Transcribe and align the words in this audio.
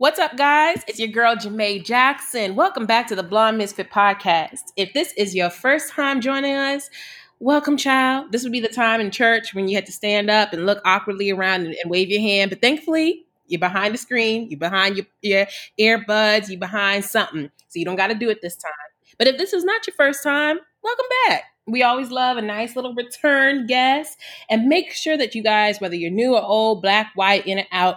What's 0.00 0.20
up, 0.20 0.36
guys? 0.36 0.84
It's 0.86 1.00
your 1.00 1.08
girl, 1.08 1.34
Jamé 1.34 1.84
Jackson. 1.84 2.54
Welcome 2.54 2.86
back 2.86 3.08
to 3.08 3.16
the 3.16 3.24
Blonde 3.24 3.58
Misfit 3.58 3.90
Podcast. 3.90 4.70
If 4.76 4.92
this 4.92 5.12
is 5.16 5.34
your 5.34 5.50
first 5.50 5.90
time 5.90 6.20
joining 6.20 6.54
us, 6.54 6.88
welcome, 7.40 7.76
child. 7.76 8.30
This 8.30 8.44
would 8.44 8.52
be 8.52 8.60
the 8.60 8.68
time 8.68 9.00
in 9.00 9.10
church 9.10 9.54
when 9.54 9.66
you 9.66 9.74
had 9.74 9.86
to 9.86 9.92
stand 9.92 10.30
up 10.30 10.52
and 10.52 10.66
look 10.66 10.80
awkwardly 10.84 11.32
around 11.32 11.62
and, 11.62 11.74
and 11.82 11.90
wave 11.90 12.10
your 12.10 12.20
hand. 12.20 12.50
But 12.50 12.62
thankfully, 12.62 13.26
you're 13.48 13.58
behind 13.58 13.92
the 13.92 13.98
screen, 13.98 14.48
you're 14.48 14.60
behind 14.60 14.98
your, 14.98 15.06
your 15.20 15.46
earbuds, 15.80 16.48
you're 16.48 16.60
behind 16.60 17.04
something. 17.04 17.50
So 17.66 17.80
you 17.80 17.84
don't 17.84 17.96
got 17.96 18.06
to 18.06 18.14
do 18.14 18.30
it 18.30 18.40
this 18.40 18.54
time. 18.54 18.70
But 19.18 19.26
if 19.26 19.36
this 19.36 19.52
is 19.52 19.64
not 19.64 19.84
your 19.84 19.96
first 19.96 20.22
time, 20.22 20.60
welcome 20.80 21.06
back. 21.26 21.42
We 21.66 21.82
always 21.82 22.12
love 22.12 22.36
a 22.36 22.42
nice 22.42 22.76
little 22.76 22.94
return 22.94 23.66
guest. 23.66 24.16
And 24.48 24.68
make 24.68 24.92
sure 24.92 25.16
that 25.16 25.34
you 25.34 25.42
guys, 25.42 25.80
whether 25.80 25.96
you're 25.96 26.12
new 26.12 26.36
or 26.36 26.42
old, 26.42 26.82
black, 26.82 27.10
white, 27.16 27.48
in 27.48 27.58
and 27.58 27.68
out, 27.72 27.96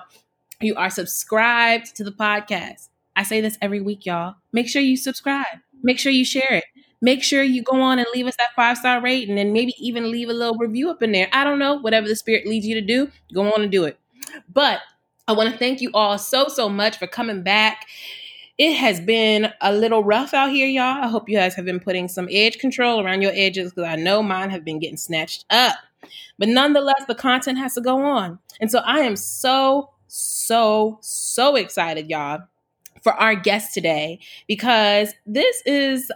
you 0.63 0.75
are 0.75 0.89
subscribed 0.89 1.95
to 1.95 2.03
the 2.03 2.11
podcast. 2.11 2.89
I 3.15 3.23
say 3.23 3.41
this 3.41 3.57
every 3.61 3.81
week, 3.81 4.05
y'all. 4.05 4.35
Make 4.53 4.67
sure 4.67 4.81
you 4.81 4.97
subscribe. 4.97 5.59
Make 5.83 5.99
sure 5.99 6.11
you 6.11 6.25
share 6.25 6.53
it. 6.53 6.65
Make 7.01 7.23
sure 7.23 7.41
you 7.41 7.63
go 7.63 7.81
on 7.81 7.97
and 7.97 8.07
leave 8.13 8.27
us 8.27 8.35
that 8.37 8.55
five 8.55 8.77
star 8.77 9.01
rating 9.01 9.39
and 9.39 9.53
maybe 9.53 9.73
even 9.79 10.11
leave 10.11 10.29
a 10.29 10.33
little 10.33 10.55
review 10.55 10.89
up 10.89 11.01
in 11.01 11.11
there. 11.11 11.27
I 11.33 11.43
don't 11.43 11.57
know, 11.57 11.75
whatever 11.75 12.07
the 12.07 12.15
spirit 12.15 12.45
leads 12.45 12.65
you 12.65 12.75
to 12.75 12.81
do, 12.81 13.09
go 13.33 13.51
on 13.51 13.63
and 13.63 13.71
do 13.71 13.85
it. 13.85 13.99
But 14.53 14.81
I 15.27 15.33
want 15.33 15.51
to 15.51 15.57
thank 15.57 15.81
you 15.81 15.89
all 15.93 16.17
so, 16.17 16.47
so 16.47 16.69
much 16.69 16.97
for 16.97 17.07
coming 17.07 17.41
back. 17.41 17.87
It 18.57 18.75
has 18.75 18.99
been 18.99 19.51
a 19.61 19.73
little 19.73 20.03
rough 20.03 20.35
out 20.35 20.51
here, 20.51 20.67
y'all. 20.67 21.03
I 21.03 21.07
hope 21.07 21.27
you 21.27 21.37
guys 21.37 21.55
have 21.55 21.65
been 21.65 21.79
putting 21.79 22.07
some 22.07 22.27
edge 22.29 22.59
control 22.59 23.03
around 23.03 23.23
your 23.23 23.31
edges 23.33 23.71
because 23.71 23.89
I 23.89 23.95
know 23.95 24.21
mine 24.21 24.51
have 24.51 24.63
been 24.63 24.77
getting 24.77 24.97
snatched 24.97 25.45
up. 25.49 25.77
But 26.37 26.49
nonetheless, 26.49 27.05
the 27.07 27.15
content 27.15 27.57
has 27.57 27.73
to 27.75 27.81
go 27.81 28.03
on. 28.03 28.37
And 28.59 28.69
so 28.69 28.79
I 28.79 28.99
am 28.99 29.15
so 29.15 29.89
so, 30.13 30.97
so 30.99 31.55
excited, 31.55 32.09
y'all, 32.09 32.41
for 33.01 33.13
our 33.13 33.33
guest 33.33 33.73
today 33.73 34.19
because 34.45 35.13
this 35.25 35.61
is 35.65 36.11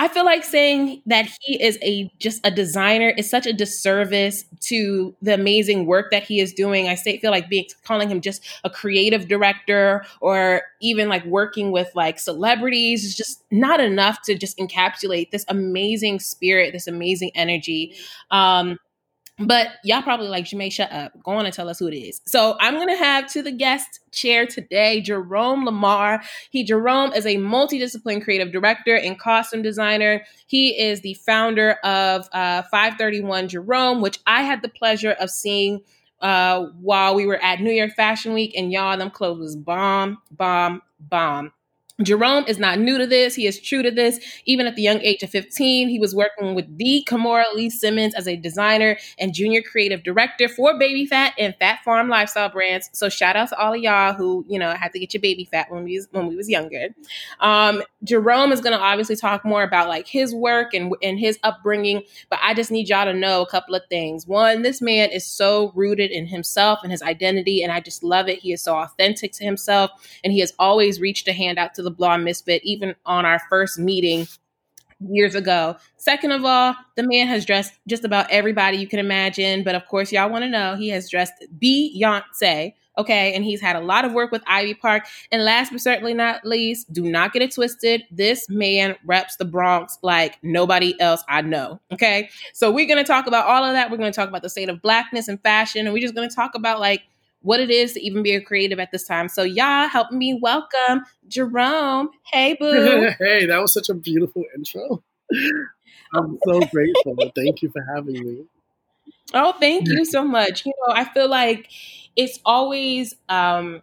I 0.00 0.06
feel 0.06 0.24
like 0.24 0.44
saying 0.44 1.02
that 1.06 1.26
he 1.40 1.60
is 1.60 1.76
a 1.82 2.08
just 2.20 2.46
a 2.46 2.52
designer 2.52 3.08
is 3.16 3.28
such 3.28 3.46
a 3.46 3.52
disservice 3.52 4.44
to 4.60 5.12
the 5.22 5.34
amazing 5.34 5.86
work 5.86 6.12
that 6.12 6.22
he 6.22 6.38
is 6.38 6.52
doing. 6.52 6.86
I 6.86 6.94
say 6.94 7.18
feel 7.18 7.32
like 7.32 7.48
being 7.48 7.64
calling 7.82 8.08
him 8.08 8.20
just 8.20 8.44
a 8.62 8.70
creative 8.70 9.26
director 9.26 10.04
or 10.20 10.62
even 10.80 11.08
like 11.08 11.24
working 11.24 11.72
with 11.72 11.90
like 11.96 12.20
celebrities 12.20 13.04
is 13.04 13.16
just 13.16 13.42
not 13.50 13.80
enough 13.80 14.22
to 14.22 14.36
just 14.36 14.56
encapsulate 14.58 15.32
this 15.32 15.44
amazing 15.48 16.20
spirit, 16.20 16.72
this 16.72 16.86
amazing 16.86 17.32
energy. 17.34 17.96
Um, 18.30 18.78
but 19.38 19.68
y'all 19.84 20.02
probably 20.02 20.28
like, 20.28 20.44
Jamé, 20.44 20.72
shut 20.72 20.90
up. 20.90 21.12
Go 21.22 21.32
on 21.32 21.46
and 21.46 21.54
tell 21.54 21.68
us 21.68 21.78
who 21.78 21.86
it 21.86 21.96
is. 21.96 22.20
So 22.24 22.56
I'm 22.60 22.74
going 22.74 22.88
to 22.88 22.96
have 22.96 23.26
to 23.32 23.42
the 23.42 23.52
guest 23.52 24.00
chair 24.10 24.46
today, 24.46 25.00
Jerome 25.00 25.64
Lamaar. 25.66 26.22
He, 26.50 26.64
Jerome, 26.64 27.12
is 27.12 27.24
a 27.24 27.36
multidiscipline 27.36 28.22
creative 28.22 28.52
director 28.52 28.96
and 28.96 29.18
costume 29.18 29.62
designer. 29.62 30.24
He 30.46 30.78
is 30.80 31.02
the 31.02 31.14
founder 31.14 31.72
of 31.84 32.28
uh, 32.32 32.62
531 32.62 33.48
Jerome, 33.48 34.00
which 34.00 34.18
I 34.26 34.42
had 34.42 34.62
the 34.62 34.68
pleasure 34.68 35.12
of 35.12 35.30
seeing 35.30 35.82
uh, 36.20 36.66
while 36.80 37.14
we 37.14 37.26
were 37.26 37.42
at 37.42 37.60
New 37.60 37.72
York 37.72 37.92
Fashion 37.94 38.34
Week. 38.34 38.54
And 38.56 38.72
y'all, 38.72 38.96
them 38.96 39.10
clothes 39.10 39.38
was 39.38 39.56
bomb, 39.56 40.18
bomb, 40.32 40.82
bomb. 40.98 41.52
Jerome 42.02 42.44
is 42.46 42.60
not 42.60 42.78
new 42.78 42.96
to 42.96 43.06
this. 43.08 43.34
He 43.34 43.46
is 43.46 43.60
true 43.60 43.82
to 43.82 43.90
this. 43.90 44.20
Even 44.44 44.68
at 44.68 44.76
the 44.76 44.82
young 44.82 45.00
age 45.00 45.24
of 45.24 45.30
15, 45.30 45.88
he 45.88 45.98
was 45.98 46.14
working 46.14 46.54
with 46.54 46.78
the 46.78 47.04
Kimora 47.08 47.52
Lee 47.54 47.70
Simmons 47.70 48.14
as 48.14 48.28
a 48.28 48.36
designer 48.36 48.96
and 49.18 49.34
junior 49.34 49.62
creative 49.62 50.04
director 50.04 50.48
for 50.48 50.78
Baby 50.78 51.06
Phat 51.06 51.34
and 51.38 51.56
Phat 51.58 51.80
Farm 51.84 52.08
lifestyle 52.08 52.50
brands. 52.50 52.88
So 52.92 53.08
shout 53.08 53.34
out 53.34 53.48
to 53.48 53.58
all 53.58 53.74
of 53.74 53.80
y'all 53.80 54.12
who, 54.12 54.44
you 54.48 54.60
know, 54.60 54.70
had 54.74 54.92
to 54.92 55.00
get 55.00 55.12
your 55.12 55.20
Baby 55.20 55.44
Phat 55.44 55.72
when 55.72 55.82
we 55.82 55.96
was, 55.96 56.06
when 56.12 56.28
we 56.28 56.36
was 56.36 56.48
younger. 56.48 56.94
Um, 57.40 57.82
Jerome 58.04 58.52
is 58.52 58.60
going 58.60 58.78
to 58.78 58.82
obviously 58.82 59.16
talk 59.16 59.44
more 59.44 59.64
about 59.64 59.88
like 59.88 60.06
his 60.06 60.32
work 60.32 60.74
and, 60.74 60.94
and 61.02 61.18
his 61.18 61.36
upbringing, 61.42 62.02
but 62.30 62.38
I 62.40 62.54
just 62.54 62.70
need 62.70 62.88
y'all 62.88 63.06
to 63.06 63.12
know 63.12 63.42
a 63.42 63.46
couple 63.46 63.74
of 63.74 63.82
things. 63.90 64.24
One, 64.24 64.62
this 64.62 64.80
man 64.80 65.10
is 65.10 65.26
so 65.26 65.72
rooted 65.74 66.12
in 66.12 66.28
himself 66.28 66.78
and 66.84 66.92
his 66.92 67.02
identity, 67.02 67.64
and 67.64 67.72
I 67.72 67.80
just 67.80 68.04
love 68.04 68.28
it. 68.28 68.38
He 68.38 68.52
is 68.52 68.62
so 68.62 68.76
authentic 68.76 69.32
to 69.32 69.44
himself, 69.44 69.90
and 70.22 70.32
he 70.32 70.38
has 70.38 70.52
always 70.60 71.00
reached 71.00 71.26
a 71.26 71.32
hand 71.32 71.58
out 71.58 71.74
to 71.74 71.82
the 71.82 71.87
the 71.88 71.94
Blonde 71.94 72.24
Misfit, 72.24 72.62
even 72.64 72.94
on 73.06 73.24
our 73.24 73.40
first 73.48 73.78
meeting 73.78 74.26
years 75.00 75.34
ago. 75.34 75.76
Second 75.96 76.32
of 76.32 76.44
all, 76.44 76.74
the 76.96 77.02
man 77.02 77.26
has 77.28 77.44
dressed 77.44 77.72
just 77.86 78.04
about 78.04 78.30
everybody 78.30 78.76
you 78.76 78.86
can 78.86 78.98
imagine. 78.98 79.62
But 79.62 79.74
of 79.74 79.86
course, 79.86 80.12
y'all 80.12 80.30
want 80.30 80.44
to 80.44 80.50
know 80.50 80.76
he 80.76 80.88
has 80.90 81.08
dressed 81.08 81.32
Beyonce. 81.58 82.74
Okay, 82.96 83.32
and 83.32 83.44
he's 83.44 83.60
had 83.60 83.76
a 83.76 83.80
lot 83.80 84.04
of 84.04 84.12
work 84.12 84.32
with 84.32 84.42
Ivy 84.48 84.74
Park. 84.74 85.06
And 85.30 85.44
last 85.44 85.70
but 85.70 85.80
certainly 85.80 86.14
not 86.14 86.44
least, 86.44 86.92
do 86.92 87.04
not 87.04 87.32
get 87.32 87.42
it 87.42 87.54
twisted. 87.54 88.02
This 88.10 88.48
man 88.50 88.96
reps 89.04 89.36
the 89.36 89.44
Bronx 89.44 89.98
like 90.02 90.36
nobody 90.42 91.00
else 91.00 91.22
I 91.28 91.42
know. 91.42 91.80
Okay, 91.92 92.28
so 92.52 92.72
we're 92.72 92.88
gonna 92.88 93.04
talk 93.04 93.28
about 93.28 93.46
all 93.46 93.64
of 93.64 93.74
that. 93.74 93.90
We're 93.90 93.98
gonna 93.98 94.12
talk 94.12 94.28
about 94.28 94.42
the 94.42 94.50
state 94.50 94.68
of 94.68 94.82
blackness 94.82 95.28
and 95.28 95.40
fashion, 95.40 95.86
and 95.86 95.94
we're 95.94 96.02
just 96.02 96.16
gonna 96.16 96.28
talk 96.28 96.56
about 96.56 96.80
like 96.80 97.02
what 97.42 97.60
it 97.60 97.70
is 97.70 97.92
to 97.94 98.00
even 98.00 98.22
be 98.22 98.34
a 98.34 98.40
creative 98.40 98.78
at 98.78 98.90
this 98.90 99.06
time. 99.06 99.28
So 99.28 99.42
y'all 99.42 99.88
help 99.88 100.10
me 100.12 100.38
welcome 100.40 101.04
Jerome. 101.28 102.10
Hey 102.32 102.56
boo. 102.58 103.10
hey, 103.18 103.46
that 103.46 103.60
was 103.60 103.72
such 103.72 103.88
a 103.88 103.94
beautiful 103.94 104.44
intro. 104.56 105.02
I'm 106.14 106.38
so 106.44 106.60
grateful. 106.60 107.16
Thank 107.34 107.62
you 107.62 107.70
for 107.70 107.84
having 107.94 108.24
me. 108.24 108.44
Oh, 109.34 109.52
thank 109.60 109.88
you 109.88 110.04
so 110.04 110.24
much. 110.24 110.64
You 110.64 110.72
know, 110.86 110.94
I 110.94 111.04
feel 111.04 111.28
like 111.28 111.70
it's 112.16 112.40
always 112.44 113.14
um 113.28 113.82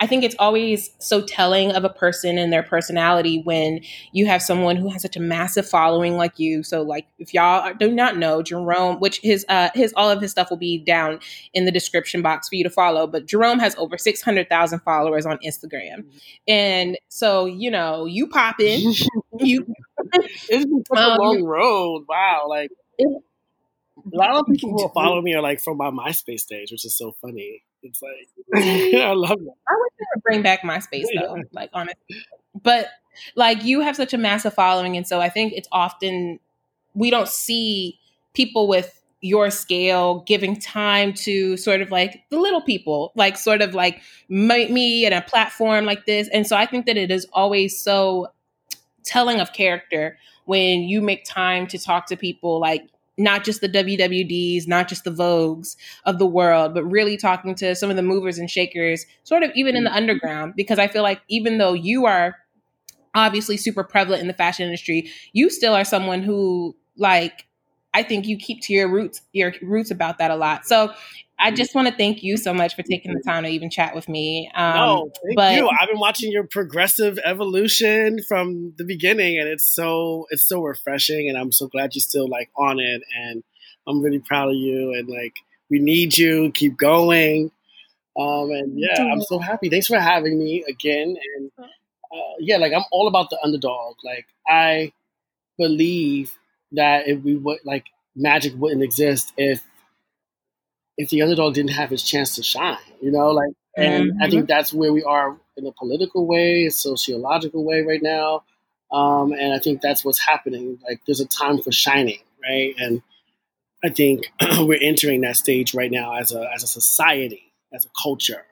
I 0.00 0.06
think 0.06 0.24
it's 0.24 0.34
always 0.38 0.90
so 0.98 1.22
telling 1.22 1.70
of 1.70 1.84
a 1.84 1.88
person 1.88 2.36
and 2.36 2.52
their 2.52 2.64
personality 2.64 3.40
when 3.42 3.80
you 4.12 4.26
have 4.26 4.42
someone 4.42 4.76
who 4.76 4.88
has 4.88 5.00
such 5.02 5.16
a 5.16 5.20
massive 5.20 5.68
following 5.68 6.16
like 6.16 6.38
you. 6.38 6.64
So, 6.64 6.82
like, 6.82 7.06
if 7.18 7.32
y'all 7.32 7.72
do 7.74 7.92
not 7.92 8.16
know 8.16 8.42
Jerome, 8.42 8.98
which 8.98 9.20
his 9.20 9.46
uh 9.48 9.70
his 9.74 9.92
all 9.96 10.10
of 10.10 10.20
his 10.20 10.32
stuff 10.32 10.50
will 10.50 10.56
be 10.56 10.78
down 10.78 11.20
in 11.52 11.64
the 11.64 11.70
description 11.70 12.22
box 12.22 12.48
for 12.48 12.56
you 12.56 12.64
to 12.64 12.70
follow. 12.70 13.06
But 13.06 13.26
Jerome 13.26 13.60
has 13.60 13.76
over 13.76 13.96
six 13.96 14.20
hundred 14.20 14.48
thousand 14.48 14.80
followers 14.80 15.26
on 15.26 15.38
Instagram, 15.38 15.98
mm-hmm. 15.98 16.18
and 16.48 16.98
so 17.08 17.46
you 17.46 17.70
know 17.70 18.04
you 18.04 18.26
pop 18.26 18.60
in. 18.60 18.92
you 19.38 19.66
it's 20.48 20.64
been 20.64 20.84
such 20.88 20.98
um, 20.98 21.18
a 21.18 21.22
long 21.22 21.44
road. 21.44 22.04
Wow, 22.08 22.46
like. 22.48 22.70
It, 22.98 23.08
a 24.12 24.16
lot 24.16 24.36
of 24.36 24.46
people 24.52 24.72
who 24.72 24.88
follow 24.88 25.22
me 25.22 25.34
are 25.34 25.40
like 25.40 25.60
from 25.60 25.78
my 25.78 25.90
MySpace 25.90 26.40
stage, 26.40 26.70
which 26.70 26.84
is 26.84 26.96
so 26.96 27.12
funny. 27.22 27.62
It's 27.84 28.02
like 28.02 28.28
I 29.02 29.12
love 29.12 29.38
it. 29.40 29.48
I 29.68 29.74
wish 29.78 29.92
they 29.98 30.06
would 30.14 30.22
bring 30.22 30.42
back 30.42 30.62
MySpace 30.62 31.06
though. 31.18 31.36
Like 31.52 31.70
honestly, 31.72 32.24
but 32.60 32.88
like 33.36 33.62
you 33.64 33.80
have 33.80 33.96
such 33.96 34.14
a 34.14 34.18
massive 34.18 34.54
following, 34.54 34.96
and 34.96 35.06
so 35.06 35.20
I 35.20 35.28
think 35.28 35.52
it's 35.52 35.68
often 35.70 36.40
we 36.94 37.10
don't 37.10 37.28
see 37.28 37.98
people 38.32 38.66
with 38.66 39.00
your 39.20 39.50
scale 39.50 40.22
giving 40.26 40.54
time 40.54 41.14
to 41.14 41.56
sort 41.56 41.80
of 41.80 41.90
like 41.90 42.22
the 42.30 42.38
little 42.38 42.60
people 42.60 43.10
like 43.16 43.38
sort 43.38 43.62
of 43.62 43.74
like 43.74 44.02
me 44.28 45.06
and 45.06 45.14
a 45.14 45.22
platform 45.22 45.86
like 45.86 46.04
this 46.04 46.28
and 46.28 46.46
so 46.46 46.54
i 46.54 46.66
think 46.66 46.84
that 46.84 46.98
it 46.98 47.10
is 47.10 47.26
always 47.32 47.78
so 47.78 48.26
telling 49.02 49.40
of 49.40 49.50
character 49.54 50.18
when 50.44 50.82
you 50.82 51.00
make 51.00 51.24
time 51.24 51.66
to 51.66 51.78
talk 51.78 52.06
to 52.06 52.18
people 52.18 52.60
like 52.60 52.86
not 53.16 53.44
just 53.44 53.60
the 53.60 53.68
WWDs, 53.68 54.66
not 54.66 54.88
just 54.88 55.04
the 55.04 55.10
Vogues 55.10 55.76
of 56.04 56.18
the 56.18 56.26
world, 56.26 56.74
but 56.74 56.84
really 56.84 57.16
talking 57.16 57.54
to 57.56 57.74
some 57.74 57.90
of 57.90 57.96
the 57.96 58.02
movers 58.02 58.38
and 58.38 58.50
shakers, 58.50 59.06
sort 59.22 59.42
of 59.42 59.50
even 59.54 59.76
in 59.76 59.84
the 59.84 59.90
mm-hmm. 59.90 59.98
underground, 59.98 60.54
because 60.56 60.78
I 60.78 60.88
feel 60.88 61.02
like 61.02 61.20
even 61.28 61.58
though 61.58 61.72
you 61.72 62.06
are 62.06 62.36
obviously 63.14 63.56
super 63.56 63.84
prevalent 63.84 64.20
in 64.22 64.28
the 64.28 64.34
fashion 64.34 64.64
industry, 64.66 65.10
you 65.32 65.48
still 65.48 65.74
are 65.74 65.84
someone 65.84 66.22
who 66.22 66.76
like 66.96 67.46
I 67.94 68.02
think 68.02 68.26
you 68.26 68.36
keep 68.36 68.60
to 68.62 68.72
your 68.72 68.88
roots, 68.88 69.22
your 69.32 69.54
roots 69.62 69.92
about 69.92 70.18
that 70.18 70.32
a 70.32 70.36
lot. 70.36 70.66
So 70.66 70.92
I 71.38 71.50
just 71.50 71.74
want 71.74 71.88
to 71.88 71.94
thank 71.94 72.22
you 72.22 72.36
so 72.36 72.54
much 72.54 72.76
for 72.76 72.82
taking 72.82 73.12
the 73.12 73.20
time 73.20 73.42
to 73.42 73.48
even 73.48 73.68
chat 73.68 73.94
with 73.94 74.08
me. 74.08 74.50
Um, 74.54 74.74
no, 74.74 75.12
thank 75.24 75.36
but, 75.36 75.54
you. 75.56 75.68
I've 75.68 75.88
been 75.88 75.98
watching 75.98 76.30
your 76.30 76.44
progressive 76.44 77.18
evolution 77.24 78.22
from 78.22 78.72
the 78.78 78.84
beginning, 78.84 79.38
and 79.38 79.48
it's 79.48 79.64
so 79.64 80.26
it's 80.30 80.46
so 80.46 80.62
refreshing. 80.62 81.28
And 81.28 81.36
I'm 81.36 81.52
so 81.52 81.66
glad 81.66 81.94
you're 81.94 82.00
still 82.00 82.28
like 82.28 82.50
on 82.56 82.78
it. 82.78 83.02
And 83.18 83.42
I'm 83.86 84.00
really 84.00 84.20
proud 84.20 84.48
of 84.48 84.54
you. 84.54 84.94
And 84.94 85.08
like 85.08 85.34
we 85.70 85.80
need 85.80 86.16
you. 86.16 86.52
Keep 86.52 86.76
going. 86.76 87.50
Um, 88.18 88.50
and 88.50 88.78
yeah, 88.78 89.02
I'm 89.02 89.22
so 89.22 89.38
happy. 89.38 89.68
Thanks 89.68 89.88
for 89.88 89.98
having 89.98 90.38
me 90.38 90.64
again. 90.68 91.16
And 91.36 91.50
uh, 91.58 92.34
yeah, 92.38 92.58
like 92.58 92.72
I'm 92.72 92.84
all 92.92 93.08
about 93.08 93.30
the 93.30 93.38
underdog. 93.42 93.96
Like 94.04 94.26
I 94.48 94.92
believe 95.58 96.32
that 96.72 97.08
if 97.08 97.22
we 97.22 97.36
would 97.36 97.58
like 97.64 97.86
magic 98.16 98.52
wouldn't 98.56 98.82
exist 98.82 99.32
if 99.36 99.64
if 100.96 101.10
the 101.10 101.22
underdog 101.22 101.54
didn't 101.54 101.72
have 101.72 101.90
his 101.90 102.02
chance 102.02 102.36
to 102.36 102.42
shine, 102.42 102.78
you 103.00 103.10
know, 103.10 103.30
like, 103.30 103.52
and 103.76 104.12
mm-hmm. 104.12 104.22
I 104.22 104.30
think 104.30 104.48
that's 104.48 104.72
where 104.72 104.92
we 104.92 105.02
are 105.02 105.36
in 105.56 105.66
a 105.66 105.72
political 105.72 106.26
way, 106.26 106.66
a 106.66 106.70
sociological 106.70 107.64
way 107.64 107.82
right 107.82 108.02
now. 108.02 108.44
Um, 108.92 109.32
and 109.32 109.52
I 109.52 109.58
think 109.58 109.80
that's 109.80 110.04
what's 110.04 110.20
happening. 110.20 110.78
Like, 110.88 111.00
there's 111.06 111.20
a 111.20 111.26
time 111.26 111.58
for 111.58 111.72
shining, 111.72 112.20
right? 112.42 112.74
And 112.78 113.02
I 113.84 113.90
think 113.90 114.32
we're 114.60 114.78
entering 114.80 115.20
that 115.22 115.36
stage 115.36 115.74
right 115.74 115.90
now 115.90 116.14
as 116.14 116.32
a 116.32 116.48
as 116.54 116.62
a 116.62 116.66
society, 116.66 117.52
as 117.72 117.84
a 117.84 117.88
culture. 118.00 118.44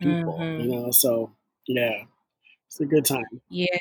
people, 0.00 0.38
mm-hmm. 0.38 0.60
you 0.62 0.68
know. 0.68 0.90
So 0.90 1.32
yeah, 1.68 2.04
it's 2.66 2.80
a 2.80 2.86
good 2.86 3.04
time. 3.04 3.24
Yeah, 3.48 3.78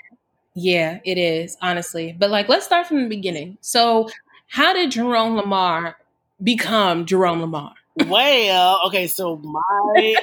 yeah, 0.56 1.00
it 1.04 1.18
is 1.18 1.58
honestly. 1.62 2.16
But 2.18 2.30
like, 2.30 2.50
let's 2.50 2.66
start 2.66 2.88
from 2.88 3.04
the 3.04 3.10
beginning. 3.10 3.58
So, 3.62 4.10
how 4.48 4.74
did 4.74 4.92
Jerome 4.92 5.40
Lamaar 5.40 5.96
become 6.44 7.06
Jerome 7.06 7.42
Lamaar? 7.42 7.74
well, 8.08 8.82
okay, 8.88 9.08
so 9.08 9.38
my 9.38 10.16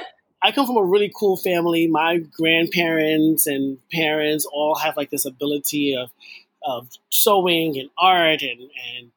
I 0.42 0.52
come 0.52 0.66
from 0.66 0.76
a 0.76 0.84
really 0.84 1.12
cool 1.14 1.36
family. 1.36 1.86
My 1.86 2.18
grandparents 2.18 3.46
and 3.46 3.78
parents 3.92 4.46
all 4.46 4.74
have 4.76 4.96
like 4.96 5.10
this 5.10 5.24
ability 5.24 5.96
of 5.96 6.10
of 6.62 6.88
sewing 7.10 7.78
and 7.78 7.90
art 7.98 8.42
and 8.42 8.60
and 8.60 9.12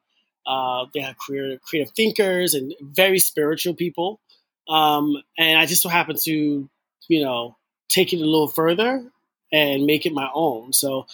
uh, 0.46 0.86
they 0.92 1.00
have 1.00 1.16
creative 1.16 1.62
creative 1.62 1.92
thinkers 1.94 2.54
and 2.54 2.74
very 2.80 3.18
spiritual 3.18 3.74
people. 3.74 4.20
Um, 4.68 5.16
and 5.38 5.58
I 5.58 5.66
just 5.66 5.82
so 5.82 5.88
happen 5.88 6.16
to, 6.24 6.68
you 7.08 7.24
know, 7.24 7.56
take 7.88 8.12
it 8.12 8.16
a 8.16 8.24
little 8.24 8.48
further 8.48 9.04
and 9.52 9.86
make 9.86 10.06
it 10.06 10.12
my 10.12 10.28
own. 10.34 10.72
So 10.72 11.06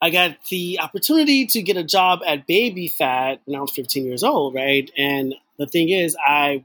I 0.00 0.10
got 0.10 0.36
the 0.50 0.78
opportunity 0.80 1.46
to 1.46 1.62
get 1.62 1.76
a 1.76 1.84
job 1.84 2.20
at 2.26 2.46
Baby 2.46 2.88
Phat 2.88 3.40
when 3.44 3.58
I 3.58 3.62
was 3.62 3.72
15 3.72 4.04
years 4.04 4.22
old, 4.22 4.54
right? 4.54 4.90
And 4.96 5.34
the 5.58 5.66
thing 5.66 5.88
is, 5.88 6.16
I 6.24 6.64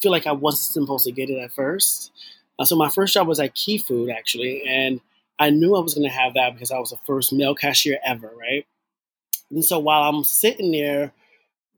feel 0.00 0.10
like 0.10 0.26
I 0.26 0.32
wasn't 0.32 0.86
supposed 0.86 1.04
to 1.04 1.12
get 1.12 1.30
it 1.30 1.38
at 1.38 1.52
first. 1.52 2.10
Uh, 2.58 2.64
so 2.64 2.76
my 2.76 2.90
first 2.90 3.14
job 3.14 3.28
was 3.28 3.40
at 3.40 3.54
Key 3.54 3.78
Food, 3.78 4.10
actually, 4.10 4.64
and 4.66 5.00
I 5.38 5.50
knew 5.50 5.74
I 5.74 5.80
was 5.80 5.94
going 5.94 6.08
to 6.08 6.14
have 6.14 6.34
that 6.34 6.54
because 6.54 6.70
I 6.70 6.78
was 6.78 6.90
the 6.90 6.98
first 7.06 7.32
male 7.32 7.54
cashier 7.54 7.98
ever, 8.04 8.30
right? 8.38 8.66
And 9.50 9.64
so 9.64 9.78
while 9.78 10.02
I'm 10.08 10.24
sitting 10.24 10.72
there, 10.72 11.12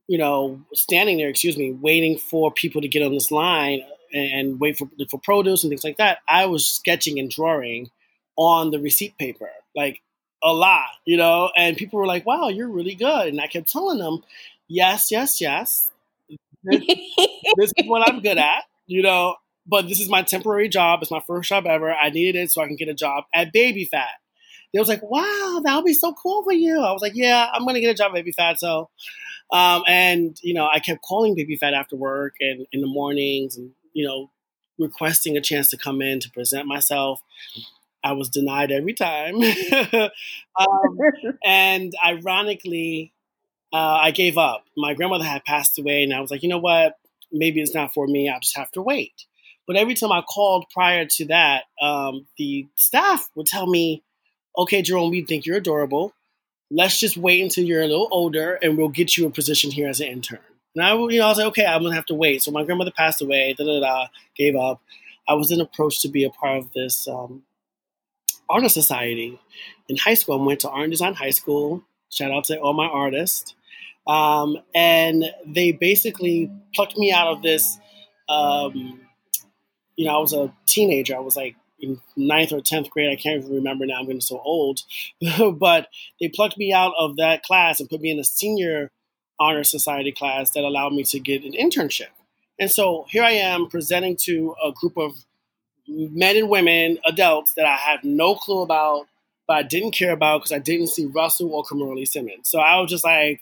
you 0.06 0.18
know, 0.18 0.60
standing 0.72 1.18
there, 1.18 1.28
excuse 1.28 1.56
me, 1.56 1.72
waiting 1.72 2.18
for 2.18 2.52
people 2.52 2.80
to 2.80 2.88
get 2.88 3.02
on 3.02 3.12
this 3.12 3.30
line 3.30 3.82
and 4.12 4.60
wait 4.60 4.78
for 4.78 4.88
for 5.10 5.18
produce 5.18 5.64
and 5.64 5.70
things 5.70 5.84
like 5.84 5.96
that, 5.96 6.18
I 6.28 6.46
was 6.46 6.66
sketching 6.66 7.18
and 7.18 7.30
drawing 7.30 7.90
on 8.36 8.70
the 8.70 8.78
receipt 8.78 9.16
paper, 9.18 9.48
like 9.74 10.02
a 10.44 10.52
lot, 10.52 10.88
you 11.04 11.16
know. 11.16 11.50
And 11.56 11.76
people 11.76 11.98
were 11.98 12.06
like, 12.06 12.26
"Wow, 12.26 12.48
you're 12.48 12.68
really 12.68 12.94
good," 12.94 13.28
and 13.28 13.40
I 13.40 13.46
kept 13.46 13.70
telling 13.70 13.98
them, 13.98 14.22
"Yes, 14.68 15.10
yes, 15.10 15.40
yes, 15.40 15.90
this, 16.64 16.82
this 17.56 17.72
is 17.76 17.86
what 17.88 18.08
I'm 18.08 18.20
good 18.20 18.38
at," 18.38 18.64
you 18.86 19.02
know. 19.02 19.36
But 19.66 19.88
this 19.88 20.00
is 20.00 20.10
my 20.10 20.22
temporary 20.22 20.68
job. 20.68 21.00
It's 21.02 21.10
my 21.10 21.22
first 21.26 21.48
job 21.48 21.66
ever. 21.66 21.92
I 21.92 22.10
needed 22.10 22.36
it 22.38 22.52
so 22.52 22.62
I 22.62 22.66
can 22.66 22.76
get 22.76 22.88
a 22.88 22.94
job 22.94 23.24
at 23.34 23.52
Baby 23.52 23.86
Phat. 23.86 24.08
They 24.72 24.80
was 24.80 24.88
like, 24.88 25.02
"Wow, 25.02 25.62
that 25.64 25.76
would 25.76 25.84
be 25.84 25.94
so 25.94 26.12
cool 26.14 26.44
for 26.44 26.52
you." 26.52 26.80
I 26.80 26.92
was 26.92 27.02
like, 27.02 27.14
"Yeah, 27.16 27.48
I'm 27.52 27.66
gonna 27.66 27.80
get 27.80 27.90
a 27.90 27.94
job 27.94 28.10
at 28.10 28.14
Baby 28.14 28.32
Phat. 28.32 28.60
So, 28.60 28.90
um, 29.52 29.84
and 29.88 30.38
you 30.42 30.54
know, 30.54 30.68
I 30.72 30.80
kept 30.80 31.02
calling 31.02 31.34
Baby 31.34 31.56
Phat 31.56 31.74
after 31.74 31.96
work 31.96 32.34
and 32.40 32.66
in 32.72 32.80
the 32.80 32.86
mornings, 32.86 33.56
and 33.56 33.72
you 33.92 34.06
know, 34.06 34.30
requesting 34.78 35.36
a 35.36 35.40
chance 35.40 35.70
to 35.70 35.76
come 35.76 36.02
in 36.02 36.20
to 36.20 36.30
present 36.30 36.66
myself. 36.66 37.22
I 38.04 38.12
was 38.12 38.28
denied 38.28 38.70
every 38.70 38.92
time. 38.92 39.36
um, 40.60 40.98
and 41.44 41.92
ironically, 42.04 43.12
uh, 43.72 43.98
I 44.02 44.10
gave 44.10 44.36
up. 44.36 44.64
My 44.76 44.94
grandmother 44.94 45.24
had 45.24 45.44
passed 45.44 45.78
away, 45.78 46.04
and 46.04 46.12
I 46.12 46.20
was 46.20 46.30
like, 46.30 46.42
you 46.42 46.48
know 46.48 46.58
what? 46.58 46.96
Maybe 47.32 47.60
it's 47.60 47.74
not 47.74 47.94
for 47.94 48.06
me. 48.06 48.28
I'll 48.28 48.40
just 48.40 48.56
have 48.56 48.70
to 48.72 48.82
wait. 48.82 49.24
But 49.66 49.76
every 49.76 49.94
time 49.94 50.12
I 50.12 50.20
called 50.20 50.66
prior 50.72 51.06
to 51.06 51.26
that, 51.26 51.64
um, 51.80 52.26
the 52.36 52.68
staff 52.76 53.28
would 53.34 53.46
tell 53.46 53.66
me, 53.66 54.02
okay, 54.56 54.82
Jerome, 54.82 55.10
we 55.10 55.24
think 55.24 55.46
you're 55.46 55.56
adorable. 55.56 56.12
Let's 56.70 57.00
just 57.00 57.16
wait 57.16 57.42
until 57.42 57.64
you're 57.64 57.82
a 57.82 57.86
little 57.86 58.08
older 58.10 58.58
and 58.62 58.76
we'll 58.76 58.88
get 58.88 59.16
you 59.16 59.26
a 59.26 59.30
position 59.30 59.70
here 59.70 59.88
as 59.88 60.00
an 60.00 60.08
intern. 60.08 60.40
And 60.74 60.84
I, 60.84 60.94
you 60.94 61.18
know, 61.18 61.26
I 61.26 61.28
was 61.28 61.38
like, 61.38 61.46
okay, 61.48 61.64
I'm 61.64 61.82
gonna 61.82 61.94
have 61.94 62.06
to 62.06 62.14
wait. 62.14 62.42
So 62.42 62.50
my 62.50 62.64
grandmother 62.64 62.90
passed 62.90 63.22
away. 63.22 63.54
Da 63.56 63.64
da 63.64 63.80
da. 63.80 64.06
Gave 64.36 64.56
up. 64.56 64.82
I 65.26 65.34
was 65.34 65.48
then 65.48 65.60
approached 65.60 66.02
to 66.02 66.08
be 66.08 66.24
a 66.24 66.30
part 66.30 66.58
of 66.58 66.72
this 66.72 67.08
um, 67.08 67.42
artist 68.48 68.74
society 68.74 69.40
in 69.88 69.96
high 69.96 70.14
school. 70.14 70.40
I 70.40 70.44
went 70.44 70.60
to 70.60 70.70
Art 70.70 70.84
and 70.84 70.92
Design 70.92 71.14
High 71.14 71.30
School. 71.30 71.82
Shout 72.10 72.30
out 72.30 72.44
to 72.44 72.58
all 72.60 72.72
my 72.72 72.86
artists. 72.86 73.54
Um, 74.06 74.58
and 74.74 75.24
they 75.46 75.72
basically 75.72 76.50
plucked 76.74 76.96
me 76.96 77.12
out 77.12 77.28
of 77.28 77.42
this. 77.42 77.78
Um, 78.28 79.00
you 79.96 80.06
know, 80.06 80.16
I 80.16 80.20
was 80.20 80.32
a 80.32 80.52
teenager. 80.66 81.16
I 81.16 81.20
was 81.20 81.36
like 81.36 81.56
in 81.80 82.00
ninth 82.16 82.52
or 82.52 82.60
tenth 82.60 82.90
grade. 82.90 83.10
I 83.10 83.20
can't 83.20 83.42
even 83.42 83.56
remember 83.56 83.86
now. 83.86 83.98
I'm 83.98 84.06
getting 84.06 84.20
so 84.20 84.40
old. 84.44 84.82
but 85.54 85.88
they 86.20 86.28
plucked 86.28 86.58
me 86.58 86.72
out 86.72 86.92
of 86.98 87.16
that 87.16 87.42
class 87.42 87.80
and 87.80 87.88
put 87.88 88.00
me 88.00 88.10
in 88.10 88.18
a 88.18 88.24
senior 88.24 88.90
honor 89.40 89.64
society 89.64 90.12
class 90.12 90.50
that 90.52 90.64
allowed 90.64 90.92
me 90.92 91.04
to 91.04 91.18
get 91.18 91.44
an 91.44 91.52
internship. 91.52 92.08
And 92.58 92.70
so 92.70 93.06
here 93.08 93.24
I 93.24 93.32
am 93.32 93.68
presenting 93.68 94.16
to 94.22 94.54
a 94.64 94.70
group 94.72 94.96
of 94.96 95.24
men 95.88 96.36
and 96.36 96.48
women, 96.48 96.98
adults 97.06 97.54
that 97.54 97.66
I 97.66 97.76
have 97.76 98.04
no 98.04 98.34
clue 98.34 98.62
about, 98.62 99.06
but 99.46 99.56
I 99.56 99.62
didn't 99.62 99.92
care 99.92 100.12
about 100.12 100.40
because 100.40 100.52
I 100.52 100.58
didn't 100.58 100.88
see 100.88 101.06
Russell 101.06 101.52
or 101.52 101.64
Kimora 101.64 101.96
Lee 101.96 102.04
Simmons. 102.06 102.48
So 102.48 102.58
I 102.58 102.80
was 102.80 102.90
just 102.90 103.04
like, 103.04 103.40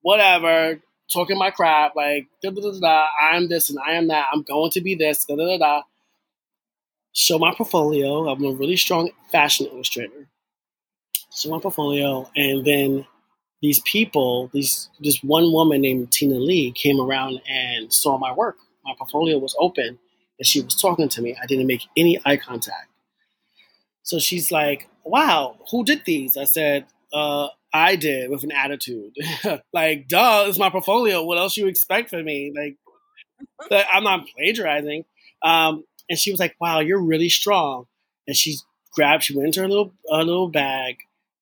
whatever, 0.00 0.80
talking 1.12 1.38
my 1.38 1.50
crap, 1.50 1.94
like, 1.94 2.28
da, 2.42 2.50
da, 2.50 2.60
da, 2.60 2.78
da, 2.80 3.06
I'm 3.20 3.48
this 3.48 3.70
and 3.70 3.78
I 3.78 3.92
am 3.92 4.08
that. 4.08 4.28
I'm 4.32 4.42
going 4.42 4.70
to 4.72 4.80
be 4.80 4.94
this, 4.94 5.24
da 5.24 5.36
da 5.36 5.44
da 5.44 5.58
da 5.58 5.82
show 7.12 7.38
my 7.38 7.54
portfolio. 7.54 8.28
I'm 8.28 8.44
a 8.44 8.52
really 8.52 8.76
strong 8.76 9.10
fashion 9.30 9.66
illustrator. 9.66 10.28
Show 11.34 11.50
my 11.50 11.60
portfolio, 11.60 12.30
and 12.36 12.64
then 12.64 13.06
these 13.62 13.80
people, 13.80 14.50
these 14.52 14.90
this 15.00 15.22
one 15.22 15.52
woman 15.52 15.80
named 15.80 16.12
Tina 16.12 16.34
Lee 16.34 16.72
came 16.72 17.00
around 17.00 17.40
and 17.48 17.92
saw 17.92 18.18
my 18.18 18.32
work. 18.32 18.56
My 18.84 18.94
portfolio 18.98 19.38
was 19.38 19.54
open, 19.58 19.98
and 20.42 20.46
she 20.48 20.60
was 20.60 20.74
talking 20.74 21.08
to 21.08 21.22
me. 21.22 21.36
I 21.40 21.46
didn't 21.46 21.68
make 21.68 21.86
any 21.96 22.18
eye 22.24 22.36
contact. 22.36 22.88
So 24.02 24.18
she's 24.18 24.50
like, 24.50 24.88
"Wow, 25.04 25.56
who 25.70 25.84
did 25.84 26.04
these?" 26.04 26.36
I 26.36 26.42
said, 26.42 26.86
uh, 27.12 27.46
"I 27.72 27.94
did," 27.94 28.28
with 28.28 28.42
an 28.42 28.50
attitude. 28.50 29.14
like, 29.72 30.08
duh, 30.08 30.46
it's 30.48 30.58
my 30.58 30.68
portfolio. 30.68 31.22
What 31.22 31.38
else 31.38 31.56
you 31.56 31.68
expect 31.68 32.10
from 32.10 32.24
me? 32.24 32.52
Like, 32.52 33.86
I'm 33.92 34.02
not 34.02 34.26
plagiarizing. 34.34 35.04
Um, 35.44 35.84
and 36.10 36.18
she 36.18 36.32
was 36.32 36.40
like, 36.40 36.56
"Wow, 36.60 36.80
you're 36.80 37.00
really 37.00 37.28
strong." 37.28 37.86
And 38.26 38.36
she 38.36 38.56
grabbed, 38.94 39.22
she 39.22 39.36
went 39.36 39.46
into 39.46 39.60
her 39.60 39.68
little 39.68 39.92
a 40.10 40.24
little 40.24 40.48
bag, 40.48 40.96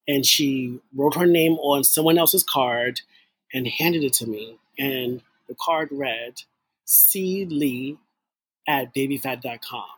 and 0.06 0.26
she 0.26 0.78
wrote 0.94 1.16
her 1.16 1.26
name 1.26 1.54
on 1.54 1.84
someone 1.84 2.18
else's 2.18 2.44
card, 2.44 3.00
and 3.54 3.66
handed 3.66 4.04
it 4.04 4.12
to 4.14 4.26
me. 4.26 4.58
And 4.78 5.22
the 5.48 5.56
card 5.58 5.88
read, 5.90 6.42
"C 6.84 7.46
Lee 7.46 7.96
at 8.70 8.94
babyphat.com." 8.94 9.88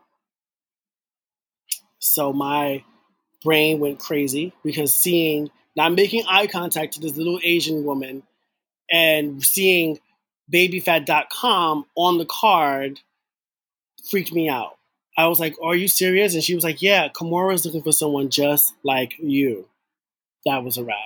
So 1.98 2.32
my 2.32 2.82
brain 3.44 3.78
went 3.78 3.98
crazy 3.98 4.52
because 4.64 4.94
seeing, 4.94 5.50
not 5.76 5.92
making 5.94 6.24
eye 6.28 6.46
contact 6.46 6.94
to 6.94 7.00
this 7.00 7.16
little 7.16 7.38
Asian 7.42 7.84
woman, 7.84 8.22
and 8.90 9.42
seeing 9.42 9.98
babyphat.com 10.52 11.86
on 11.96 12.18
the 12.18 12.26
card 12.26 13.00
freaked 14.10 14.32
me 14.32 14.48
out. 14.48 14.76
I 15.16 15.26
was 15.26 15.38
like, 15.38 15.54
Are 15.62 15.74
you 15.74 15.88
serious? 15.88 16.34
And 16.34 16.42
she 16.42 16.54
was 16.54 16.64
like, 16.64 16.82
Yeah, 16.82 17.08
Kimora 17.08 17.54
is 17.54 17.64
looking 17.64 17.82
for 17.82 17.92
someone 17.92 18.30
just 18.30 18.74
like 18.82 19.14
you. 19.18 19.68
That 20.46 20.64
was 20.64 20.76
a 20.76 20.84
wrap. 20.84 20.96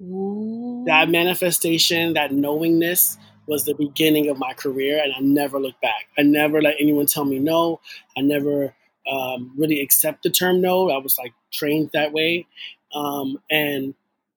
Ooh. 0.00 0.84
That 0.86 1.10
manifestation, 1.10 2.14
that 2.14 2.32
knowingness 2.32 3.18
was 3.50 3.64
the 3.64 3.74
beginning 3.74 4.30
of 4.30 4.38
my 4.38 4.54
career, 4.54 5.02
and 5.02 5.12
I 5.12 5.18
never 5.20 5.58
looked 5.58 5.82
back. 5.82 6.06
I 6.16 6.22
never 6.22 6.62
let 6.62 6.76
anyone 6.78 7.06
tell 7.06 7.24
me 7.24 7.40
no. 7.40 7.80
I 8.16 8.20
never 8.22 8.72
um, 9.10 9.52
really 9.58 9.80
accept 9.80 10.22
the 10.22 10.30
term 10.30 10.60
no. 10.60 10.88
I 10.88 10.98
was 10.98 11.18
like 11.18 11.34
trained 11.52 11.90
that 11.92 12.12
way. 12.12 12.46
Um, 12.94 13.38
and 13.50 13.94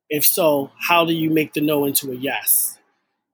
if 0.09 0.25
so, 0.25 0.71
how 0.79 1.05
do 1.05 1.13
you 1.13 1.29
make 1.29 1.53
the 1.53 1.61
no 1.61 1.85
into 1.85 2.11
a 2.11 2.15
yes? 2.15 2.77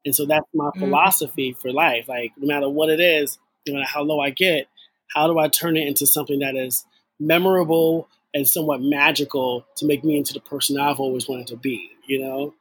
And 0.05 0.13
so 0.13 0.25
that's 0.25 0.45
my 0.53 0.65
mm-hmm. 0.65 0.81
philosophy 0.81 1.55
for 1.59 1.71
life. 1.71 2.09
Like 2.09 2.33
no 2.37 2.47
matter 2.47 2.69
what 2.69 2.89
it 2.89 2.99
is, 2.99 3.39
no 3.65 3.75
matter 3.75 3.87
how 3.87 4.01
low 4.03 4.19
I 4.19 4.31
get, 4.31 4.67
how 5.15 5.27
do 5.27 5.39
I 5.39 5.47
turn 5.47 5.77
it 5.77 5.87
into 5.87 6.05
something 6.05 6.39
that 6.39 6.55
is 6.55 6.85
memorable 7.19 8.09
and 8.33 8.47
somewhat 8.47 8.81
magical 8.81 9.65
to 9.77 9.85
make 9.85 10.03
me 10.03 10.17
into 10.17 10.33
the 10.33 10.39
person 10.39 10.79
I've 10.79 10.99
always 10.99 11.27
wanted 11.27 11.47
to 11.47 11.57
be, 11.57 11.89
you 12.05 12.19
know? 12.19 12.53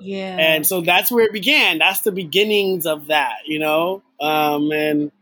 Yeah. 0.00 0.36
And 0.38 0.66
so 0.66 0.80
that's 0.80 1.10
where 1.10 1.24
it 1.24 1.32
began. 1.32 1.78
That's 1.78 2.02
the 2.02 2.12
beginnings 2.12 2.86
of 2.86 3.06
that, 3.08 3.38
you 3.46 3.58
know? 3.58 4.02
Um, 4.20 4.70
and 4.72 5.12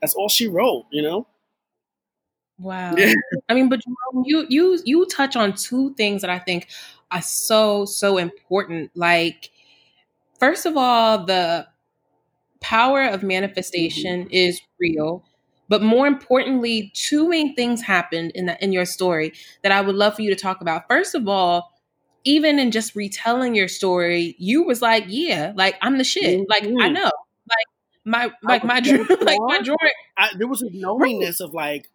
that's 0.00 0.14
all 0.14 0.28
she 0.28 0.48
wrote, 0.48 0.86
you 0.90 1.02
know? 1.02 1.26
Wow. 2.58 2.94
I 3.48 3.54
mean, 3.54 3.68
but 3.68 3.80
you 4.24 4.46
you 4.48 4.78
you 4.84 5.06
touch 5.06 5.34
on 5.34 5.54
two 5.54 5.92
things 5.94 6.20
that 6.20 6.30
I 6.30 6.38
think 6.38 6.68
are 7.10 7.22
so 7.22 7.84
so 7.84 8.16
important. 8.16 8.92
Like 8.94 9.50
first 10.38 10.64
of 10.64 10.76
all, 10.76 11.24
the 11.24 11.66
power 12.60 13.02
of 13.02 13.22
manifestation 13.22 14.22
mm-hmm. 14.22 14.32
is 14.32 14.60
real. 14.78 15.24
But 15.68 15.82
more 15.82 16.06
importantly, 16.06 16.92
two 16.94 17.28
main 17.28 17.54
things 17.54 17.82
happened 17.82 18.32
in 18.34 18.46
the, 18.46 18.62
in 18.62 18.72
your 18.72 18.84
story 18.84 19.32
that 19.62 19.72
I 19.72 19.80
would 19.80 19.94
love 19.94 20.14
for 20.14 20.22
you 20.22 20.30
to 20.30 20.40
talk 20.40 20.60
about. 20.60 20.86
First 20.88 21.14
of 21.14 21.26
all, 21.26 21.72
even 22.24 22.58
in 22.58 22.70
just 22.70 22.96
retelling 22.96 23.54
your 23.54 23.68
story, 23.68 24.34
you 24.38 24.64
was 24.64 24.80
like, 24.82 25.04
"Yeah, 25.08 25.52
like 25.54 25.76
I'm 25.82 25.98
the 25.98 26.04
shit. 26.04 26.40
Mm-hmm. 26.40 26.44
Like 26.48 26.64
I 26.84 26.88
know. 26.88 27.02
Like 27.04 27.66
my 28.04 28.30
like 28.42 28.64
my 28.64 28.80
dream, 28.80 29.06
like 29.20 29.38
my 29.40 29.60
joy. 29.60 29.74
there 30.36 30.48
was 30.48 30.62
a 30.62 30.70
knowingness 30.70 31.40
of 31.40 31.54
like, 31.54 31.88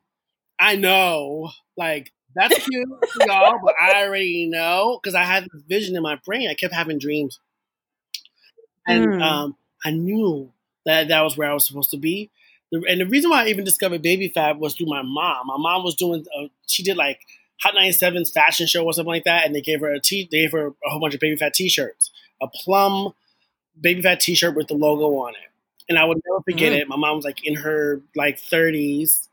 I 0.60 0.76
know, 0.76 1.50
like 1.78 2.12
that's 2.36 2.68
cute, 2.68 2.88
y'all, 3.28 3.60
but 3.64 3.74
I 3.82 4.04
already 4.06 4.48
know 4.48 5.00
because 5.02 5.16
I 5.16 5.24
had 5.24 5.46
this 5.52 5.64
vision 5.68 5.96
in 5.96 6.04
my 6.04 6.20
brain. 6.26 6.50
I 6.50 6.54
kept 6.54 6.74
having 6.74 7.00
dreams, 7.00 7.40
and 8.88 9.08
mm. 9.08 9.22
um, 9.22 9.56
I 9.84 9.92
knew 9.92 10.52
that 10.86 11.08
that 11.08 11.22
was 11.22 11.38
where 11.38 11.50
I 11.50 11.54
was 11.54 11.68
supposed 11.68 11.92
to 11.92 11.98
be. 11.98 12.30
And 12.72 13.02
the 13.02 13.06
reason 13.06 13.32
why 13.32 13.46
I 13.46 13.48
even 13.48 13.64
discovered 13.64 14.04
Baby 14.04 14.28
Phat 14.28 14.60
was 14.60 14.76
through 14.76 14.88
my 14.88 15.02
mom. 15.02 15.48
My 15.48 15.58
mom 15.58 15.84
was 15.84 15.96
doing, 15.96 16.24
uh, 16.38 16.50
she 16.68 16.84
did 16.84 16.98
like 16.98 17.20
Hot 17.62 17.74
97's 17.76 18.32
fashion 18.32 18.68
show 18.68 18.86
or 18.86 18.94
something 18.94 19.12
like 19.12 19.26
that, 19.26 19.46
and 19.46 19.54
they 19.54 19.62
gave 19.62 19.82
her 19.82 19.92
a 19.92 20.00
t, 20.00 20.28
they 20.32 20.42
gave 20.42 20.52
her 20.52 20.68
a 20.68 20.90
whole 20.90 21.00
bunch 21.00 21.14
of 21.14 21.20
Baby 21.20 21.36
Phat 21.36 21.54
t-shirts, 21.54 22.12
a 22.42 22.48
plum 22.48 23.14
Baby 23.80 24.02
Phat 24.02 24.20
t-shirt 24.20 24.56
with 24.56 24.68
the 24.68 24.76
logo 24.76 25.18
on 25.18 25.34
it, 25.34 25.50
and 25.90 25.98
I 25.98 26.06
would 26.06 26.22
never 26.26 26.42
forget 26.44 26.72
mm. 26.72 26.80
it. 26.80 26.88
My 26.88 26.96
mom 26.96 27.18
was 27.18 27.26
like 27.26 27.46
in 27.46 27.56
her 27.56 28.02
like 28.16 28.40
30s, 28.40 29.28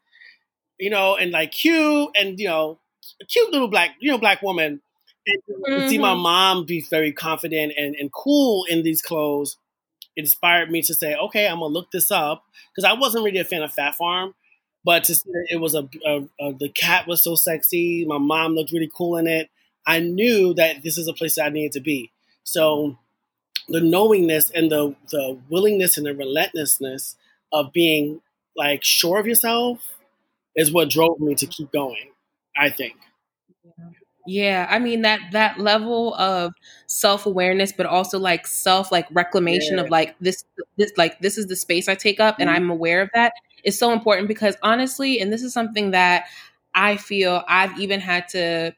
you 0.78 0.90
know, 0.90 1.16
and 1.16 1.30
like 1.30 1.52
cute, 1.52 2.11
and 2.18 2.38
you 2.38 2.49
know, 2.49 2.78
a 3.21 3.25
cute 3.25 3.52
little 3.52 3.68
black, 3.68 3.97
you 4.00 4.11
know, 4.11 4.18
black 4.18 4.42
woman. 4.42 4.80
And 5.28 5.42
mm-hmm. 5.50 5.80
to 5.83 5.88
see 5.88 5.99
my 5.99 6.12
mm-hmm. 6.12 6.23
mom 6.23 6.66
be 6.66 6.87
very 6.88 7.12
confident 7.12 7.73
and, 7.76 7.97
and 7.97 8.12
cool 8.12 8.64
in 8.68 8.85
these 8.85 9.02
clothes 9.02 9.56
inspired 10.16 10.71
me 10.71 10.83
to 10.83 10.95
say, 10.95 11.14
okay, 11.14 11.47
I'm 11.47 11.61
gonna 11.61 11.66
look 11.66 11.90
this 11.90 12.11
up 12.11 12.45
because 12.75 12.88
I 12.88 12.99
wasn't 12.99 13.25
really 13.25 13.38
a 13.38 13.45
fan 13.45 13.62
of 13.62 13.73
Phat 13.73 13.95
Farm, 13.97 14.35
but 14.86 15.02
to 15.02 15.16
see 15.16 15.28
that 15.32 15.48
it 15.50 15.60
was 15.60 15.74
a, 15.74 15.88
a, 16.06 16.28
a, 16.40 16.52
the 16.54 16.68
cat 16.68 17.08
was 17.08 17.22
so 17.24 17.34
sexy, 17.34 18.04
my 18.06 18.18
mom 18.18 18.54
looked 18.54 18.70
really 18.70 18.88
cool 18.96 19.16
in 19.16 19.26
it. 19.26 19.50
I 19.84 19.98
knew 19.98 20.54
that 20.54 20.84
this 20.84 20.96
is 20.96 21.08
a 21.08 21.12
place 21.12 21.34
that 21.34 21.46
I 21.46 21.48
needed 21.48 21.72
to 21.72 21.80
be. 21.80 22.12
So 22.44 22.96
the 23.68 23.80
knowingness 23.80 24.48
and 24.50 24.70
the 24.70 24.94
the 25.10 25.38
willingness 25.50 25.96
and 25.96 26.06
the 26.06 26.14
relentlessness 26.14 27.16
of 27.52 27.72
being 27.72 28.20
like 28.56 28.84
sure 28.84 29.18
of 29.18 29.26
yourself 29.26 29.80
is 30.54 30.72
what 30.72 30.88
drove 30.88 31.18
me 31.18 31.34
to 31.34 31.46
keep 31.46 31.72
going. 31.72 32.12
I 32.56 32.70
think. 32.70 32.94
Yeah, 34.24 34.68
I 34.70 34.78
mean 34.78 35.02
that 35.02 35.18
that 35.32 35.58
level 35.58 36.14
of 36.14 36.52
self-awareness 36.86 37.72
but 37.72 37.86
also 37.86 38.20
like 38.20 38.46
self 38.46 38.92
like 38.92 39.08
reclamation 39.10 39.78
yeah. 39.78 39.82
of 39.82 39.90
like 39.90 40.14
this 40.20 40.44
this 40.76 40.92
like 40.96 41.18
this 41.18 41.38
is 41.38 41.46
the 41.46 41.56
space 41.56 41.88
I 41.88 41.96
take 41.96 42.20
up 42.20 42.36
and 42.38 42.48
mm-hmm. 42.48 42.56
I'm 42.56 42.70
aware 42.70 43.02
of 43.02 43.10
that 43.14 43.32
is 43.66 43.78
so 43.78 43.92
important 43.92 44.28
because 44.28 44.56
honestly 44.62 45.20
and 45.20 45.30
this 45.30 45.42
is 45.42 45.52
something 45.52 45.90
that 45.90 46.25
I 46.75 46.96
feel 46.96 47.44
I've 47.46 47.78
even 47.78 48.00
had 48.00 48.28
to 48.28 48.75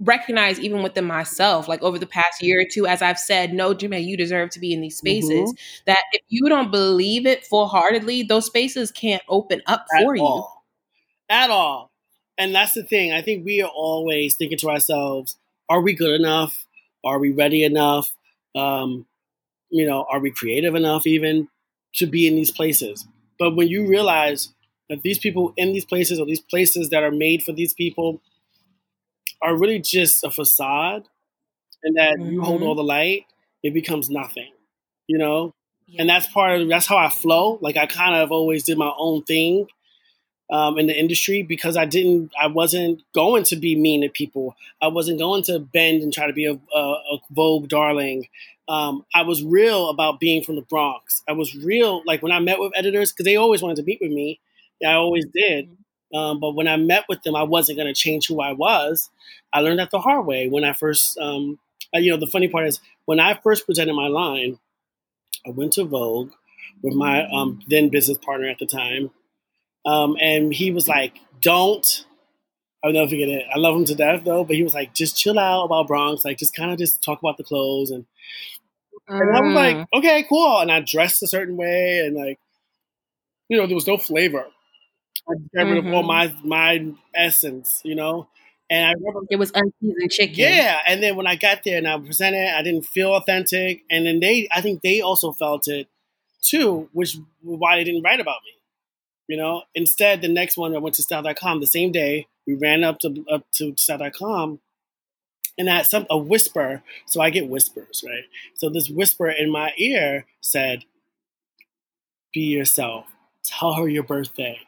recognize 0.00 0.58
even 0.58 0.82
within 0.82 1.04
myself 1.04 1.68
like 1.68 1.80
over 1.82 1.98
the 1.98 2.06
past 2.06 2.42
year 2.42 2.60
or 2.60 2.64
two 2.68 2.86
as 2.86 3.00
I've 3.00 3.18
said 3.18 3.52
no 3.52 3.74
Jimmy 3.74 4.00
you 4.00 4.16
deserve 4.16 4.50
to 4.50 4.60
be 4.60 4.72
in 4.72 4.80
these 4.80 4.96
spaces 4.96 5.30
mm-hmm. 5.30 5.82
that 5.86 6.02
if 6.12 6.22
you 6.28 6.48
don't 6.48 6.72
believe 6.72 7.26
it 7.26 7.46
full-heartedly 7.46 8.24
those 8.24 8.46
spaces 8.46 8.90
can't 8.90 9.22
open 9.28 9.62
up 9.66 9.86
At 9.94 10.02
for 10.02 10.16
all. 10.16 10.64
you. 11.28 11.36
At 11.36 11.50
all 11.50 11.92
and 12.38 12.54
that's 12.54 12.74
the 12.74 12.82
thing. 12.82 13.12
I 13.12 13.22
think 13.22 13.44
we 13.44 13.62
are 13.62 13.70
always 13.70 14.34
thinking 14.34 14.58
to 14.58 14.70
ourselves, 14.70 15.36
are 15.68 15.80
we 15.80 15.94
good 15.94 16.18
enough? 16.18 16.66
Are 17.04 17.18
we 17.18 17.30
ready 17.30 17.64
enough? 17.64 18.12
Um, 18.54 19.06
you 19.70 19.86
know, 19.86 20.06
are 20.10 20.20
we 20.20 20.30
creative 20.30 20.74
enough 20.74 21.06
even 21.06 21.48
to 21.96 22.06
be 22.06 22.26
in 22.26 22.36
these 22.36 22.50
places? 22.50 23.06
But 23.38 23.56
when 23.56 23.68
you 23.68 23.86
realize 23.86 24.52
that 24.88 25.02
these 25.02 25.18
people 25.18 25.54
in 25.56 25.72
these 25.72 25.84
places 25.84 26.20
or 26.20 26.26
these 26.26 26.40
places 26.40 26.90
that 26.90 27.02
are 27.02 27.10
made 27.10 27.42
for 27.42 27.52
these 27.52 27.74
people 27.74 28.20
are 29.42 29.56
really 29.56 29.78
just 29.78 30.24
a 30.24 30.30
facade 30.30 31.04
and 31.82 31.96
that 31.96 32.16
mm-hmm. 32.16 32.32
you 32.32 32.42
hold 32.42 32.60
mm-hmm. 32.60 32.68
all 32.68 32.74
the 32.74 32.84
light, 32.84 33.26
it 33.62 33.74
becomes 33.74 34.10
nothing, 34.10 34.50
you 35.06 35.18
know? 35.18 35.54
Yeah. 35.86 36.02
And 36.02 36.10
that's 36.10 36.26
part 36.28 36.60
of 36.60 36.68
that's 36.68 36.86
how 36.86 36.96
I 36.96 37.10
flow. 37.10 37.58
Like 37.60 37.76
I 37.76 37.86
kind 37.86 38.14
of 38.14 38.32
always 38.32 38.64
did 38.64 38.78
my 38.78 38.92
own 38.96 39.22
thing 39.22 39.66
um, 40.50 40.78
in 40.78 40.86
the 40.86 40.98
industry 40.98 41.42
because 41.42 41.76
I 41.76 41.84
didn't, 41.84 42.30
I 42.40 42.46
wasn't 42.46 43.02
going 43.14 43.44
to 43.44 43.56
be 43.56 43.76
mean 43.76 44.02
to 44.02 44.08
people. 44.08 44.56
I 44.80 44.88
wasn't 44.88 45.18
going 45.18 45.42
to 45.44 45.58
bend 45.58 46.02
and 46.02 46.12
try 46.12 46.26
to 46.26 46.32
be 46.32 46.46
a, 46.46 46.52
a, 46.52 46.80
a 46.80 47.18
Vogue 47.30 47.68
darling. 47.68 48.28
Um, 48.68 49.04
I 49.14 49.22
was 49.22 49.42
real 49.42 49.90
about 49.90 50.20
being 50.20 50.42
from 50.42 50.56
the 50.56 50.62
Bronx. 50.62 51.22
I 51.28 51.32
was 51.32 51.54
real, 51.54 52.02
like 52.06 52.22
when 52.22 52.32
I 52.32 52.40
met 52.40 52.58
with 52.58 52.72
editors, 52.74 53.12
because 53.12 53.24
they 53.24 53.36
always 53.36 53.62
wanted 53.62 53.76
to 53.76 53.82
meet 53.82 53.98
with 54.00 54.10
me. 54.10 54.40
I 54.84 54.92
always 54.92 55.26
did. 55.26 55.66
Mm-hmm. 55.66 56.16
Um, 56.16 56.40
but 56.40 56.54
when 56.54 56.68
I 56.68 56.76
met 56.76 57.04
with 57.08 57.22
them, 57.22 57.34
I 57.34 57.42
wasn't 57.42 57.78
going 57.78 57.92
to 57.92 58.00
change 58.00 58.28
who 58.28 58.40
I 58.40 58.52
was. 58.52 59.10
I 59.52 59.60
learned 59.60 59.80
that 59.80 59.90
the 59.90 60.00
hard 60.00 60.26
way 60.26 60.48
when 60.48 60.64
I 60.64 60.72
first, 60.72 61.18
um, 61.18 61.58
uh, 61.94 61.98
you 61.98 62.10
know, 62.10 62.16
the 62.16 62.26
funny 62.26 62.48
part 62.48 62.66
is 62.66 62.80
when 63.04 63.20
I 63.20 63.34
first 63.34 63.66
presented 63.66 63.94
my 63.94 64.08
line, 64.08 64.58
I 65.46 65.50
went 65.50 65.72
to 65.74 65.84
Vogue 65.84 66.32
with 66.82 66.94
my 66.94 67.26
um, 67.26 67.60
then 67.68 67.88
business 67.88 68.18
partner 68.18 68.48
at 68.48 68.58
the 68.58 68.66
time, 68.66 69.10
um, 69.84 70.16
and 70.20 70.52
he 70.54 70.70
was 70.70 70.88
like, 70.88 71.18
don't. 71.40 72.06
I'll 72.84 72.92
never 72.92 73.08
forget 73.08 73.28
it. 73.28 73.46
I 73.52 73.58
love 73.58 73.76
him 73.76 73.84
to 73.86 73.94
death 73.94 74.24
though, 74.24 74.44
but 74.44 74.56
he 74.56 74.62
was 74.62 74.74
like, 74.74 74.92
just 74.92 75.16
chill 75.16 75.38
out 75.38 75.64
about 75.64 75.88
Bronx. 75.88 76.24
Like, 76.24 76.38
just 76.38 76.54
kind 76.54 76.70
of 76.70 76.78
just 76.78 77.02
talk 77.02 77.18
about 77.18 77.38
the 77.38 77.44
clothes. 77.44 77.90
And, 77.90 78.04
mm. 79.08 79.20
and 79.20 79.36
I 79.36 79.40
was 79.40 79.54
like, 79.54 79.76
mm. 79.76 79.86
okay, 79.94 80.26
cool. 80.28 80.60
And 80.60 80.70
I 80.70 80.80
dressed 80.80 81.22
a 81.22 81.26
certain 81.26 81.56
way. 81.56 82.00
And 82.04 82.14
like, 82.14 82.38
you 83.48 83.56
know, 83.56 83.66
there 83.66 83.74
was 83.74 83.86
no 83.86 83.96
flavor. 83.96 84.44
I 85.26 85.34
got 85.56 85.66
rid 85.66 85.78
of 85.78 85.86
all 85.86 86.02
mm-hmm. 86.02 86.06
my, 86.46 86.76
my 86.76 86.92
essence, 87.14 87.80
you 87.84 87.94
know? 87.94 88.28
And 88.70 88.86
I 88.86 88.92
remember 88.92 89.20
it 89.30 89.36
was 89.36 89.52
unseasoned 89.54 90.10
chicken. 90.10 90.34
Yeah. 90.36 90.78
And 90.86 91.02
then 91.02 91.16
when 91.16 91.26
I 91.26 91.36
got 91.36 91.62
there 91.64 91.78
and 91.78 91.88
I 91.88 91.98
presented, 91.98 92.54
I 92.54 92.62
didn't 92.62 92.86
feel 92.86 93.14
authentic. 93.14 93.82
And 93.90 94.06
then 94.06 94.20
they, 94.20 94.48
I 94.52 94.60
think 94.60 94.82
they 94.82 95.00
also 95.00 95.32
felt 95.32 95.68
it 95.68 95.88
too, 96.42 96.88
which 96.92 97.16
why 97.42 97.76
they 97.76 97.84
didn't 97.84 98.02
write 98.02 98.20
about 98.20 98.40
me. 98.44 98.52
You 99.28 99.38
know, 99.38 99.62
instead, 99.74 100.20
the 100.20 100.28
next 100.28 100.58
one 100.58 100.74
I 100.74 100.78
went 100.78 100.96
to 100.96 101.02
style.com 101.02 101.60
the 101.60 101.66
same 101.66 101.92
day. 101.92 102.26
We 102.46 102.54
ran 102.54 102.84
up 102.84 102.98
to 103.00 103.24
up 103.30 103.50
to 103.54 103.74
style.com 103.76 104.60
and 105.58 105.68
had 105.68 105.86
some 105.86 106.06
a 106.10 106.18
whisper. 106.18 106.82
So 107.06 107.20
I 107.20 107.30
get 107.30 107.48
whispers, 107.48 108.04
right? 108.06 108.24
So 108.54 108.68
this 108.68 108.90
whisper 108.90 109.28
in 109.28 109.50
my 109.50 109.72
ear 109.78 110.26
said, 110.40 110.84
"Be 112.34 112.40
yourself. 112.40 113.06
Tell 113.44 113.74
her 113.74 113.88
your 113.88 114.02
birthday. 114.02 114.60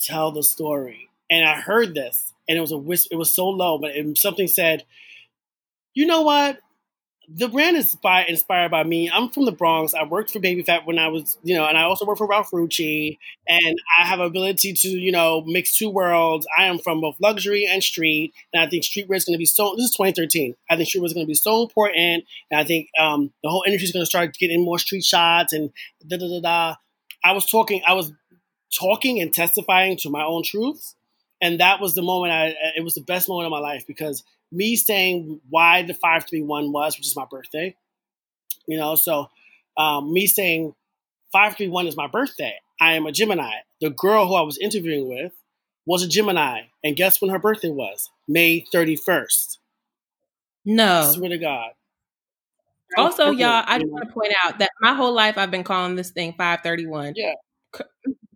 Tell 0.00 0.32
the 0.32 0.42
story." 0.42 1.10
And 1.30 1.46
I 1.46 1.60
heard 1.60 1.94
this, 1.94 2.34
and 2.48 2.58
it 2.58 2.60
was 2.60 2.72
a 2.72 2.78
whisper. 2.78 3.14
It 3.14 3.18
was 3.18 3.32
so 3.32 3.48
low, 3.48 3.78
but 3.78 3.96
it, 3.96 4.18
something 4.18 4.48
said, 4.48 4.84
"You 5.94 6.06
know 6.06 6.22
what? 6.22 6.60
The 7.30 7.48
brand 7.48 7.76
is 7.76 7.92
inspired, 7.92 8.28
inspired 8.28 8.70
by 8.70 8.84
me. 8.84 9.10
I'm 9.10 9.28
from 9.28 9.44
the 9.44 9.52
Bronx. 9.52 9.92
I 9.92 10.04
worked 10.04 10.30
for 10.30 10.40
Baby 10.40 10.62
Phat 10.62 10.86
when 10.86 10.98
I 10.98 11.08
was, 11.08 11.36
you 11.42 11.54
know, 11.54 11.66
and 11.66 11.76
I 11.76 11.82
also 11.82 12.06
work 12.06 12.16
for 12.16 12.26
Ralph 12.26 12.50
Rucci. 12.52 13.18
And 13.46 13.76
I 14.00 14.06
have 14.06 14.20
ability 14.20 14.72
to, 14.72 14.88
you 14.88 15.12
know, 15.12 15.42
mix 15.42 15.76
two 15.76 15.90
worlds. 15.90 16.46
I 16.58 16.64
am 16.64 16.78
from 16.78 17.02
both 17.02 17.16
luxury 17.20 17.66
and 17.70 17.82
street. 17.82 18.32
And 18.54 18.62
I 18.62 18.66
think 18.68 18.82
streetwear 18.82 19.16
is 19.16 19.26
going 19.26 19.34
to 19.34 19.38
be 19.38 19.44
so, 19.44 19.74
this 19.76 19.86
is 19.86 19.90
2013. 19.90 20.54
I 20.70 20.76
think 20.76 20.88
streetwear 20.88 21.04
is 21.04 21.12
going 21.12 21.26
to 21.26 21.30
be 21.30 21.34
so 21.34 21.62
important. 21.62 22.24
And 22.50 22.58
I 22.60 22.64
think 22.64 22.88
um, 22.98 23.30
the 23.42 23.50
whole 23.50 23.62
industry 23.66 23.84
is 23.84 23.92
going 23.92 24.02
to 24.02 24.06
start 24.06 24.34
getting 24.38 24.64
more 24.64 24.78
street 24.78 25.04
shots 25.04 25.52
and 25.52 25.70
da 26.06 26.16
da 26.16 26.28
da 26.28 26.40
da. 26.40 26.76
I 27.22 27.32
was 27.32 27.44
talking, 27.44 27.82
I 27.86 27.92
was 27.92 28.10
talking 28.72 29.20
and 29.20 29.34
testifying 29.34 29.98
to 29.98 30.08
my 30.08 30.24
own 30.24 30.44
truths. 30.44 30.94
And 31.42 31.60
that 31.60 31.78
was 31.78 31.94
the 31.94 32.02
moment 32.02 32.32
I, 32.32 32.54
it 32.74 32.82
was 32.82 32.94
the 32.94 33.02
best 33.02 33.28
moment 33.28 33.46
of 33.46 33.50
my 33.50 33.60
life 33.60 33.86
because 33.86 34.24
me 34.50 34.76
saying 34.76 35.40
why 35.50 35.82
the 35.82 35.94
531 35.94 36.72
was, 36.72 36.96
which 36.96 37.06
is 37.06 37.16
my 37.16 37.26
birthday. 37.30 37.76
You 38.66 38.78
know, 38.78 38.94
so 38.94 39.28
um, 39.76 40.12
me 40.12 40.26
saying 40.26 40.74
531 41.32 41.86
is 41.86 41.96
my 41.96 42.06
birthday. 42.06 42.54
I 42.80 42.94
am 42.94 43.06
a 43.06 43.12
Gemini. 43.12 43.50
The 43.80 43.90
girl 43.90 44.26
who 44.26 44.34
I 44.34 44.42
was 44.42 44.58
interviewing 44.58 45.08
with 45.08 45.32
was 45.86 46.02
a 46.02 46.08
Gemini. 46.08 46.62
And 46.84 46.96
guess 46.96 47.20
when 47.20 47.30
her 47.30 47.38
birthday 47.38 47.70
was? 47.70 48.10
May 48.26 48.64
31st. 48.74 49.58
No. 50.64 51.00
I 51.00 51.12
swear 51.12 51.30
to 51.30 51.38
God. 51.38 51.70
Also, 52.96 53.30
y'all, 53.30 53.64
I 53.66 53.78
just 53.78 53.90
want 53.90 54.08
to 54.08 54.14
point 54.14 54.32
out 54.44 54.58
that 54.60 54.70
my 54.80 54.94
whole 54.94 55.12
life 55.12 55.36
I've 55.36 55.50
been 55.50 55.64
calling 55.64 55.96
this 55.96 56.10
thing 56.10 56.32
531. 56.32 57.14
Yeah. 57.16 57.34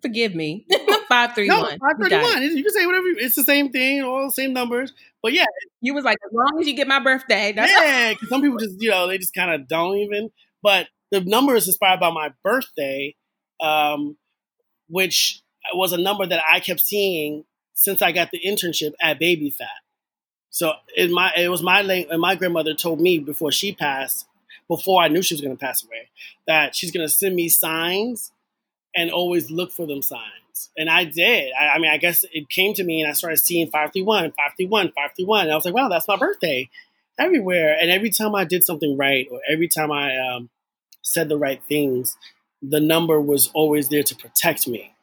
Forgive 0.02 0.34
me. 0.34 0.66
531. 1.08 1.46
No, 1.48 1.68
531. 1.78 2.56
You 2.56 2.62
can 2.62 2.72
say 2.72 2.86
whatever. 2.86 3.06
It's 3.08 3.34
the 3.34 3.44
same 3.44 3.70
thing, 3.70 4.02
all 4.02 4.26
the 4.26 4.32
same 4.32 4.52
numbers. 4.52 4.92
But 5.22 5.32
yeah. 5.32 5.46
You 5.80 5.94
was 5.94 6.04
like, 6.04 6.18
as 6.24 6.32
long 6.32 6.60
as 6.60 6.66
you 6.66 6.74
get 6.74 6.88
my 6.88 7.00
birthday. 7.00 7.52
yeah, 7.54 8.12
because 8.12 8.28
some 8.28 8.40
people 8.40 8.58
just, 8.58 8.80
you 8.80 8.90
know, 8.90 9.06
they 9.08 9.18
just 9.18 9.34
kind 9.34 9.50
of 9.50 9.68
don't 9.68 9.96
even. 9.98 10.30
But 10.62 10.88
the 11.10 11.20
number 11.20 11.54
is 11.54 11.66
inspired 11.66 12.00
by 12.00 12.10
my 12.10 12.30
birthday, 12.42 13.14
um, 13.60 14.16
which 14.88 15.42
was 15.74 15.92
a 15.92 15.98
number 15.98 16.26
that 16.26 16.42
I 16.50 16.60
kept 16.60 16.80
seeing 16.80 17.44
since 17.74 18.00
I 18.02 18.12
got 18.12 18.30
the 18.30 18.40
internship 18.40 18.92
at 19.00 19.18
Baby 19.18 19.50
Phat. 19.50 19.68
So 20.50 20.72
in 20.96 21.12
my 21.12 21.32
it 21.36 21.48
was 21.48 21.62
my 21.62 21.82
late 21.82 22.08
and 22.10 22.20
my 22.20 22.34
grandmother 22.34 22.74
told 22.74 23.00
me 23.00 23.18
before 23.18 23.52
she 23.52 23.72
passed, 23.72 24.26
before 24.68 25.02
I 25.02 25.08
knew 25.08 25.22
she 25.22 25.34
was 25.34 25.40
going 25.40 25.56
to 25.56 25.60
pass 25.60 25.82
away, 25.82 26.10
that 26.46 26.76
she's 26.76 26.90
going 26.90 27.06
to 27.06 27.12
send 27.12 27.34
me 27.34 27.48
signs 27.48 28.32
and 28.94 29.10
always 29.10 29.50
look 29.50 29.72
for 29.72 29.86
them 29.86 30.02
signs. 30.02 30.70
And 30.76 30.90
I 30.90 31.04
did. 31.04 31.52
I, 31.58 31.68
I, 31.70 31.78
mean, 31.78 31.90
I 31.90 31.96
guess 31.96 32.24
it 32.32 32.48
came 32.48 32.74
to 32.74 32.84
me 32.84 33.00
and 33.00 33.10
I 33.10 33.14
started 33.14 33.38
seeing 33.38 33.66
531, 33.66 34.32
531, 34.32 34.88
531. 34.88 35.40
And 35.42 35.52
I 35.52 35.54
was 35.54 35.64
like, 35.64 35.74
wow, 35.74 35.88
that's 35.88 36.08
my 36.08 36.16
birthday 36.16 36.68
everywhere. 37.18 37.76
And 37.80 37.90
every 37.90 38.10
time 38.10 38.34
I 38.34 38.44
did 38.44 38.64
something 38.64 38.96
right 38.96 39.26
or 39.30 39.40
every 39.48 39.68
time 39.68 39.90
I 39.90 40.16
um, 40.18 40.50
said 41.02 41.28
the 41.28 41.38
right 41.38 41.62
things, 41.68 42.16
the 42.60 42.80
number 42.80 43.20
was 43.20 43.50
always 43.54 43.88
there 43.88 44.02
to 44.02 44.14
protect 44.14 44.68
me. 44.68 44.94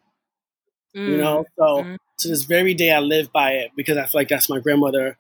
Mm. 0.96 1.08
You 1.08 1.18
know, 1.18 1.46
so 1.58 1.84
mm. 1.84 1.98
to 2.20 2.28
this 2.28 2.44
very 2.44 2.74
day, 2.74 2.92
I 2.92 3.00
live 3.00 3.32
by 3.32 3.52
it 3.54 3.72
because 3.76 3.98
I 3.98 4.04
feel 4.04 4.22
like 4.22 4.30
that's 4.30 4.50
my 4.50 4.60
grandmother 4.60 5.18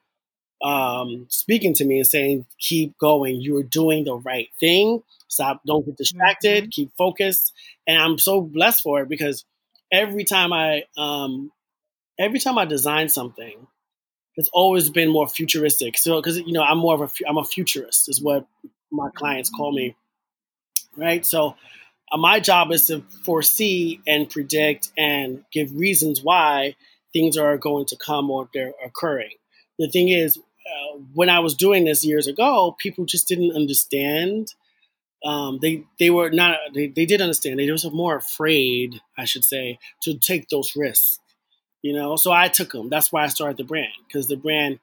um, 0.61 1.25
speaking 1.29 1.73
to 1.75 1.85
me 1.85 1.97
and 1.97 2.07
saying, 2.07 2.45
"Keep 2.59 2.97
going. 2.97 3.41
You 3.41 3.57
are 3.57 3.63
doing 3.63 4.05
the 4.05 4.15
right 4.15 4.49
thing. 4.59 5.03
Stop. 5.27 5.61
Don't 5.65 5.85
get 5.85 5.97
distracted. 5.97 6.65
Mm-hmm. 6.65 6.69
Keep 6.69 6.91
focused." 6.97 7.53
And 7.87 7.97
I'm 8.01 8.17
so 8.17 8.41
blessed 8.41 8.83
for 8.83 9.01
it 9.01 9.09
because 9.09 9.45
every 9.91 10.23
time 10.23 10.53
I 10.53 10.83
um, 10.97 11.51
every 12.19 12.39
time 12.39 12.57
I 12.57 12.65
design 12.65 13.09
something, 13.09 13.67
it's 14.35 14.49
always 14.53 14.89
been 14.89 15.09
more 15.09 15.27
futuristic. 15.27 15.97
So 15.97 16.21
because 16.21 16.37
you 16.37 16.53
know 16.53 16.63
I'm 16.63 16.77
more 16.77 16.95
of 16.95 17.01
a 17.01 17.27
I'm 17.27 17.37
a 17.37 17.45
futurist 17.45 18.09
is 18.09 18.21
what 18.21 18.45
my 18.91 19.09
clients 19.15 19.49
call 19.49 19.71
me, 19.71 19.95
right? 20.95 21.25
So 21.25 21.55
uh, 22.11 22.17
my 22.17 22.39
job 22.39 22.71
is 22.71 22.87
to 22.87 23.01
foresee 23.23 24.01
and 24.07 24.29
predict 24.29 24.91
and 24.97 25.43
give 25.51 25.75
reasons 25.75 26.23
why 26.23 26.75
things 27.13 27.37
are 27.37 27.57
going 27.57 27.85
to 27.87 27.97
come 27.97 28.29
or 28.29 28.49
they're 28.53 28.73
occurring. 28.83 29.33
The 29.77 29.89
thing 29.89 30.09
is, 30.09 30.37
uh, 30.69 30.97
when 31.13 31.29
I 31.29 31.39
was 31.39 31.55
doing 31.55 31.85
this 31.85 32.05
years 32.05 32.27
ago, 32.27 32.75
people 32.79 33.05
just 33.05 33.27
didn't 33.27 33.55
understand. 33.55 34.53
Um, 35.23 35.59
they 35.61 35.83
they 35.99 36.09
were 36.09 36.29
not 36.29 36.57
they, 36.73 36.88
they 36.88 37.05
did 37.05 37.21
understand. 37.21 37.59
They 37.59 37.69
were 37.69 37.77
more 37.91 38.15
afraid, 38.15 39.01
I 39.17 39.25
should 39.25 39.43
say, 39.43 39.79
to 40.03 40.17
take 40.17 40.49
those 40.49 40.75
risks. 40.75 41.19
You 41.81 41.93
know, 41.93 42.15
so 42.17 42.31
I 42.31 42.49
took 42.49 42.71
them. 42.71 42.89
That's 42.89 43.11
why 43.11 43.23
I 43.23 43.27
started 43.27 43.57
the 43.57 43.63
brand 43.63 43.93
because 44.07 44.27
the 44.27 44.35
brand 44.35 44.79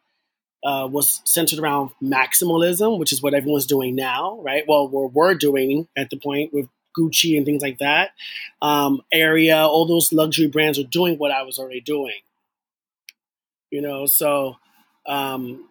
uh, 0.64 0.88
was 0.90 1.20
centered 1.24 1.58
around 1.58 1.90
maximalism, 2.02 2.98
which 2.98 3.12
is 3.12 3.22
what 3.22 3.34
everyone's 3.34 3.66
doing 3.66 3.94
now, 3.94 4.40
right? 4.42 4.64
Well, 4.66 4.88
we're, 4.88 5.06
we're 5.06 5.34
doing 5.34 5.88
at 5.96 6.10
the 6.10 6.16
point 6.16 6.52
with 6.52 6.68
Gucci 6.98 7.36
and 7.36 7.44
things 7.44 7.62
like 7.62 7.78
that. 7.78 8.10
Um, 8.62 9.02
Area, 9.12 9.58
all 9.58 9.86
those 9.86 10.12
luxury 10.12 10.48
brands 10.48 10.78
are 10.78 10.84
doing 10.84 11.18
what 11.18 11.30
I 11.30 11.42
was 11.42 11.58
already 11.58 11.82
doing. 11.82 12.20
You 13.70 13.82
know, 13.82 14.06
so 14.06 14.56
um, 15.06 15.68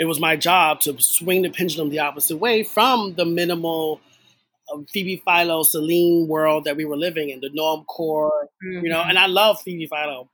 it 0.00 0.06
was 0.06 0.18
my 0.18 0.34
job 0.34 0.80
to 0.80 0.98
swing 0.98 1.42
the 1.42 1.50
pendulum 1.50 1.90
the 1.90 1.98
opposite 1.98 2.38
way 2.38 2.62
from 2.62 3.14
the 3.16 3.26
minimal 3.26 4.00
uh, 4.72 4.78
Phoebe 4.90 5.22
Philo, 5.26 5.62
Celine 5.62 6.26
world 6.26 6.64
that 6.64 6.78
we 6.78 6.86
were 6.86 6.96
living 6.96 7.28
in, 7.28 7.40
the 7.40 7.50
normcore, 7.50 8.30
mm-hmm. 8.64 8.82
you 8.82 8.88
know, 8.90 9.02
and 9.02 9.18
I 9.18 9.26
love 9.26 9.60
Phoebe 9.60 9.86
Philo. 9.86 10.30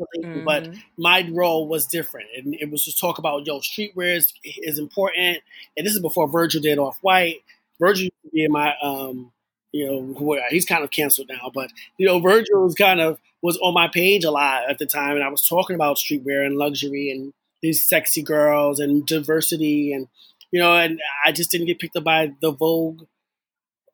Mm-hmm. 0.00 0.44
But 0.44 0.70
my 0.96 1.28
role 1.32 1.66
was 1.68 1.86
different, 1.86 2.28
and 2.36 2.54
it 2.54 2.70
was 2.70 2.84
to 2.84 2.96
talk 2.96 3.18
about 3.18 3.46
yo 3.46 3.58
streetwear 3.58 4.16
is, 4.16 4.32
is 4.44 4.78
important, 4.78 5.38
and 5.76 5.84
this 5.84 5.94
is 5.94 6.00
before 6.00 6.28
Virgil 6.28 6.62
did 6.62 6.78
Off 6.78 6.98
White. 7.02 7.42
Virgil 7.80 8.04
used 8.04 8.22
to 8.24 8.30
be 8.30 8.44
in 8.44 8.52
my 8.52 8.74
um, 8.80 9.32
you 9.72 9.86
know, 9.86 10.40
he's 10.50 10.66
kind 10.66 10.84
of 10.84 10.90
canceled 10.90 11.28
now, 11.28 11.50
but 11.52 11.70
you 11.98 12.06
know, 12.06 12.20
Virgil 12.20 12.62
was 12.64 12.74
kind 12.74 13.00
of 13.00 13.18
was 13.42 13.58
on 13.58 13.74
my 13.74 13.88
page 13.88 14.24
a 14.24 14.30
lot 14.30 14.70
at 14.70 14.78
the 14.78 14.86
time, 14.86 15.16
and 15.16 15.24
I 15.24 15.28
was 15.28 15.46
talking 15.46 15.74
about 15.74 15.96
streetwear 15.98 16.46
and 16.46 16.56
luxury 16.56 17.10
and 17.10 17.32
these 17.62 17.86
sexy 17.86 18.22
girls 18.22 18.80
and 18.80 19.06
diversity 19.06 19.92
and 19.92 20.08
you 20.50 20.60
know 20.60 20.74
and 20.74 21.00
i 21.24 21.32
just 21.32 21.50
didn't 21.50 21.66
get 21.66 21.78
picked 21.78 21.96
up 21.96 22.04
by 22.04 22.32
the 22.40 22.50
vogue 22.50 23.02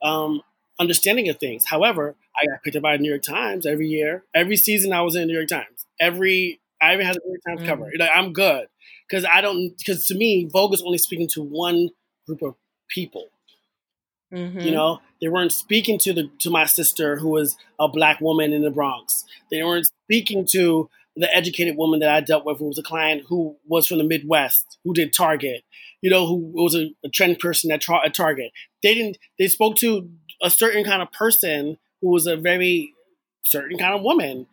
um, 0.01 0.43
understanding 0.79 1.29
of 1.29 1.39
things. 1.39 1.65
However 1.67 2.15
i 2.41 2.47
got 2.47 2.63
picked 2.63 2.77
up 2.77 2.83
by 2.83 2.97
the 2.97 3.03
new 3.03 3.11
york 3.11 3.23
times 3.23 3.67
every 3.67 3.89
year. 3.89 4.25
Every 4.35 4.57
season 4.57 4.93
i 4.93 5.03
was 5.03 5.15
in 5.15 5.23
the 5.23 5.27
new 5.27 5.35
york 5.35 5.49
times. 5.49 5.87
Every 6.01 6.61
i 6.81 6.95
even 6.95 7.07
had 7.07 7.17
a 7.17 7.21
new 7.25 7.33
york 7.33 7.43
times 7.47 7.61
mm. 7.63 7.67
cover 7.67 7.91
like, 7.99 8.11
i'm 8.15 8.33
good. 8.33 8.69
Because 9.09 9.25
i 9.25 9.41
don't 9.41 9.77
because 9.77 10.07
to 10.07 10.15
me 10.15 10.49
vogue 10.51 10.75
is 10.75 10.83
only 10.83 10.99
speaking 10.99 11.29
to 11.35 11.43
one 11.43 11.91
group 12.27 12.43
of 12.43 12.55
people. 12.89 13.27
Mm-hmm. 14.33 14.61
you 14.61 14.71
know? 14.73 15.01
They 15.21 15.29
weren't 15.29 15.53
speaking 15.53 15.99
to 16.01 16.13
the 16.13 16.31
to 16.41 16.51
my 16.51 16.65
sister 16.65 17.17
who 17.17 17.31
was 17.31 17.57
a 17.79 17.89
black 17.89 18.21
woman 18.21 18.53
in 18.53 18.63
the 18.63 18.71
bronx. 18.71 19.25
They 19.51 19.63
weren't 19.63 19.89
speaking 20.05 20.47
to 20.53 20.89
the 21.19 21.35
educated 21.35 21.77
woman 21.77 21.99
that 22.01 22.11
I 22.11 22.21
dealt 22.21 22.45
with, 22.45 22.59
who 22.59 22.67
was 22.67 22.79
a 22.79 22.83
client 22.83 23.25
who 23.29 23.57
was 23.67 23.87
from 23.87 23.99
the 23.99 24.05
Midwest, 24.05 24.79
who 24.85 24.95
did 24.95 25.13
Target, 25.13 25.65
you 26.01 26.11
know, 26.11 26.27
who 26.27 26.37
was 26.55 26.77
a, 26.77 26.95
a 27.05 27.09
trend 27.09 27.41
person 27.41 27.73
at, 27.73 27.83
at 28.05 28.15
Target. 28.15 28.53
They 28.83 28.95
didn't. 28.95 29.19
They 29.39 29.49
spoke 29.49 29.77
to 29.77 30.09
a 30.41 30.49
certain 30.49 30.85
kind 30.85 31.03
of 31.03 31.11
person 31.11 31.79
who 32.01 32.11
was 32.11 32.29
a 32.29 32.37
very 32.37 32.95
certain 33.45 33.79
kind 33.79 33.95
of 33.95 34.03
woman. 34.03 34.47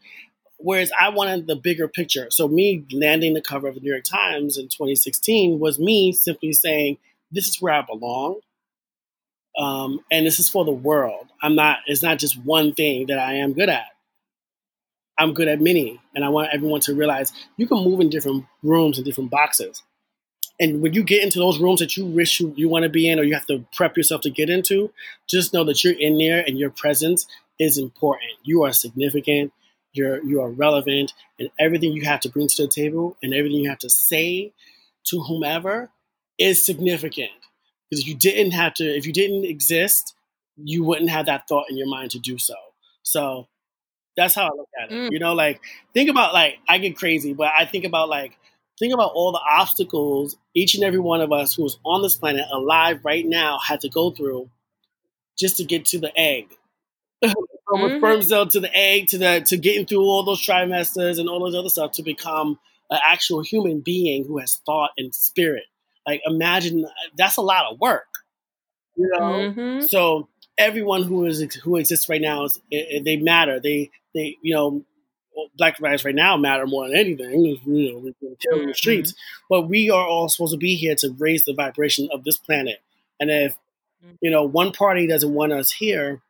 Whereas 0.57 0.91
I 0.99 1.09
wanted 1.09 1.45
the 1.45 1.55
bigger 1.55 1.87
picture. 1.87 2.27
So 2.31 2.47
me 2.47 2.83
landing 2.91 3.35
the 3.35 3.41
cover 3.41 3.67
of 3.67 3.75
the 3.75 3.81
New 3.81 3.91
York 3.91 4.05
Times 4.05 4.57
in 4.57 4.65
2016 4.65 5.59
was 5.59 5.77
me 5.77 6.13
simply 6.13 6.53
saying, 6.53 6.97
"This 7.31 7.47
is 7.47 7.61
where 7.61 7.73
I 7.73 7.81
belong." 7.81 8.39
Um, 9.59 9.99
and 10.11 10.25
this 10.25 10.39
is 10.39 10.49
for 10.49 10.65
the 10.65 10.71
world. 10.71 11.27
I'm 11.43 11.55
not. 11.55 11.79
It's 11.85 12.01
not 12.01 12.17
just 12.17 12.37
one 12.43 12.73
thing 12.73 13.05
that 13.07 13.19
I 13.19 13.33
am 13.35 13.53
good 13.53 13.69
at. 13.69 13.85
I'm 15.17 15.33
good 15.33 15.47
at 15.47 15.61
many, 15.61 15.99
and 16.13 16.25
I 16.25 16.29
want 16.29 16.49
everyone 16.53 16.81
to 16.81 16.93
realize 16.93 17.31
you 17.57 17.67
can 17.67 17.83
move 17.83 18.01
in 18.01 18.09
different 18.09 18.45
rooms 18.63 18.97
and 18.97 19.05
different 19.05 19.31
boxes. 19.31 19.81
And 20.59 20.81
when 20.81 20.93
you 20.93 21.03
get 21.03 21.23
into 21.23 21.39
those 21.39 21.59
rooms 21.59 21.79
that 21.79 21.97
you 21.97 22.05
wish 22.05 22.39
you, 22.39 22.53
you 22.55 22.69
want 22.69 22.83
to 22.83 22.89
be 22.89 23.09
in 23.09 23.19
or 23.19 23.23
you 23.23 23.33
have 23.33 23.45
to 23.47 23.65
prep 23.73 23.97
yourself 23.97 24.21
to 24.21 24.29
get 24.29 24.49
into, 24.49 24.91
just 25.27 25.53
know 25.53 25.63
that 25.65 25.83
you're 25.83 25.99
in 25.99 26.17
there 26.17 26.43
and 26.45 26.57
your 26.57 26.69
presence 26.69 27.27
is 27.59 27.77
important. 27.77 28.31
You 28.43 28.63
are 28.63 28.71
significant, 28.71 29.51
you're 29.93 30.23
you 30.23 30.41
are 30.41 30.49
relevant, 30.49 31.13
and 31.39 31.49
everything 31.59 31.91
you 31.91 32.05
have 32.05 32.21
to 32.21 32.29
bring 32.29 32.47
to 32.47 32.63
the 32.63 32.67
table 32.67 33.17
and 33.21 33.33
everything 33.33 33.59
you 33.59 33.69
have 33.69 33.79
to 33.79 33.89
say 33.89 34.53
to 35.05 35.21
whomever 35.23 35.89
is 36.37 36.65
significant. 36.65 37.31
Because 37.89 38.03
if 38.03 38.07
you 38.07 38.15
didn't 38.15 38.51
have 38.51 38.73
to, 38.75 38.83
if 38.85 39.05
you 39.05 39.13
didn't 39.13 39.45
exist, 39.45 40.15
you 40.57 40.83
wouldn't 40.83 41.09
have 41.09 41.25
that 41.25 41.47
thought 41.47 41.69
in 41.69 41.77
your 41.77 41.87
mind 41.87 42.11
to 42.11 42.19
do 42.19 42.37
so. 42.37 42.55
So 43.03 43.47
that's 44.15 44.35
how 44.35 44.43
I 44.43 44.55
look 44.55 44.69
at 44.81 44.91
it. 44.91 44.95
Mm. 44.95 45.11
You 45.11 45.19
know, 45.19 45.33
like 45.33 45.61
think 45.93 46.09
about 46.09 46.33
like 46.33 46.57
I 46.67 46.77
get 46.77 46.97
crazy, 46.97 47.33
but 47.33 47.47
I 47.47 47.65
think 47.65 47.85
about 47.85 48.09
like 48.09 48.37
think 48.79 48.93
about 48.93 49.11
all 49.13 49.31
the 49.31 49.39
obstacles 49.39 50.35
each 50.53 50.75
and 50.75 50.83
every 50.83 50.99
one 50.99 51.21
of 51.21 51.31
us 51.31 51.53
who's 51.53 51.77
on 51.85 52.01
this 52.01 52.15
planet 52.15 52.45
alive 52.51 52.99
right 53.03 53.25
now 53.25 53.59
had 53.59 53.81
to 53.81 53.89
go 53.89 54.11
through 54.11 54.49
just 55.37 55.57
to 55.57 55.63
get 55.63 55.85
to 55.85 55.99
the 55.99 56.17
egg. 56.17 56.47
From 57.21 57.81
mm-hmm. 57.81 57.95
a 57.95 57.97
sperm 57.97 58.21
cell 58.21 58.47
to 58.47 58.59
the 58.59 58.75
egg 58.75 59.07
to 59.07 59.17
the 59.17 59.43
to 59.47 59.57
getting 59.57 59.85
through 59.85 60.01
all 60.01 60.23
those 60.23 60.45
trimesters 60.45 61.19
and 61.19 61.27
all 61.27 61.39
those 61.39 61.55
other 61.55 61.69
stuff 61.69 61.93
to 61.93 62.03
become 62.03 62.59
an 62.91 62.99
actual 63.03 63.41
human 63.41 63.79
being 63.79 64.25
who 64.25 64.37
has 64.37 64.61
thought 64.65 64.91
and 64.97 65.15
spirit. 65.15 65.63
Like 66.05 66.21
imagine 66.25 66.85
that's 67.17 67.37
a 67.37 67.41
lot 67.41 67.71
of 67.71 67.79
work. 67.79 68.07
You 68.95 69.09
know? 69.11 69.19
Mm-hmm. 69.19 69.85
So 69.87 70.29
everyone 70.57 71.03
who 71.03 71.25
is 71.25 71.41
who 71.55 71.75
exists 71.77 72.09
right 72.09 72.21
now 72.21 72.45
is 72.45 72.59
they 72.71 73.17
matter. 73.17 73.59
They 73.59 73.91
they 74.13 74.37
you 74.41 74.53
know 74.53 74.83
black 75.57 75.79
lives 75.79 76.05
right 76.05 76.15
now 76.15 76.37
matter 76.37 76.65
more 76.65 76.87
than 76.87 76.97
anything. 76.97 77.45
You 77.65 77.93
know, 77.93 77.99
we're 77.99 78.35
killing 78.37 78.61
mm-hmm. 78.61 78.67
the 78.67 78.73
streets, 78.73 79.13
but 79.49 79.67
we 79.67 79.89
are 79.89 80.05
all 80.05 80.29
supposed 80.29 80.53
to 80.53 80.57
be 80.57 80.75
here 80.75 80.95
to 80.95 81.15
raise 81.17 81.43
the 81.43 81.53
vibration 81.53 82.09
of 82.11 82.23
this 82.23 82.37
planet. 82.37 82.81
And 83.19 83.29
if 83.29 83.53
mm-hmm. 84.03 84.15
you 84.21 84.31
know 84.31 84.43
one 84.43 84.71
party 84.71 85.07
doesn't 85.07 85.33
want 85.33 85.53
us 85.53 85.71
here, 85.71 86.21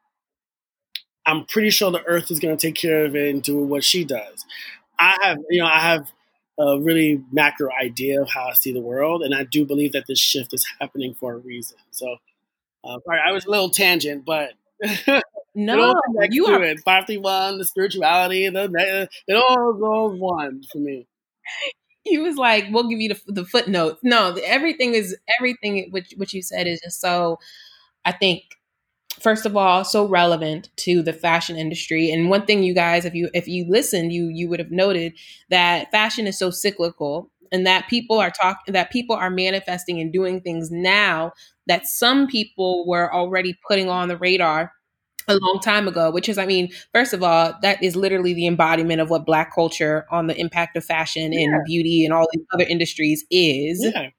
I'm 1.25 1.45
pretty 1.45 1.69
sure 1.69 1.91
the 1.91 2.05
Earth 2.05 2.31
is 2.31 2.39
going 2.39 2.55
to 2.55 2.67
take 2.67 2.75
care 2.75 3.05
of 3.05 3.15
it 3.15 3.33
and 3.33 3.43
do 3.43 3.57
what 3.57 3.83
she 3.83 4.03
does. 4.03 4.45
I 4.97 5.17
have 5.21 5.37
you 5.49 5.61
know 5.61 5.67
I 5.67 5.79
have 5.79 6.11
a 6.57 6.79
really 6.79 7.21
macro 7.33 7.69
idea 7.73 8.21
of 8.21 8.29
how 8.29 8.47
I 8.47 8.53
see 8.53 8.71
the 8.71 8.81
world, 8.81 9.23
and 9.23 9.35
I 9.35 9.43
do 9.43 9.65
believe 9.65 9.91
that 9.91 10.05
this 10.07 10.19
shift 10.19 10.53
is 10.53 10.65
happening 10.79 11.13
for 11.13 11.33
a 11.33 11.37
reason. 11.37 11.77
So 11.91 12.17
uh, 12.85 12.99
sorry, 13.05 13.19
I 13.25 13.31
was 13.31 13.45
a 13.45 13.49
little 13.49 13.69
tangent, 13.69 14.25
but 14.25 14.53
no, 15.55 15.95
you 16.29 16.45
are 16.47 16.63
it. 16.63 16.79
Five 16.85 17.05
three 17.07 17.17
one, 17.17 17.57
the 17.57 17.65
spirituality, 17.65 18.49
the 18.49 19.09
it 19.27 19.35
all 19.35 19.73
goes 19.73 20.19
one 20.19 20.61
for 20.71 20.79
me. 20.79 21.07
He 22.03 22.17
was 22.19 22.35
like, 22.35 22.65
"We'll 22.71 22.87
give 22.87 22.99
you 22.99 23.09
the, 23.09 23.21
the 23.27 23.45
footnotes." 23.45 23.99
No, 24.03 24.35
everything 24.43 24.93
is 24.93 25.15
everything. 25.39 25.87
Which 25.91 26.13
what 26.17 26.33
you 26.33 26.41
said 26.41 26.67
is 26.67 26.81
just 26.81 27.01
so. 27.01 27.39
I 28.05 28.11
think 28.11 28.43
first 29.19 29.45
of 29.45 29.55
all 29.55 29.83
so 29.83 30.05
relevant 30.07 30.69
to 30.75 31.01
the 31.01 31.13
fashion 31.13 31.55
industry 31.55 32.11
and 32.11 32.29
one 32.29 32.45
thing 32.45 32.63
you 32.63 32.73
guys 32.73 33.05
if 33.05 33.13
you 33.13 33.29
if 33.33 33.47
you 33.47 33.65
listened 33.69 34.11
you 34.11 34.27
you 34.27 34.49
would 34.49 34.59
have 34.59 34.71
noted 34.71 35.13
that 35.49 35.89
fashion 35.91 36.27
is 36.27 36.37
so 36.37 36.49
cyclical 36.49 37.29
and 37.51 37.65
that 37.65 37.87
people 37.87 38.19
are 38.19 38.31
talking 38.31 38.73
that 38.73 38.91
people 38.91 39.15
are 39.15 39.29
manifesting 39.29 39.99
and 39.99 40.11
doing 40.11 40.41
things 40.41 40.71
now 40.71 41.31
that 41.67 41.85
some 41.87 42.27
people 42.27 42.87
were 42.87 43.13
already 43.13 43.57
putting 43.67 43.89
on 43.89 44.07
the 44.07 44.17
radar 44.17 44.71
a 45.27 45.35
long 45.35 45.59
time 45.59 45.87
ago 45.87 46.11
which 46.11 46.29
is 46.29 46.37
i 46.37 46.45
mean 46.45 46.69
first 46.93 47.13
of 47.13 47.23
all 47.23 47.53
that 47.61 47.81
is 47.81 47.95
literally 47.95 48.33
the 48.33 48.45
embodiment 48.45 49.01
of 49.01 49.09
what 49.09 49.25
black 49.25 49.53
culture 49.53 50.05
on 50.11 50.27
the 50.27 50.39
impact 50.39 50.77
of 50.77 50.85
fashion 50.85 51.33
yeah. 51.33 51.41
and 51.41 51.65
beauty 51.65 52.05
and 52.05 52.13
all 52.13 52.27
these 52.33 52.45
other 52.53 52.63
industries 52.65 53.25
is 53.31 53.83
yeah. 53.83 54.09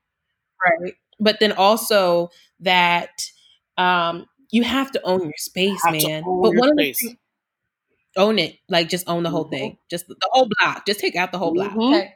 right 0.64 0.94
but 1.20 1.38
then 1.40 1.52
also 1.52 2.28
that 2.60 3.10
um 3.78 4.26
you 4.50 4.62
have 4.62 4.90
to 4.90 5.00
own 5.02 5.22
your 5.22 5.32
space 5.36 5.80
man 5.90 6.22
but 6.22 6.52
one 6.54 6.76
space. 6.76 7.04
of 7.04 7.12
the 7.12 7.16
own 8.16 8.38
it 8.38 8.56
like 8.68 8.88
just 8.88 9.08
own 9.08 9.22
the 9.22 9.30
whole 9.30 9.44
mm-hmm. 9.44 9.54
thing 9.54 9.78
just 9.90 10.08
the 10.08 10.16
whole 10.32 10.48
block 10.58 10.86
just 10.86 11.00
take 11.00 11.16
out 11.16 11.32
the 11.32 11.38
whole 11.38 11.52
block 11.52 11.70
mm-hmm. 11.70 11.94
okay 11.94 12.14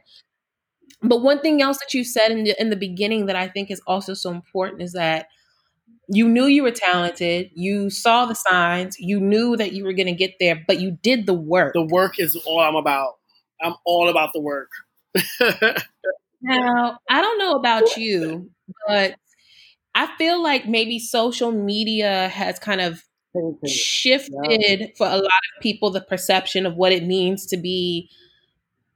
but 1.03 1.23
one 1.23 1.41
thing 1.41 1.63
else 1.63 1.79
that 1.79 1.95
you 1.95 2.05
said 2.05 2.31
in 2.31 2.45
the 2.45 2.61
in 2.61 2.71
the 2.71 2.77
beginning 2.77 3.27
that 3.27 3.37
I 3.37 3.49
think 3.49 3.71
is 3.71 3.81
also 3.87 4.15
so 4.15 4.31
important 4.31 4.83
is 4.83 4.93
that 4.93 5.27
You 6.13 6.29
knew 6.29 6.47
you 6.47 6.65
were 6.65 6.73
talented. 6.73 7.51
You 7.55 7.89
saw 7.89 8.27
the 8.27 8.35
signs. 8.35 8.99
You 8.99 9.21
knew 9.21 9.57
that 9.57 9.73
you 9.73 9.85
were 9.85 9.93
going 9.93 10.07
to 10.07 10.13
get 10.13 10.35
there, 10.41 10.63
but 10.67 10.81
you 10.81 10.99
did 11.03 11.27
the 11.27 11.35
work. 11.35 11.73
The 11.75 11.85
work 11.87 12.19
is 12.19 12.35
all 12.47 12.61
I'm 12.61 12.75
about. 12.75 13.15
I'm 13.63 13.75
all 13.85 14.09
about 14.09 14.33
the 14.33 14.41
work. 14.41 14.71
now, 16.43 16.99
I 17.09 17.21
don't 17.21 17.39
know 17.39 17.53
about 17.53 17.97
you, 17.97 18.51
but 18.89 19.15
I 19.95 20.09
feel 20.19 20.43
like 20.43 20.67
maybe 20.69 20.99
social 20.99 21.53
media 21.53 22.29
has 22.29 22.59
kind 22.59 22.81
of 22.81 23.05
shifted 23.67 24.81
yeah. 24.81 24.87
for 24.97 25.07
a 25.07 25.17
lot 25.17 25.25
of 25.25 25.63
people 25.63 25.91
the 25.91 26.01
perception 26.01 26.67
of 26.67 26.75
what 26.75 26.91
it 26.93 27.05
means 27.05 27.47
to 27.47 27.57
be 27.57 28.11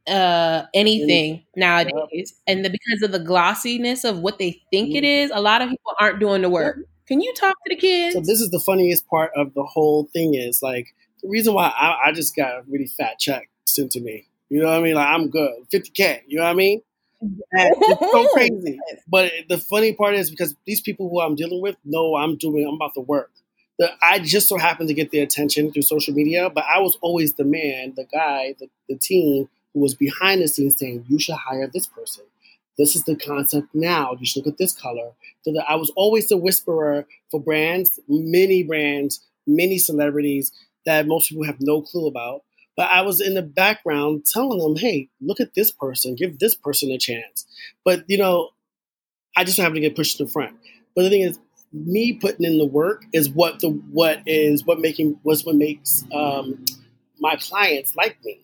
uh 0.06 0.64
anything 0.74 1.44
nowadays. 1.56 2.34
And 2.46 2.64
the, 2.64 2.70
because 2.70 3.02
of 3.02 3.12
the 3.12 3.18
glossiness 3.18 4.04
of 4.04 4.18
what 4.18 4.38
they 4.38 4.62
think 4.70 4.88
mm-hmm. 4.88 4.96
it 4.96 5.04
is 5.04 5.30
a 5.32 5.40
lot 5.40 5.62
of 5.62 5.70
people 5.70 5.92
aren't 5.98 6.20
doing 6.20 6.42
the 6.42 6.50
work. 6.50 6.78
Can 7.06 7.20
you 7.20 7.32
talk 7.34 7.54
to 7.66 7.74
the 7.74 7.76
kids? 7.76 8.14
so 8.14 8.20
this 8.20 8.40
is 8.40 8.50
the 8.50 8.60
funniest 8.60 9.06
part 9.08 9.30
of 9.36 9.54
the 9.54 9.62
whole 9.62 10.08
thing 10.12 10.34
is 10.34 10.62
like 10.62 10.94
the 11.22 11.28
reason 11.28 11.54
why 11.54 11.68
i, 11.68 12.08
I 12.08 12.12
just 12.12 12.36
got 12.36 12.50
a 12.50 12.62
really 12.68 12.86
fat 12.86 13.18
check 13.18 13.48
sent 13.66 13.92
to 13.92 14.00
me. 14.00 14.26
You 14.50 14.60
know 14.60 14.66
what 14.66 14.78
i 14.78 14.82
mean? 14.82 14.94
Like 14.94 15.08
i'm 15.08 15.28
good. 15.30 15.52
50k 15.72 16.22
you 16.26 16.38
know 16.38 16.44
what 16.44 16.50
i 16.50 16.54
mean? 16.54 16.82
It's 17.52 18.12
so 18.12 18.28
crazy. 18.34 18.78
But 19.08 19.32
the 19.48 19.56
funny 19.56 19.94
part 19.94 20.14
is 20.14 20.30
because 20.30 20.54
these 20.66 20.80
people 20.80 21.08
who 21.08 21.20
i'm 21.20 21.34
dealing 21.34 21.62
with 21.62 21.76
know 21.84 22.16
i'm 22.16 22.36
doing 22.36 22.66
i'm 22.66 22.74
about 22.74 22.94
to 22.94 23.00
work. 23.00 23.30
The, 23.78 23.90
I 24.02 24.20
just 24.20 24.48
so 24.48 24.56
happened 24.56 24.88
to 24.88 24.94
get 24.94 25.10
their 25.10 25.24
attention 25.24 25.72
through 25.72 25.82
social 25.82 26.14
media, 26.14 26.48
but 26.48 26.64
I 26.72 26.78
was 26.78 26.96
always 27.02 27.34
the 27.34 27.42
man, 27.42 27.94
the 27.96 28.04
guy, 28.04 28.54
the, 28.60 28.68
the 28.88 28.96
team 28.96 29.48
who 29.74 29.80
was 29.80 29.94
behind 29.94 30.40
the 30.40 30.48
scenes 30.48 30.78
saying, 30.78 31.04
you 31.08 31.18
should 31.18 31.34
hire 31.34 31.68
this 31.72 31.86
person. 31.86 32.24
This 32.78 32.96
is 32.96 33.04
the 33.04 33.16
concept 33.16 33.68
now. 33.74 34.16
You 34.18 34.26
should 34.26 34.46
look 34.46 34.54
at 34.54 34.58
this 34.58 34.72
color. 34.72 35.10
So 35.42 35.52
that 35.52 35.66
I 35.68 35.74
was 35.74 35.90
always 35.96 36.28
the 36.28 36.36
whisperer 36.36 37.06
for 37.30 37.40
brands, 37.40 38.00
many 38.08 38.62
brands, 38.62 39.24
many 39.46 39.78
celebrities 39.78 40.52
that 40.86 41.06
most 41.06 41.28
people 41.28 41.44
have 41.44 41.60
no 41.60 41.82
clue 41.82 42.06
about. 42.06 42.42
But 42.76 42.90
I 42.90 43.02
was 43.02 43.20
in 43.20 43.34
the 43.34 43.42
background 43.42 44.24
telling 44.26 44.58
them, 44.58 44.76
hey, 44.76 45.08
look 45.20 45.40
at 45.40 45.54
this 45.54 45.70
person, 45.70 46.16
give 46.16 46.38
this 46.38 46.54
person 46.54 46.90
a 46.90 46.98
chance. 46.98 47.46
But, 47.84 48.04
you 48.08 48.18
know, 48.18 48.50
I 49.36 49.44
just 49.44 49.58
happened 49.58 49.76
to 49.76 49.80
get 49.80 49.96
pushed 49.96 50.16
to 50.18 50.24
the 50.24 50.30
front. 50.30 50.56
But 50.96 51.02
the 51.02 51.10
thing 51.10 51.22
is, 51.22 51.38
me 51.72 52.12
putting 52.12 52.44
in 52.44 52.58
the 52.58 52.64
work 52.64 53.04
is 53.12 53.28
what 53.28 53.60
the 53.60 53.68
what 53.68 54.22
is 54.26 54.64
what 54.64 54.78
making 54.78 55.18
was 55.24 55.44
what 55.44 55.56
makes 55.56 56.04
um, 56.14 56.64
my 57.18 57.34
clients 57.36 57.96
like 57.96 58.16
me 58.24 58.43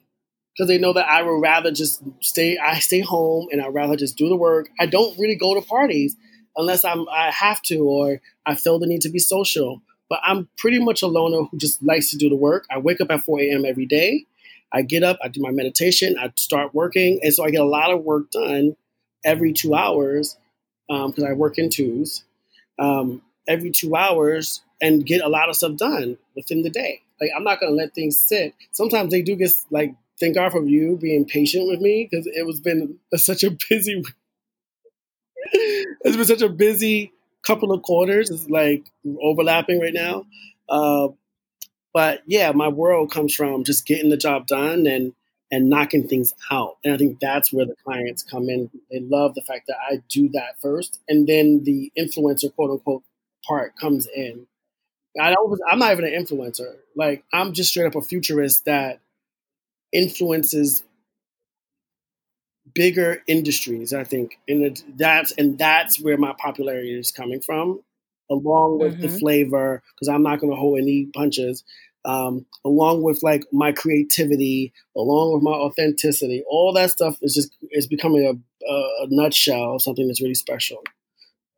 because 0.60 0.68
they 0.68 0.76
know 0.76 0.92
that 0.92 1.08
I 1.08 1.22
would 1.22 1.40
rather 1.40 1.72
just 1.72 2.02
stay. 2.20 2.58
I 2.58 2.80
stay 2.80 3.00
home 3.00 3.48
and 3.50 3.62
I'd 3.62 3.72
rather 3.72 3.96
just 3.96 4.18
do 4.18 4.28
the 4.28 4.36
work. 4.36 4.68
I 4.78 4.84
don't 4.84 5.18
really 5.18 5.34
go 5.34 5.54
to 5.54 5.62
parties 5.62 6.16
unless 6.54 6.84
I'm 6.84 7.08
I 7.08 7.30
have 7.30 7.62
to 7.62 7.78
or 7.78 8.20
I 8.44 8.56
feel 8.56 8.78
the 8.78 8.86
need 8.86 9.00
to 9.02 9.08
be 9.08 9.20
social. 9.20 9.80
But 10.10 10.20
I'm 10.22 10.50
pretty 10.58 10.78
much 10.78 11.00
a 11.00 11.06
loner 11.06 11.44
who 11.50 11.56
just 11.56 11.82
likes 11.82 12.10
to 12.10 12.18
do 12.18 12.28
the 12.28 12.36
work. 12.36 12.66
I 12.70 12.76
wake 12.76 13.00
up 13.00 13.10
at 13.10 13.22
4 13.22 13.40
a.m. 13.40 13.64
every 13.64 13.86
day. 13.86 14.26
I 14.70 14.82
get 14.82 15.02
up, 15.02 15.18
I 15.24 15.28
do 15.28 15.40
my 15.40 15.50
meditation, 15.50 16.16
I 16.20 16.30
start 16.36 16.74
working, 16.74 17.20
and 17.22 17.32
so 17.32 17.42
I 17.42 17.50
get 17.50 17.62
a 17.62 17.64
lot 17.64 17.90
of 17.90 18.04
work 18.04 18.30
done 18.30 18.76
every 19.24 19.54
two 19.54 19.74
hours 19.74 20.36
because 20.88 21.24
um, 21.24 21.26
I 21.26 21.32
work 21.32 21.56
in 21.56 21.70
twos 21.70 22.24
um, 22.78 23.22
every 23.48 23.70
two 23.70 23.96
hours 23.96 24.60
and 24.82 25.06
get 25.06 25.22
a 25.22 25.28
lot 25.28 25.48
of 25.48 25.56
stuff 25.56 25.76
done 25.76 26.18
within 26.36 26.62
the 26.62 26.70
day. 26.70 27.00
Like 27.18 27.30
I'm 27.34 27.44
not 27.44 27.60
gonna 27.60 27.72
let 27.72 27.94
things 27.94 28.18
sit. 28.18 28.54
Sometimes 28.72 29.10
they 29.10 29.22
do 29.22 29.36
get 29.36 29.52
like 29.70 29.94
thank 30.20 30.34
God 30.34 30.52
for 30.52 30.64
you 30.64 30.96
being 30.96 31.24
patient 31.24 31.66
with 31.66 31.80
me 31.80 32.08
because 32.08 32.26
it 32.26 32.46
was 32.46 32.60
been 32.60 32.98
a, 33.12 33.18
such 33.18 33.42
a 33.42 33.56
busy. 33.68 34.04
it's 35.52 36.16
been 36.16 36.24
such 36.24 36.42
a 36.42 36.48
busy 36.48 37.12
couple 37.42 37.72
of 37.72 37.82
quarters. 37.82 38.30
It's 38.30 38.48
like 38.48 38.84
overlapping 39.22 39.80
right 39.80 39.94
now. 39.94 40.26
Uh, 40.68 41.08
but 41.92 42.22
yeah, 42.26 42.52
my 42.52 42.68
world 42.68 43.10
comes 43.10 43.34
from 43.34 43.64
just 43.64 43.86
getting 43.86 44.10
the 44.10 44.16
job 44.16 44.46
done 44.46 44.86
and 44.86 45.12
and 45.52 45.68
knocking 45.68 46.06
things 46.06 46.32
out. 46.52 46.76
And 46.84 46.94
I 46.94 46.96
think 46.96 47.18
that's 47.18 47.52
where 47.52 47.66
the 47.66 47.74
clients 47.84 48.22
come 48.22 48.48
in. 48.48 48.70
They 48.88 49.00
love 49.00 49.34
the 49.34 49.42
fact 49.42 49.66
that 49.66 49.78
I 49.90 50.00
do 50.08 50.28
that 50.28 50.60
first, 50.60 51.00
and 51.08 51.26
then 51.26 51.64
the 51.64 51.90
influencer 51.98 52.54
quote 52.54 52.70
unquote 52.70 53.02
part 53.44 53.76
comes 53.76 54.06
in. 54.06 54.46
I 55.20 55.34
I'm 55.68 55.78
not 55.80 55.92
even 55.92 56.04
an 56.04 56.12
influencer. 56.12 56.76
Like 56.94 57.24
I'm 57.32 57.52
just 57.52 57.70
straight 57.70 57.86
up 57.86 57.96
a 57.96 58.02
futurist 58.02 58.66
that 58.66 59.00
influences 59.92 60.82
bigger 62.74 63.22
industries. 63.26 63.92
I 63.92 64.04
think, 64.04 64.38
and 64.48 64.82
that's 64.96 65.32
and 65.32 65.58
that's 65.58 66.00
where 66.00 66.16
my 66.16 66.34
popularity 66.38 66.98
is 66.98 67.10
coming 67.10 67.40
from, 67.40 67.80
along 68.30 68.78
with 68.78 68.94
mm-hmm. 68.94 69.02
the 69.02 69.08
flavor. 69.08 69.82
Because 69.94 70.08
I'm 70.08 70.22
not 70.22 70.40
going 70.40 70.52
to 70.52 70.58
hold 70.58 70.78
any 70.78 71.06
punches 71.06 71.64
um, 72.04 72.46
along 72.64 73.02
with 73.02 73.22
like 73.22 73.44
my 73.52 73.72
creativity, 73.72 74.72
along 74.96 75.34
with 75.34 75.42
my 75.42 75.52
authenticity, 75.52 76.42
all 76.48 76.72
that 76.74 76.90
stuff 76.90 77.18
is 77.22 77.34
just 77.34 77.54
is 77.70 77.86
becoming 77.86 78.24
a, 78.24 78.72
a, 78.72 79.06
nutshell 79.08 79.74
of 79.74 79.82
something 79.82 80.06
that's 80.06 80.22
really 80.22 80.34
special. 80.34 80.82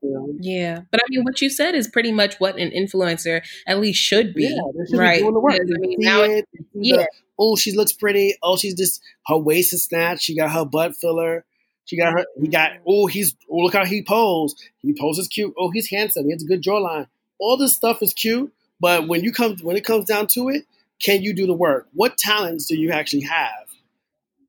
Yeah, 0.03 0.81
but 0.91 1.01
I 1.01 1.07
mean, 1.11 1.25
what 1.25 1.41
you 1.41 1.49
said 1.49 1.75
is 1.75 1.89
pretty 1.89 2.13
much 2.13 2.37
what 2.39 2.57
an 2.57 2.71
influencer 2.71 3.43
at 3.67 3.81
least 3.81 4.01
should 4.01 4.35
be, 4.35 4.45
yeah, 4.45 4.99
right? 4.99 5.19
Be 5.19 5.23
doing 5.23 5.35
the 5.35 5.41
work. 5.41 5.55
I 5.55 5.79
mean, 5.79 5.97
now 6.01 6.23
it, 6.23 6.49
yeah. 6.75 7.07
Oh, 7.39 7.57
she 7.57 7.73
looks 7.73 7.93
pretty. 7.93 8.35
Oh, 8.43 8.57
she's 8.57 8.75
just 8.75 9.01
her 9.27 9.37
waist 9.37 9.73
is 9.73 9.85
snatched. 9.85 10.23
She 10.23 10.37
got 10.37 10.51
her 10.51 10.65
butt 10.65 10.97
filler. 10.97 11.45
She 11.85 11.97
got 11.97 12.13
her. 12.13 12.25
He 12.41 12.49
got. 12.49 12.73
Oh, 12.87 13.07
he's. 13.07 13.37
Oh, 13.51 13.59
look 13.59 13.75
how 13.75 13.85
he 13.85 14.03
poses. 14.03 14.57
He 14.81 14.95
poses 14.99 15.29
cute. 15.29 15.55
Oh, 15.59 15.71
he's 15.71 15.91
handsome. 15.91 16.27
He 16.27 16.33
has 16.33 16.43
a 16.43 16.47
good 16.47 16.63
jawline. 16.63 17.07
All 17.39 17.57
this 17.57 17.75
stuff 17.75 18.03
is 18.03 18.13
cute, 18.13 18.53
but 18.81 19.09
when 19.09 19.23
you 19.23 19.33
come 19.33 19.57
when 19.63 19.77
it 19.77 19.85
comes 19.85 20.05
down 20.05 20.27
to 20.29 20.49
it, 20.49 20.65
can 21.03 21.23
you 21.23 21.35
do 21.35 21.47
the 21.47 21.55
work? 21.55 21.89
What 21.93 22.19
talents 22.19 22.67
do 22.67 22.77
you 22.77 22.91
actually 22.93 23.23
have? 23.23 23.67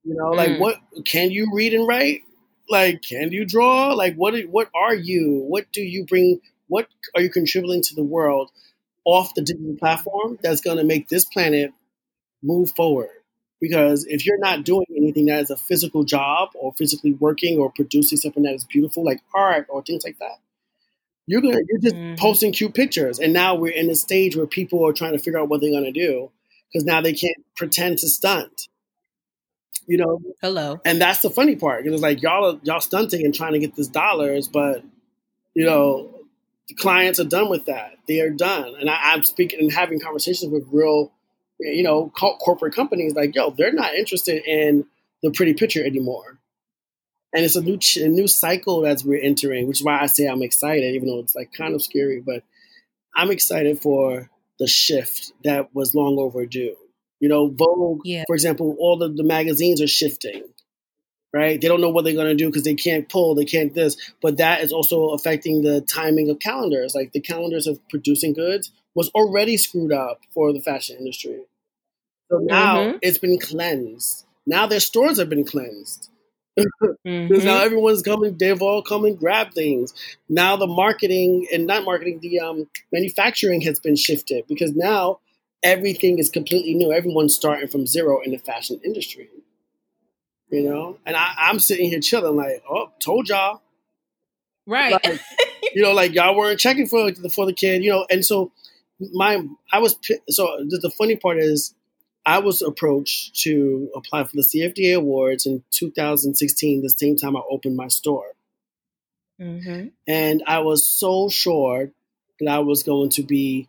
You 0.04 0.16
know, 0.16 0.30
like 0.30 0.50
mm. 0.50 0.60
what 0.60 0.78
can 1.06 1.32
you 1.32 1.50
read 1.54 1.74
and 1.74 1.88
write? 1.88 2.22
Like 2.70 3.02
can 3.02 3.32
you 3.32 3.46
draw? 3.46 3.94
Like 3.94 4.16
what 4.16 4.40
what 4.44 4.70
are 4.76 4.96
you? 4.96 5.44
What 5.48 5.72
do 5.72 5.82
you 5.82 6.06
bring 6.06 6.40
what 6.68 6.88
are 7.16 7.22
you 7.22 7.30
contributing 7.30 7.82
to 7.84 7.96
the 7.96 8.04
world 8.04 8.52
off 9.06 9.36
the 9.36 9.42
digital 9.42 9.76
platform 9.76 10.40
that's 10.42 10.62
going 10.62 10.78
to 10.78 10.84
make 10.84 11.10
this 11.10 11.26
planet 11.26 11.72
move 12.42 12.72
forward? 12.72 13.10
Because 13.60 14.06
if 14.06 14.26
you're 14.26 14.40
not 14.40 14.66
doing 14.66 14.86
anything 14.96 15.28
that 15.28 15.42
is 15.42 15.50
a 15.50 15.56
physical 15.56 16.04
job 16.04 16.50
or 16.56 16.74
physically 16.74 17.14
working 17.14 17.60
or 17.60 17.72
producing 17.72 18.18
something 18.18 18.44
that 18.44 18.56
is 18.56 18.66
beautiful, 18.66 19.06
like 19.06 19.22
art 19.34 19.68
or 19.70 19.82
things 19.82 20.04
like 20.04 20.20
that, 20.20 20.40
you're 21.28 21.42
gonna 21.42 21.60
you're 21.70 21.80
just 21.80 21.96
mm-hmm. 21.96 22.16
posting 22.16 22.52
cute 22.52 22.74
pictures, 22.74 23.20
and 23.20 23.32
now 23.32 23.56
we're 23.56 23.72
in 23.72 23.90
a 23.90 23.96
stage 23.96 24.36
where 24.36 24.48
people 24.48 24.86
are 24.86 24.92
trying 24.94 25.14
to 25.14 25.20
figure 25.20 25.40
out 25.40 25.48
what 25.48 25.62
they're 25.62 25.72
gonna 25.72 25.94
do 25.94 26.30
because 26.72 26.86
now 26.86 27.00
they 27.00 27.14
can't 27.14 27.38
pretend 27.56 28.00
to 28.00 28.10
stunt. 28.10 28.68
You 29.86 29.98
know, 29.98 30.22
hello, 30.42 30.82
and 30.86 31.02
that's 31.02 31.22
the 31.22 31.30
funny 31.30 31.56
part. 31.56 31.86
It's 31.86 32.02
like 32.02 32.22
y'all 32.22 32.56
are, 32.56 32.60
y'all 32.64 32.80
stunting 32.80 33.26
and 33.26 33.34
trying 33.34 33.54
to 33.54 33.60
get 33.60 33.76
this 33.76 33.88
dollars, 33.88 34.48
but 34.48 34.84
you 35.54 35.66
know, 35.66 36.22
the 36.68 36.76
clients 36.76 37.20
are 37.20 37.26
done 37.26 37.50
with 37.50 37.66
that. 37.66 37.96
They 38.08 38.22
are 38.22 38.30
done, 38.30 38.76
and 38.80 38.90
I, 38.90 39.14
I'm 39.14 39.24
speaking 39.24 39.60
and 39.60 39.72
having 39.72 40.00
conversations 40.00 40.52
with 40.52 40.66
real, 40.72 41.12
you 41.60 41.84
know, 41.84 42.12
corporate 42.16 42.76
companies. 42.76 43.14
Like, 43.14 43.36
yo, 43.36 43.52
they're 43.52 43.74
not 43.74 43.94
interested 43.96 44.44
in 44.46 44.86
the 45.22 45.32
pretty 45.32 45.54
picture 45.54 45.84
anymore 45.84 46.40
and 47.34 47.44
it's 47.44 47.56
a 47.56 47.62
new 47.62 47.80
a 47.98 48.08
new 48.08 48.28
cycle 48.28 48.82
that 48.82 49.02
we're 49.04 49.22
entering, 49.22 49.68
which 49.68 49.80
is 49.80 49.84
why 49.84 50.00
I 50.00 50.06
say 50.06 50.28
I'm 50.28 50.44
excited, 50.44 50.96
even 50.96 51.08
though 51.08 51.20
it's 51.20 51.36
like 51.36 51.52
kind 51.52 51.74
of 51.74 51.82
scary. 51.82 52.22
But 52.22 52.44
I'm 53.16 53.32
excited 53.32 53.82
for 53.82 54.30
the 54.60 54.68
shift 54.68 55.34
that 55.44 55.74
was 55.74 55.96
long 55.96 56.18
overdue. 56.20 56.76
You 57.24 57.30
know, 57.30 57.48
Vogue, 57.48 58.02
yeah. 58.04 58.26
for 58.28 58.34
example, 58.34 58.76
all 58.80 58.98
the, 58.98 59.08
the 59.08 59.24
magazines 59.24 59.82
are 59.82 59.88
shifting, 59.88 60.44
right? 61.34 61.60
They 61.60 61.70
don't 61.70 61.80
know 61.80 61.90
what 61.90 62.04
they're 62.04 62.14
going 62.14 62.28
to 62.28 62.36
do 62.36 62.50
because 62.50 62.64
they 62.64 62.76
can't 62.76 63.08
pull, 63.08 63.34
they 63.34 63.46
can't 63.46 63.74
this. 63.74 63.96
But 64.22 64.40
that 64.40 64.60
is 64.60 64.74
also 64.74 65.12
affecting 65.12 65.62
the 65.62 65.80
timing 65.80 66.30
of 66.30 66.40
calendars. 66.40 66.94
Like 66.94 67.14
the 67.14 67.22
calendars 67.22 67.66
of 67.66 67.80
producing 67.88 68.34
goods 68.34 68.74
was 68.94 69.08
already 69.16 69.56
screwed 69.56 69.94
up 69.94 70.20
for 70.34 70.52
the 70.52 70.60
fashion 70.60 70.98
industry. 70.98 71.40
So 72.30 72.40
now 72.40 72.80
mm-hmm. 72.80 72.98
it's 73.02 73.20
been 73.20 73.40
cleansed. 73.40 74.26
Now 74.46 74.68
their 74.68 74.82
stores 74.82 75.18
have 75.18 75.30
been 75.30 75.46
cleansed 75.46 76.10
because 76.58 76.98
mm-hmm. 77.08 77.46
now 77.46 77.64
everyone's 77.64 78.02
coming, 78.02 78.36
they've 78.38 78.62
all 78.62 78.82
come 78.82 79.06
and 79.06 79.18
grab 79.18 79.54
things. 79.54 79.94
Now 80.28 80.58
the 80.58 80.68
marketing 80.68 81.48
and 81.54 81.68
not 81.68 81.86
marketing, 81.86 82.20
the 82.22 82.42
um, 82.42 82.68
manufacturing 82.92 83.62
has 83.62 83.80
been 83.80 83.96
shifted 83.96 84.44
because 84.50 84.74
now 84.76 85.20
everything 85.64 86.20
is 86.20 86.30
completely 86.30 86.76
new. 86.76 86.92
Everyone's 86.92 87.36
starting 87.36 87.68
from 87.68 87.88
zero 87.88 88.22
in 88.22 88.32
the 88.32 88.38
fashion 88.38 88.80
industry. 88.84 89.30
You 90.50 90.70
know, 90.70 91.00
and 91.06 91.16
I, 91.16 91.34
I'm 91.38 91.58
sitting 91.58 91.90
here 91.90 92.00
chilling, 92.00 92.36
like, 92.36 92.62
oh, 92.70 92.92
told 93.00 93.28
y'all, 93.28 93.62
right? 94.68 94.92
Like, 94.92 95.20
you 95.74 95.82
know, 95.82 95.94
like 95.94 96.14
y'all 96.14 96.36
weren't 96.36 96.60
checking 96.60 96.86
for 96.86 97.12
the 97.12 97.30
for 97.30 97.48
the 97.48 97.54
kid, 97.54 97.84
you 97.84 97.90
know, 97.90 98.06
and 98.10 98.24
so 98.24 98.52
my 99.14 99.44
I 99.72 99.80
was 99.80 99.98
so 100.30 100.58
the, 100.68 100.78
the 100.78 100.92
funny 100.92 101.16
part 101.16 101.40
is 101.40 101.74
I 102.26 102.40
was 102.40 102.62
approached 102.62 103.36
to 103.42 103.90
apply 103.96 104.26
for 104.26 104.36
the 104.36 104.44
CFDA 104.44 104.96
awards 104.96 105.46
in 105.46 105.64
2016, 105.72 106.82
the 106.82 106.90
same 106.90 107.16
time 107.16 107.36
I 107.36 107.42
opened 107.50 107.76
my 107.76 107.88
store. 107.88 108.34
Mm-hmm. 109.42 109.88
And 110.08 110.44
I 110.48 110.60
was 110.60 110.90
so 110.90 111.30
sure 111.30 111.92
that 112.40 112.50
I 112.50 112.60
was 112.60 112.84
going 112.84 113.10
to 113.12 113.24
be 113.24 113.68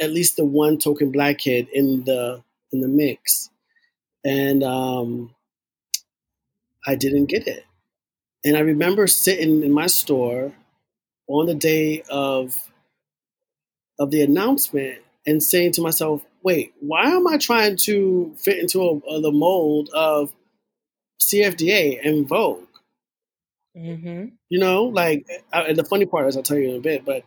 at 0.00 0.10
least 0.10 0.36
the 0.36 0.44
one 0.44 0.78
token 0.78 1.10
black 1.10 1.38
kid 1.38 1.68
in 1.72 2.04
the 2.04 2.42
in 2.72 2.80
the 2.80 2.88
mix, 2.88 3.50
and 4.24 4.62
um, 4.62 5.34
I 6.86 6.94
didn't 6.94 7.26
get 7.26 7.46
it. 7.46 7.64
And 8.44 8.56
I 8.56 8.60
remember 8.60 9.06
sitting 9.06 9.62
in 9.62 9.72
my 9.72 9.86
store 9.86 10.52
on 11.28 11.46
the 11.46 11.54
day 11.54 12.02
of 12.10 12.70
of 13.98 14.10
the 14.10 14.22
announcement 14.22 14.98
and 15.26 15.42
saying 15.42 15.72
to 15.72 15.82
myself, 15.82 16.24
"Wait, 16.42 16.74
why 16.80 17.10
am 17.10 17.26
I 17.26 17.36
trying 17.36 17.76
to 17.78 18.34
fit 18.38 18.58
into 18.58 18.80
a, 18.80 18.96
a, 19.16 19.20
the 19.20 19.32
mold 19.32 19.90
of 19.94 20.32
CFDA 21.20 22.04
and 22.06 22.26
Vogue?" 22.26 22.66
Mm-hmm. 23.76 24.26
You 24.50 24.58
know, 24.58 24.84
like, 24.84 25.26
uh, 25.52 25.64
and 25.68 25.78
the 25.78 25.84
funny 25.84 26.04
part 26.04 26.28
is, 26.28 26.36
I'll 26.36 26.42
tell 26.42 26.58
you 26.58 26.70
in 26.70 26.76
a 26.76 26.80
bit, 26.80 27.04
but 27.04 27.24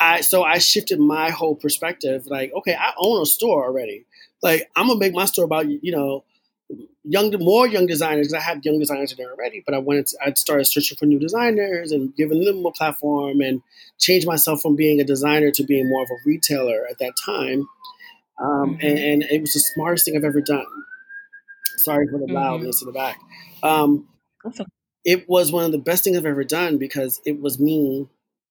I 0.00 0.20
so 0.20 0.42
I 0.42 0.58
shifted 0.58 1.00
my 1.00 1.30
whole 1.30 1.54
perspective. 1.54 2.26
Like, 2.26 2.52
okay, 2.54 2.74
I 2.74 2.92
own 2.98 3.22
a 3.22 3.26
store 3.26 3.64
already. 3.64 4.06
Like, 4.42 4.70
I'm 4.76 4.88
gonna 4.88 4.98
make 4.98 5.14
my 5.14 5.24
store 5.24 5.44
about 5.44 5.68
you 5.68 5.92
know 5.92 6.24
young, 7.04 7.34
more 7.40 7.66
young 7.66 7.86
designers. 7.86 8.32
I 8.32 8.40
had 8.40 8.64
young 8.64 8.78
designers 8.78 9.12
in 9.12 9.18
there 9.18 9.32
already, 9.32 9.62
but 9.64 9.74
I 9.74 9.78
wanted 9.78 10.06
to, 10.08 10.18
I 10.24 10.32
started 10.34 10.66
searching 10.66 10.96
for 10.98 11.06
new 11.06 11.18
designers 11.18 11.92
and 11.92 12.14
giving 12.14 12.44
them 12.44 12.64
a 12.64 12.70
platform 12.70 13.40
and 13.40 13.62
changed 13.98 14.26
myself 14.26 14.60
from 14.60 14.76
being 14.76 15.00
a 15.00 15.04
designer 15.04 15.50
to 15.52 15.64
being 15.64 15.88
more 15.88 16.02
of 16.02 16.10
a 16.10 16.18
retailer 16.26 16.86
at 16.88 16.98
that 16.98 17.14
time. 17.24 17.68
Um, 18.40 18.76
mm-hmm. 18.76 18.86
and, 18.86 18.98
and, 18.98 19.22
it 19.24 19.40
was 19.40 19.52
the 19.52 19.60
smartest 19.60 20.04
thing 20.04 20.16
I've 20.16 20.22
ever 20.22 20.40
done. 20.40 20.66
Sorry 21.78 22.06
for 22.06 22.18
the 22.18 22.26
mm-hmm. 22.26 22.34
loudness 22.34 22.82
in 22.82 22.86
the 22.86 22.92
back. 22.92 23.18
Um, 23.64 24.06
awesome. 24.44 24.66
It 25.04 25.28
was 25.28 25.50
one 25.50 25.64
of 25.64 25.72
the 25.72 25.78
best 25.78 26.04
things 26.04 26.16
I've 26.16 26.26
ever 26.26 26.44
done 26.44 26.78
because 26.78 27.20
it 27.24 27.40
was 27.40 27.58
me 27.58 28.08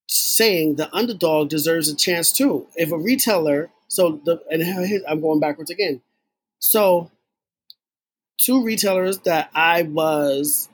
saying 0.07 0.75
the 0.75 0.93
underdog 0.95 1.49
deserves 1.49 1.89
a 1.89 1.95
chance 1.95 2.31
too. 2.31 2.67
If 2.75 2.91
a 2.91 2.97
retailer, 2.97 3.69
so 3.87 4.21
the 4.25 4.41
and 4.49 4.63
I'm 5.07 5.21
going 5.21 5.39
backwards 5.39 5.69
again. 5.69 6.01
So 6.59 7.11
two 8.37 8.63
retailers 8.63 9.19
that 9.19 9.49
I 9.53 9.83
was 9.83 10.69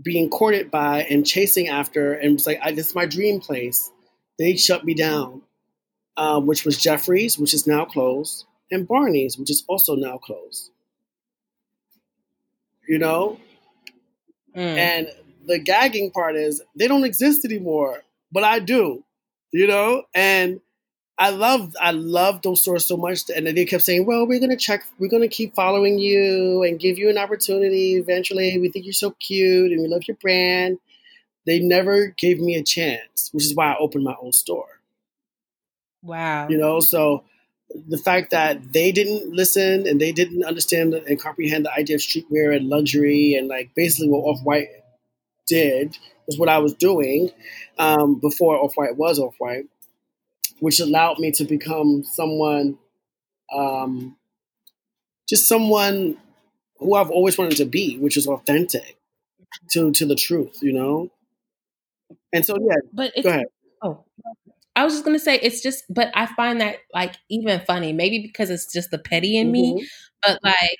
being 0.00 0.28
courted 0.28 0.70
by 0.70 1.02
and 1.02 1.26
chasing 1.26 1.68
after, 1.68 2.12
and 2.12 2.34
was 2.34 2.46
like, 2.46 2.60
I, 2.62 2.72
"This 2.72 2.88
is 2.88 2.94
my 2.94 3.06
dream 3.06 3.40
place." 3.40 3.90
They 4.38 4.56
shut 4.56 4.84
me 4.84 4.94
down, 4.94 5.42
um, 6.16 6.46
which 6.46 6.64
was 6.64 6.78
Jeffrey's, 6.78 7.38
which 7.38 7.54
is 7.54 7.66
now 7.66 7.84
closed, 7.84 8.44
and 8.70 8.88
Barney's, 8.88 9.38
which 9.38 9.50
is 9.50 9.64
also 9.68 9.94
now 9.94 10.18
closed. 10.18 10.70
You 12.88 12.98
know, 12.98 13.38
mm. 14.56 14.58
and 14.58 15.08
the 15.46 15.58
gagging 15.58 16.10
part 16.10 16.36
is 16.36 16.62
they 16.74 16.88
don't 16.88 17.04
exist 17.04 17.44
anymore, 17.44 18.02
but 18.32 18.44
I 18.44 18.58
do. 18.58 19.04
You 19.52 19.66
know, 19.66 20.04
and 20.14 20.60
I 21.18 21.30
love 21.30 21.76
I 21.80 21.90
love 21.90 22.40
those 22.42 22.62
stores 22.62 22.86
so 22.86 22.96
much, 22.96 23.28
and 23.34 23.46
they 23.46 23.64
kept 23.66 23.84
saying, 23.84 24.06
"Well, 24.06 24.26
we're 24.26 24.40
gonna 24.40 24.56
check, 24.56 24.84
we're 24.98 25.10
gonna 25.10 25.28
keep 25.28 25.54
following 25.54 25.98
you 25.98 26.62
and 26.62 26.80
give 26.80 26.98
you 26.98 27.10
an 27.10 27.18
opportunity 27.18 27.96
eventually. 27.96 28.58
We 28.58 28.70
think 28.70 28.86
you're 28.86 28.94
so 28.94 29.10
cute 29.12 29.72
and 29.72 29.82
we 29.82 29.88
love 29.88 30.08
your 30.08 30.16
brand." 30.16 30.78
They 31.44 31.58
never 31.58 32.14
gave 32.16 32.40
me 32.40 32.54
a 32.54 32.62
chance, 32.62 33.28
which 33.32 33.44
is 33.44 33.54
why 33.54 33.72
I 33.72 33.78
opened 33.78 34.04
my 34.04 34.14
own 34.22 34.32
store. 34.32 34.80
Wow, 36.02 36.48
you 36.48 36.56
know, 36.56 36.80
so 36.80 37.24
the 37.88 37.98
fact 37.98 38.30
that 38.30 38.72
they 38.72 38.90
didn't 38.92 39.32
listen 39.34 39.86
and 39.86 40.00
they 40.00 40.12
didn't 40.12 40.44
understand 40.44 40.94
and 40.94 41.20
comprehend 41.20 41.66
the 41.66 41.72
idea 41.72 41.96
of 41.96 42.02
streetwear 42.02 42.56
and 42.56 42.68
luxury 42.68 43.34
and 43.34 43.48
like 43.48 43.74
basically 43.74 44.08
what 44.08 44.20
Off 44.20 44.42
White 44.42 44.68
did 45.46 45.96
was 46.26 46.38
what 46.38 46.48
I 46.48 46.58
was 46.58 46.74
doing 46.74 47.30
um, 47.78 48.20
before 48.20 48.56
Off 48.56 48.74
White 48.74 48.96
was 48.96 49.18
Off 49.18 49.34
White 49.38 49.66
which 50.62 50.78
allowed 50.78 51.18
me 51.18 51.32
to 51.32 51.44
become 51.44 52.04
someone, 52.04 52.78
um, 53.52 54.16
just 55.28 55.48
someone 55.48 56.16
who 56.78 56.94
I've 56.94 57.10
always 57.10 57.36
wanted 57.36 57.56
to 57.56 57.64
be, 57.64 57.98
which 57.98 58.16
is 58.16 58.28
authentic 58.28 58.96
to 59.72 59.90
to 59.90 60.06
the 60.06 60.14
truth, 60.14 60.60
you 60.62 60.72
know. 60.72 61.10
And 62.32 62.46
so, 62.46 62.56
yeah. 62.60 62.76
But 62.92 63.12
go 63.20 63.28
ahead. 63.28 63.46
Oh, 63.82 64.04
I 64.76 64.84
was 64.84 64.92
just 64.92 65.04
gonna 65.04 65.18
say 65.18 65.34
it's 65.34 65.62
just, 65.62 65.82
but 65.90 66.12
I 66.14 66.26
find 66.26 66.60
that 66.60 66.76
like 66.94 67.16
even 67.28 67.60
funny, 67.66 67.92
maybe 67.92 68.20
because 68.20 68.48
it's 68.48 68.72
just 68.72 68.92
the 68.92 68.98
petty 68.98 69.36
in 69.36 69.48
mm-hmm. 69.48 69.74
me, 69.78 69.88
but 70.24 70.38
like 70.44 70.78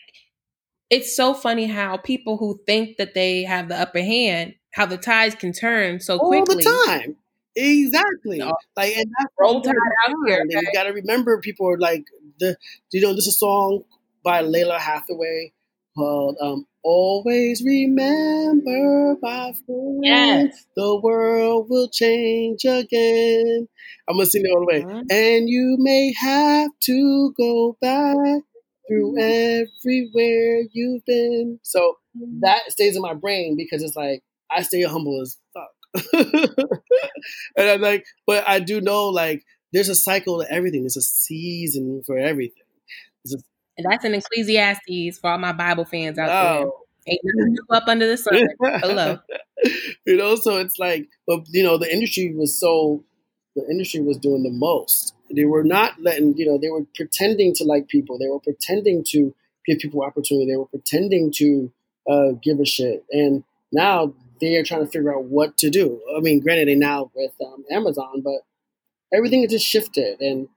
it's 0.91 1.17
so 1.17 1.35
funny 1.35 1.67
how 1.67 1.97
people 1.97 2.37
who 2.37 2.61
think 2.67 2.99
that 2.99 3.15
they 3.15 3.43
have 3.43 3.69
the 3.69 3.81
upper 3.81 4.01
hand, 4.01 4.55
how 4.73 4.87
the 4.87 4.97
tides 4.97 5.35
can 5.35 5.53
turn 5.53 6.01
so 6.01 6.19
all 6.19 6.29
quickly. 6.29 6.65
All 6.67 6.87
the 6.87 6.87
time. 6.87 7.17
Exactly. 7.55 8.39
No. 8.39 8.55
Like, 8.77 8.97
and 8.97 9.07
that's 9.19 9.33
roll 9.39 9.61
tide 9.61 9.75
out 10.07 10.15
here. 10.27 10.37
Okay? 10.37 10.41
And 10.41 10.63
you 10.63 10.73
got 10.73 10.85
to 10.85 10.93
remember, 10.93 11.41
people 11.41 11.69
are 11.69 11.79
like 11.79 12.05
the. 12.39 12.57
Do 12.91 12.99
you 12.99 13.03
know, 13.03 13.13
there's 13.13 13.27
a 13.27 13.33
song 13.33 13.85
by 14.25 14.43
Lalah 14.43 14.79
Hathaway 14.79 15.53
called 15.97 16.37
um, 16.41 16.67
"Always 16.83 17.63
Remember, 17.65 19.17
My 19.21 19.53
Friend, 19.67 20.01
yes. 20.03 20.65
the 20.77 20.99
world 21.01 21.67
will 21.69 21.89
change 21.91 22.65
again." 22.65 23.69
I'm 24.09 24.17
gonna 24.17 24.27
sing 24.27 24.43
it 24.45 24.51
all 24.51 24.61
the 24.61 24.67
way. 24.67 24.83
Mm-hmm. 24.83 25.01
And 25.11 25.49
you 25.49 25.77
may 25.79 26.13
have 26.19 26.71
to 26.85 27.35
go 27.37 27.77
back 27.81 28.43
through 28.89 29.15
mm-hmm. 29.15 29.67
everywhere 29.85 30.63
you've 30.73 31.05
been. 31.05 31.61
So 31.63 31.97
mm-hmm. 32.17 32.41
that 32.41 32.71
stays 32.71 32.97
in 32.97 33.03
my 33.03 33.15
brain 33.15 33.57
because 33.57 33.83
it's 33.83 33.97
like 33.97 34.23
I 34.55 34.63
stay 34.63 34.83
humble 34.83 35.21
as 35.21 35.39
fuck. 35.55 35.71
and 37.57 37.69
I'm 37.71 37.81
like, 37.81 38.05
but 38.27 38.49
I 38.49 38.61
do 38.61 38.81
know 38.81 39.09
like 39.09 39.45
there's 39.73 39.89
a 39.89 39.95
cycle 39.95 40.41
to 40.41 40.51
everything. 40.51 40.83
There's 40.83 40.97
a 40.97 41.03
season 41.03 42.03
for 42.07 42.19
everything. 42.19 42.63
A, 43.33 43.37
and 43.79 43.87
that's 43.91 44.05
an 44.05 44.15
Ecclesiastes 44.15 45.19
for 45.19 45.31
all 45.31 45.39
my 45.39 45.53
Bible 45.53 45.85
fans 45.85 46.19
out 46.19 46.29
oh. 46.31 46.59
there. 46.59 46.71
Ain't 47.09 47.21
nothing 47.25 47.53
new 47.53 47.77
up 47.77 47.89
under 47.89 48.07
the 48.07 48.17
sun. 48.17 48.47
Hello. 48.61 49.19
you 50.07 50.17
know, 50.17 50.37
so 50.37 50.59
it's 50.59 50.79
like, 50.79 51.09
but 51.27 51.41
you 51.49 51.63
know, 51.65 51.77
the 51.77 51.93
industry 51.93 52.33
was 52.35 52.59
so, 52.59 53.03
the 53.57 53.67
industry 53.69 54.01
was 54.01 54.19
doing 54.19 54.45
the 54.45 54.51
most. 54.51 55.15
They 55.35 55.45
were 55.45 55.65
not 55.65 56.01
letting, 56.01 56.37
you 56.37 56.47
know, 56.47 56.59
they 56.59 56.71
were 56.71 56.85
pretending 56.95 57.55
to 57.55 57.65
like 57.65 57.89
people. 57.89 58.19
They 58.19 58.29
were 58.29 58.39
pretending 58.39 59.03
to 59.09 59.35
give 59.67 59.79
people 59.79 60.03
opportunity. 60.03 60.53
They 60.53 60.57
were 60.57 60.67
pretending 60.67 61.33
to 61.37 61.73
uh, 62.09 62.33
give 62.43 62.61
a 62.61 62.65
shit. 62.65 63.05
And 63.11 63.43
now 63.73 64.15
they 64.43 64.57
are 64.57 64.65
trying 64.65 64.85
to 64.85 64.91
figure 64.91 65.15
out 65.15 65.25
what 65.25 65.57
to 65.59 65.71
do. 65.71 66.03
I 66.17 66.21
mean, 66.21 66.41
granted, 66.41 66.67
they 66.67 66.75
now 66.75 67.11
with 67.15 67.33
um, 67.41 67.65
Amazon, 67.71 68.23
but 68.25 68.41
everything 69.15 69.43
has 69.43 69.53
just 69.53 69.65
shifted, 69.65 70.21
and 70.21 70.49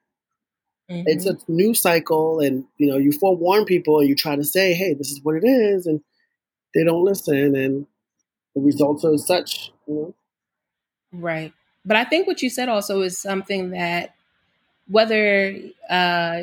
mm-hmm. 0.89 1.04
it's 1.06 1.28
a 1.28 1.38
new 1.48 1.76
cycle. 1.76 2.39
And 2.39 2.65
you 2.78 2.88
know, 2.88 2.98
you 2.98 3.12
forewarn 3.12 3.63
people, 3.65 4.00
and 4.00 4.10
you 4.10 4.15
try 4.15 4.36
to 4.36 4.43
say, 4.43 4.74
"Hey, 4.74 4.95
this 4.95 5.12
is 5.12 5.21
what 5.21 5.36
it 5.36 5.45
is," 5.45 5.86
and 5.86 6.02
they 6.74 6.84
don't 6.84 7.06
listen, 7.06 7.56
and 7.56 7.86
the 8.56 8.62
results 8.62 9.06
are 9.06 9.17
such. 9.17 9.71
You 9.88 9.93
know? 9.93 10.15
Right, 11.13 11.54
but 11.86 11.95
I 11.95 12.06
think 12.06 12.26
what 12.26 12.41
you 12.41 12.50
said 12.50 12.67
also 12.67 13.02
is 13.02 13.19
something 13.19 13.69
that 13.69 14.15
whether 14.88 15.56
uh, 15.88 16.41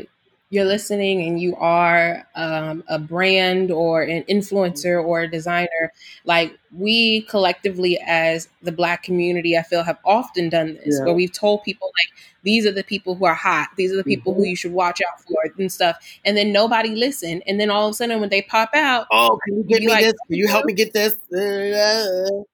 you're 0.52 0.66
listening 0.66 1.26
and 1.26 1.40
you 1.40 1.56
are 1.56 2.28
um, 2.34 2.84
a 2.86 2.98
brand 2.98 3.70
or 3.70 4.02
an 4.02 4.22
influencer 4.24 5.02
or 5.02 5.22
a 5.22 5.30
designer, 5.30 5.90
like 6.26 6.54
we 6.76 7.22
collectively 7.22 7.98
as 8.06 8.50
the 8.62 8.70
black 8.70 9.02
community, 9.02 9.56
I 9.56 9.62
feel 9.62 9.82
have 9.82 9.96
often 10.04 10.50
done 10.50 10.78
this 10.84 10.98
yeah. 10.98 11.06
where 11.06 11.14
we've 11.14 11.32
told 11.32 11.62
people 11.62 11.90
like 11.98 12.18
these 12.42 12.66
are 12.66 12.70
the 12.70 12.84
people 12.84 13.14
who 13.14 13.24
are 13.24 13.34
hot, 13.34 13.70
these 13.78 13.92
are 13.92 13.96
the 13.96 14.04
people 14.04 14.32
mm-hmm. 14.34 14.42
who 14.42 14.48
you 14.48 14.56
should 14.56 14.72
watch 14.72 15.00
out 15.00 15.22
for 15.22 15.38
and 15.56 15.72
stuff, 15.72 15.96
and 16.26 16.36
then 16.36 16.52
nobody 16.52 16.90
listened, 16.90 17.42
and 17.46 17.58
then 17.58 17.70
all 17.70 17.86
of 17.86 17.92
a 17.92 17.94
sudden 17.94 18.20
when 18.20 18.28
they 18.28 18.42
pop 18.42 18.74
out, 18.74 19.06
oh, 19.10 19.38
can 19.46 19.56
you 19.56 19.64
get 19.64 19.80
me 19.80 19.88
like, 19.88 20.04
this? 20.04 20.12
Can 20.28 20.36
you 20.36 20.48
help 20.48 20.64
me 20.66 20.74
get 20.74 20.92
this? 20.92 21.16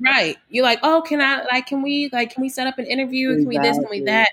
Right, 0.00 0.14
right. 0.14 0.36
You're 0.48 0.64
like, 0.64 0.78
oh, 0.82 1.02
can 1.02 1.20
I 1.20 1.42
like, 1.44 1.66
can 1.66 1.82
we 1.82 2.08
like, 2.12 2.32
can 2.32 2.40
we 2.40 2.48
set 2.48 2.66
up 2.66 2.78
an 2.78 2.86
interview? 2.86 3.30
Exactly. 3.30 3.54
Can 3.54 3.62
we 3.62 3.68
this? 3.68 3.78
Can 3.78 3.90
we 3.90 4.00
that? 4.04 4.28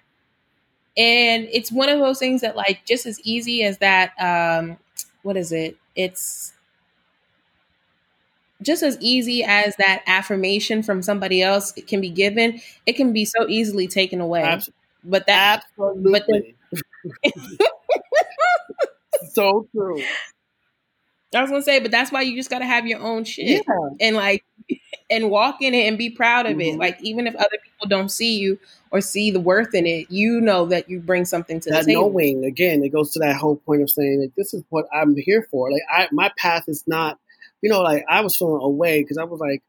And 0.98 1.48
it's 1.52 1.72
one 1.72 1.90
of 1.90 2.00
those 2.00 2.20
things 2.20 2.42
that, 2.42 2.56
like, 2.56 2.84
just 2.86 3.06
as 3.06 3.20
easy 3.22 3.64
as 3.64 3.78
that, 3.78 4.14
um, 4.20 4.78
what 5.22 5.38
is 5.38 5.52
it? 5.52 5.78
It's 5.96 6.54
just 8.62 8.84
as 8.84 8.98
easy 9.00 9.44
as 9.44 9.76
that 9.76 10.04
affirmation 10.08 10.82
from 10.82 11.02
somebody 11.02 11.42
else 11.42 11.74
it 11.78 11.88
can 11.88 12.02
be 12.02 12.10
given, 12.10 12.60
it 12.86 12.94
can 12.94 13.14
be 13.14 13.26
so 13.26 13.48
easily 13.48 13.88
taken 13.88 14.22
away. 14.22 14.42
Absolutely. 14.42 14.74
But 15.04 15.28
that, 15.28 15.64
Absolutely. 15.80 16.12
but 16.12 16.26
then, 16.28 17.34
so 19.34 19.68
true. 19.72 20.02
I 21.36 21.42
was 21.42 21.52
gonna 21.52 21.62
say, 21.62 21.80
but 21.80 21.92
that's 21.92 22.12
why 22.12 22.22
you 22.22 22.36
just 22.36 22.50
gotta 22.50 22.66
have 22.66 22.88
your 22.88 23.00
own 23.00 23.24
shit 23.24 23.64
yeah. 23.68 23.90
and 24.00 24.16
like 24.16 24.44
and 25.10 25.30
walk 25.30 25.62
in 25.62 25.74
it 25.74 25.88
and 25.88 25.98
be 25.98 26.10
proud 26.10 26.46
of 26.46 26.54
mm-hmm. 26.54 26.76
it. 26.76 26.80
Like 26.80 26.98
even 27.02 27.28
if 27.28 27.36
other 27.36 27.58
people 27.64 27.88
don't 27.88 28.10
see 28.10 28.38
you 28.40 28.60
or 28.92 29.02
see 29.02 29.32
the 29.32 29.40
worth 29.40 29.74
in 29.74 29.86
it, 29.86 30.10
you 30.10 30.42
know 30.42 30.66
that 30.68 30.90
you 30.90 31.00
bring 31.00 31.26
something 31.26 31.60
to 31.62 31.70
that 31.70 31.86
the 31.86 31.94
table. 31.94 32.10
knowing 32.10 32.46
again, 32.46 32.84
it 32.84 32.90
goes 32.90 33.12
to 33.14 33.20
that 33.20 33.38
whole 33.38 33.58
point 33.58 33.82
of 33.82 33.90
saying 33.90 34.22
like 34.22 34.36
this 34.36 34.54
is 34.54 34.64
what 34.70 34.86
I'm 34.94 35.16
here 35.16 35.48
for. 35.50 35.72
Like 35.72 35.84
I, 35.92 36.08
my 36.12 36.32
path 36.38 36.66
is 36.68 36.84
not, 36.88 37.20
you 37.62 37.70
know, 37.70 37.82
like 37.82 38.06
I 38.10 38.22
was 38.22 38.36
feeling 38.36 38.62
away 38.62 39.02
because 39.02 39.18
I 39.18 39.24
was 39.24 39.40
like, 39.40 39.64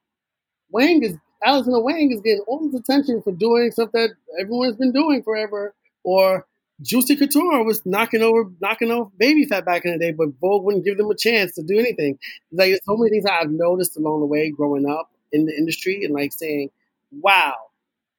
Wang 0.71 1.03
is 1.03 1.17
Alexander 1.45 1.81
Wang 1.81 2.11
is 2.13 2.21
getting 2.21 2.45
all 2.47 2.69
this 2.69 2.81
attention 2.81 3.23
for 3.23 3.33
doing 3.33 3.71
stuff 3.71 3.91
that 3.93 4.11
everyone's 4.41 4.77
been 4.77 4.93
doing 4.93 5.23
forever. 5.23 5.75
Or 6.05 6.47
Juicy 6.83 7.17
Couture 7.17 7.65
was 7.65 7.85
knocking 7.85 8.23
over 8.23 8.51
knocking 8.61 8.91
off 8.91 9.11
Baby 9.17 9.47
Phat 9.47 9.65
back 9.65 9.85
in 9.85 9.93
the 9.93 9.99
day, 9.99 10.13
but 10.13 10.29
Vogue 10.41 10.65
wouldn't 10.65 10.85
give 10.85 10.97
them 10.97 11.11
a 11.11 11.17
chance 11.17 11.55
to 11.55 11.63
do 11.63 11.79
anything. 11.79 12.19
Like 12.53 12.71
there's 12.71 12.85
so 12.85 12.97
many 12.97 13.11
things 13.11 13.27
I've 13.27 13.51
noticed 13.51 13.97
along 13.97 14.21
the 14.21 14.27
way 14.27 14.51
growing 14.51 14.89
up 14.89 15.11
in 15.33 15.47
the 15.47 15.53
industry 15.57 16.05
and 16.05 16.15
like 16.15 16.33
saying, 16.33 16.71
Wow, 17.11 17.55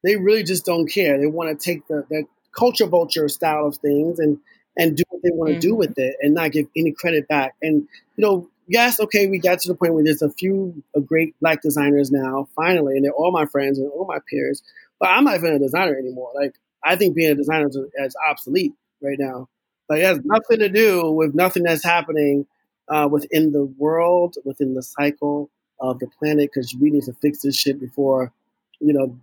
they 0.04 0.16
really 0.16 0.44
just 0.44 0.66
don't 0.66 0.88
care. 0.88 1.20
They 1.20 1.28
want 1.28 1.58
to 1.58 1.64
take 1.64 1.88
the, 1.88 2.06
the 2.10 2.26
culture 2.52 2.88
vulture 2.88 3.28
style 3.28 3.68
of 3.68 3.78
things 3.78 4.20
and 4.20 4.40
and 4.78 4.96
do 4.96 5.04
what 5.10 5.22
they 5.24 5.32
want 5.32 5.50
to 5.50 5.54
mm-hmm. 5.56 5.60
do 5.60 5.76
with 5.76 5.98
it 5.98 6.16
and 6.22 6.34
not 6.34 6.52
give 6.52 6.68
any 6.76 6.92
credit 6.92 7.28
back. 7.28 7.56
And 7.62 7.88
you 8.16 8.22
know, 8.26 8.50
yes, 8.68 9.00
okay, 9.00 9.28
we 9.28 9.40
got 9.40 9.60
to 9.60 9.68
the 9.68 9.76
point 9.76 9.94
where 9.94 10.04
there's 10.04 10.22
a 10.22 10.30
few 10.30 10.84
great 11.06 11.36
black 11.42 11.62
designers 11.62 12.12
now, 12.12 12.48
finally, 12.56 12.96
and 12.96 13.04
they're 13.04 13.12
all 13.12 13.32
my 13.32 13.46
friends 13.46 13.78
and 13.78 13.92
all 13.92 14.06
my 14.06 14.20
peers. 14.30 14.64
But 15.00 15.10
I'm 15.10 15.26
not 15.26 15.36
even 15.36 15.54
a 15.54 15.60
designer 15.60 15.98
anymore. 15.98 16.32
Like 16.36 16.54
I 16.84 16.96
think 16.96 17.16
being 17.16 17.32
a 17.32 17.36
designer 17.36 17.68
is, 17.68 17.76
is 17.76 18.16
obsolete 18.30 18.74
right 19.02 19.18
now. 19.20 19.50
Like 19.90 20.00
it 20.00 20.06
has 20.06 20.20
nothing 20.24 20.60
to 20.60 20.70
do 20.70 21.12
with 21.12 21.34
nothing 21.34 21.64
that's 21.64 21.84
happening 21.84 22.46
uh, 22.88 23.08
within 23.12 23.52
the 23.52 23.66
world, 23.66 24.36
within 24.46 24.74
the 24.74 24.84
cycle 24.84 25.50
of 25.80 26.00
the 26.00 26.08
planet, 26.20 26.52
because 26.54 26.76
we 26.80 26.90
need 26.90 27.04
to 27.04 27.14
fix 27.14 27.42
this 27.42 27.58
shit 27.58 27.80
before, 27.80 28.32
you 28.80 28.94
know, 28.94 29.18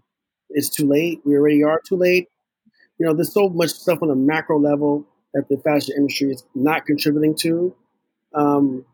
it's 0.50 0.68
too 0.68 0.86
late. 0.86 1.20
We 1.24 1.36
already 1.36 1.62
are 1.64 1.80
too 1.86 1.96
late. 1.96 2.28
You 2.98 3.06
know, 3.06 3.14
there's 3.14 3.32
so 3.32 3.48
much 3.48 3.70
stuff 3.70 3.98
on 4.02 4.10
a 4.10 4.14
macro 4.14 4.58
level 4.58 5.06
that 5.34 5.48
the 5.48 5.58
fashion 5.58 5.94
industry 5.96 6.30
is 6.30 6.44
not 6.54 6.86
contributing 6.86 7.34
to. 7.36 7.74
Um, 8.34 8.84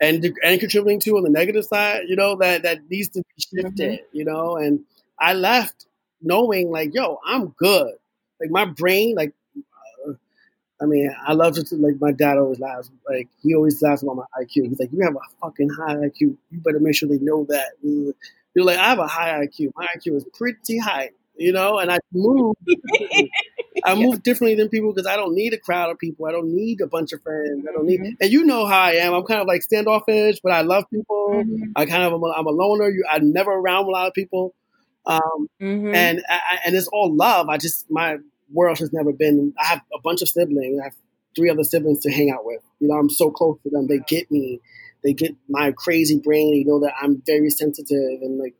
and 0.00 0.24
and 0.42 0.60
contributing 0.60 1.00
to 1.00 1.16
on 1.16 1.24
the 1.24 1.30
negative 1.30 1.64
side, 1.64 2.02
you 2.08 2.16
know, 2.16 2.36
that 2.36 2.62
that 2.62 2.88
needs 2.88 3.10
to 3.10 3.20
be 3.20 3.42
shifted, 3.62 3.76
mm-hmm. 3.76 4.16
you 4.16 4.24
know. 4.24 4.56
And 4.56 4.80
I 5.18 5.34
left 5.34 5.86
knowing 6.22 6.70
like, 6.70 6.94
yo, 6.94 7.18
I'm 7.24 7.48
good. 7.48 7.92
Like 8.40 8.50
my 8.50 8.64
brain, 8.64 9.14
like, 9.16 9.34
uh, 10.08 10.12
I 10.80 10.86
mean, 10.86 11.14
I 11.26 11.34
love 11.34 11.54
to 11.54 11.76
like 11.76 12.00
my 12.00 12.12
dad 12.12 12.38
always 12.38 12.58
laughs. 12.58 12.90
Like 13.08 13.28
he 13.42 13.54
always 13.54 13.82
laughs 13.82 14.02
about 14.02 14.16
my 14.16 14.24
IQ. 14.40 14.68
He's 14.68 14.80
like, 14.80 14.92
you 14.92 15.04
have 15.04 15.14
a 15.14 15.40
fucking 15.42 15.68
high 15.68 15.96
IQ. 15.96 16.20
You 16.20 16.38
better 16.52 16.80
make 16.80 16.94
sure 16.94 17.08
they 17.08 17.18
know 17.18 17.44
that. 17.50 17.72
You're 18.54 18.64
like, 18.64 18.78
I 18.78 18.88
have 18.88 18.98
a 18.98 19.06
high 19.06 19.46
IQ. 19.46 19.72
My 19.76 19.86
IQ 19.96 20.16
is 20.16 20.26
pretty 20.34 20.78
high, 20.78 21.10
you 21.36 21.52
know, 21.52 21.78
and 21.78 21.90
I 21.90 21.98
move. 22.12 22.56
I 23.84 23.94
move 23.94 24.22
differently 24.22 24.56
than 24.56 24.68
people 24.68 24.92
because 24.92 25.06
I 25.06 25.16
don't 25.16 25.34
need 25.34 25.54
a 25.54 25.58
crowd 25.58 25.90
of 25.90 25.98
people. 25.98 26.26
I 26.26 26.32
don't 26.32 26.54
need 26.54 26.80
a 26.80 26.86
bunch 26.86 27.12
of 27.12 27.22
friends. 27.22 27.64
I 27.68 27.72
don't 27.72 27.86
need, 27.86 28.00
mm-hmm. 28.00 28.12
and 28.20 28.30
you 28.30 28.44
know 28.44 28.66
how 28.66 28.80
I 28.80 28.92
am. 28.92 29.14
I'm 29.14 29.24
kind 29.24 29.40
of 29.40 29.46
like 29.46 29.62
standoffish, 29.62 30.40
but 30.42 30.52
I 30.52 30.62
love 30.62 30.84
people. 30.90 31.30
Mm-hmm. 31.34 31.72
I 31.76 31.86
kind 31.86 32.02
of 32.02 32.12
I'm 32.12 32.22
a, 32.22 32.30
I'm 32.32 32.46
a 32.46 32.50
loner. 32.50 32.88
You, 32.88 33.04
I'm 33.10 33.32
never 33.32 33.52
around 33.52 33.84
a 33.84 33.90
lot 33.90 34.08
of 34.08 34.14
people, 34.14 34.54
um, 35.06 35.48
mm-hmm. 35.60 35.94
and 35.94 36.22
I, 36.28 36.58
and 36.66 36.74
it's 36.74 36.88
all 36.88 37.14
love. 37.14 37.48
I 37.48 37.58
just 37.58 37.90
my 37.90 38.16
world 38.52 38.78
has 38.78 38.92
never 38.92 39.12
been. 39.12 39.54
I 39.58 39.66
have 39.66 39.80
a 39.94 40.00
bunch 40.00 40.22
of 40.22 40.28
siblings. 40.28 40.80
I 40.80 40.84
have 40.84 40.94
three 41.36 41.50
other 41.50 41.64
siblings 41.64 42.00
to 42.00 42.10
hang 42.10 42.30
out 42.30 42.44
with. 42.44 42.60
You 42.80 42.88
know, 42.88 42.94
I'm 42.94 43.10
so 43.10 43.30
close 43.30 43.58
to 43.62 43.70
them. 43.70 43.86
They 43.86 43.98
get 43.98 44.30
me. 44.30 44.60
They 45.02 45.12
get 45.12 45.34
my 45.48 45.72
crazy 45.72 46.18
brain. 46.18 46.54
You 46.54 46.66
know 46.66 46.80
that 46.80 46.94
I'm 47.00 47.22
very 47.26 47.50
sensitive 47.50 48.22
and 48.22 48.38
like, 48.38 48.54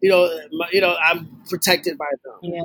you 0.00 0.10
know, 0.10 0.28
my, 0.52 0.68
you 0.72 0.80
know, 0.80 0.96
I'm 0.96 1.42
protected 1.48 1.98
by 1.98 2.10
them. 2.24 2.38
Yeah 2.42 2.62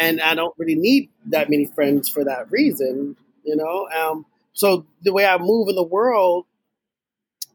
and 0.00 0.20
I 0.20 0.34
don't 0.34 0.54
really 0.58 0.74
need 0.74 1.10
that 1.26 1.50
many 1.50 1.66
friends 1.66 2.08
for 2.08 2.24
that 2.24 2.50
reason, 2.50 3.16
you 3.44 3.54
know. 3.54 3.86
Um, 3.88 4.24
so 4.54 4.86
the 5.02 5.12
way 5.12 5.26
I 5.26 5.36
move 5.36 5.68
in 5.68 5.74
the 5.76 5.82
world 5.82 6.46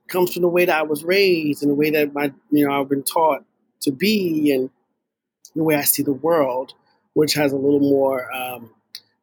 comes 0.07 0.31
from 0.31 0.43
the 0.43 0.47
way 0.47 0.65
that 0.65 0.79
I 0.79 0.83
was 0.83 1.03
raised 1.03 1.63
and 1.63 1.71
the 1.71 1.75
way 1.75 1.89
that 1.89 2.13
my, 2.13 2.31
you 2.51 2.67
know, 2.67 2.79
I've 2.79 2.87
been 2.87 3.03
taught 3.03 3.43
to 3.81 3.91
be 3.91 4.51
and 4.51 4.69
the 5.55 5.63
way 5.63 5.75
I 5.75 5.81
see 5.81 6.03
the 6.03 6.13
world, 6.13 6.73
which 7.13 7.33
has 7.33 7.51
a 7.51 7.57
little 7.57 7.79
more, 7.79 8.31
um, 8.31 8.69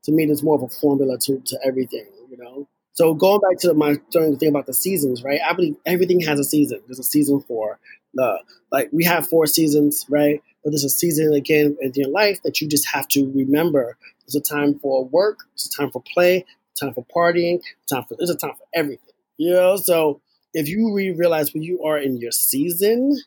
to 0.03 0.13
me, 0.13 0.27
there's 0.27 0.43
more 0.43 0.57
of 0.57 0.63
a 0.63 0.69
formula 0.69 1.17
to, 1.19 1.39
to 1.39 1.59
everything, 1.65 2.07
you 2.29 2.37
know. 2.37 2.67
So 2.95 3.15
going 3.15 3.41
back 3.41 3.59
to 3.61 3.75
my 3.75 3.97
starting 4.11 4.35
to 4.35 4.39
think 4.39 4.51
about 4.51 4.67
the 4.67 4.75
seasons, 4.75 5.23
right? 5.23 5.41
I 5.47 5.55
believe 5.55 5.77
everything 5.87 6.21
has 6.21 6.39
a 6.39 6.45
season. 6.45 6.81
There's 6.87 6.99
a 6.99 7.05
season 7.05 7.41
for 7.41 7.79
the 8.15 8.39
like 8.71 8.91
we 8.93 9.05
have 9.05 9.29
four 9.29 9.47
seasons, 9.47 10.05
right? 10.09 10.43
but 10.63 10.71
there's 10.71 10.85
a 10.85 10.89
season 10.89 11.33
again 11.35 11.77
in 11.81 11.93
your 11.95 12.11
life 12.11 12.43
that 12.43 12.61
you 12.61 12.69
just 12.69 12.87
have 12.93 13.09
to 13.09 13.31
remember. 13.35 13.97
There's 14.27 14.37
a 14.37 14.41
time 14.41 14.79
for 14.79 15.05
work, 15.05 15.41
there's 15.51 15.71
a 15.73 15.77
time 15.77 15.91
for 15.91 16.03
play, 16.03 16.45
time 16.79 16.95
for 16.95 17.05
partying, 17.05 17.61
time 17.91 18.05
for 18.05 18.17
there's 18.17 18.31
a 18.31 18.37
time 18.37 18.55
for 18.57 18.67
everything. 18.75 19.15
You 19.39 19.53
know, 19.53 19.77
so 19.77 20.21
if 20.55 20.69
you 20.69 20.95
re- 20.95 21.13
realize 21.13 21.53
when 21.53 21.63
you 21.63 21.83
are 21.85 21.99
in 21.99 22.17
your 22.19 22.31
season, 22.31 23.19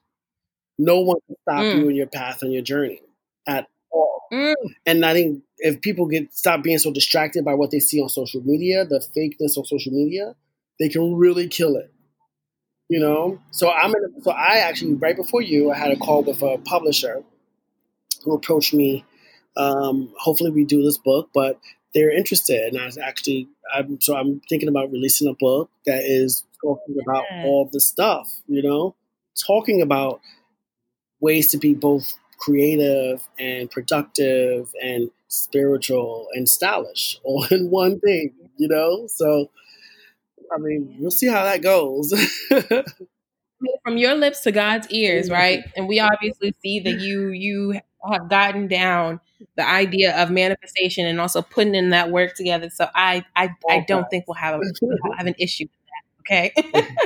no 0.78 1.02
one 1.02 1.18
can 1.28 1.36
stop 1.42 1.64
mm. 1.64 1.78
you 1.78 1.90
in 1.90 1.96
your 1.96 2.08
path 2.08 2.44
on 2.44 2.52
your 2.52 2.62
journey 2.62 3.02
at 3.48 3.68
all. 3.96 4.28
Mm. 4.32 4.56
And 4.86 5.06
I 5.06 5.14
think 5.14 5.44
if 5.60 5.82
people 5.82 6.08
get 6.08 6.34
stop 6.34 6.64
being 6.64 6.78
so 6.78 6.92
distracted 6.92 7.46
by 7.46 7.54
what 7.54 7.72
they 7.72 7.80
see 7.80 8.02
on 8.02 8.10
social 8.10 8.42
media, 8.42 8.86
the 8.86 9.04
fakeness 9.16 9.58
on 9.58 9.66
social 9.66 9.92
media, 9.92 10.36
they 10.80 10.90
can 10.90 11.16
really 11.16 11.48
kill 11.48 11.76
it 11.76 11.92
you 12.90 13.00
know. 13.00 13.40
So 13.52 13.72
I'm 13.72 13.92
in. 13.92 14.22
So 14.22 14.32
I 14.32 14.58
actually 14.58 14.94
right 14.96 15.16
before 15.16 15.42
you, 15.42 15.72
I 15.72 15.78
had 15.78 15.92
a 15.92 15.98
call 15.98 16.24
with 16.24 16.42
a 16.42 16.58
publisher 16.60 17.24
who 18.24 18.34
approached 18.34 18.74
me. 18.74 19.06
Um, 19.58 20.14
hopefully, 20.18 20.52
we 20.52 20.66
do 20.66 20.84
this 20.84 20.98
book, 20.98 21.30
but 21.34 21.60
they're 21.94 22.16
interested, 22.16 22.74
and 22.74 22.82
I 22.82 22.86
was 22.86 22.98
actually. 22.98 23.50
I'm, 23.74 24.00
so 24.00 24.16
I'm 24.16 24.42
thinking 24.48 24.70
about 24.70 24.92
releasing 24.92 25.28
a 25.28 25.34
book 25.34 25.72
that 25.86 26.04
is 26.04 26.44
talking 26.62 26.98
about 27.02 27.24
yeah. 27.32 27.46
all 27.46 27.68
the 27.72 27.80
stuff, 27.80 28.28
you 28.48 28.62
know, 28.62 28.96
talking 29.46 29.82
about 29.82 30.22
ways 31.20 31.48
to 31.48 31.58
be 31.58 31.74
both 31.74 32.16
creative 32.38 33.28
and 33.40 33.70
productive 33.70 34.72
and 34.82 35.10
spiritual 35.28 36.28
and 36.34 36.48
stylish 36.48 37.20
all 37.24 37.46
in 37.52 37.70
one 37.70 38.00
thing, 38.00 38.34
you 38.58 38.68
know. 38.68 39.08
So 39.08 39.50
I 40.54 40.58
mean, 40.58 40.96
we'll 41.00 41.12
see 41.12 41.28
how 41.28 41.44
that 41.44 41.62
goes. 41.62 42.14
From 43.84 43.98
your 43.98 44.16
lips 44.16 44.42
to 44.42 44.52
God's 44.52 44.88
ears, 44.90 45.26
mm-hmm. 45.26 45.34
right? 45.34 45.64
And 45.76 45.88
we 45.88 46.00
obviously 46.00 46.54
see 46.62 46.80
that 46.82 47.00
you 47.00 47.30
you 47.30 47.80
have 48.12 48.30
gotten 48.30 48.68
down 48.68 49.20
the 49.56 49.68
idea 49.68 50.16
of 50.22 50.30
manifestation 50.30 51.06
and 51.06 51.20
also 51.20 51.42
putting 51.42 51.76
in 51.76 51.90
that 51.90 52.12
work 52.12 52.36
together. 52.36 52.70
So 52.70 52.88
I 52.94 53.26
I, 53.36 53.50
I 53.70 53.86
don't 53.88 54.10
think 54.10 54.26
we'll 54.28 54.36
have 54.36 54.56
a, 54.56 54.60
we'll 54.82 55.18
have 55.18 55.28
an 55.28 55.36
issue 55.40 55.66
with 55.66 55.72
that. 55.72 56.22
Okay. 56.22 56.54
Mm-hmm. 56.58 57.06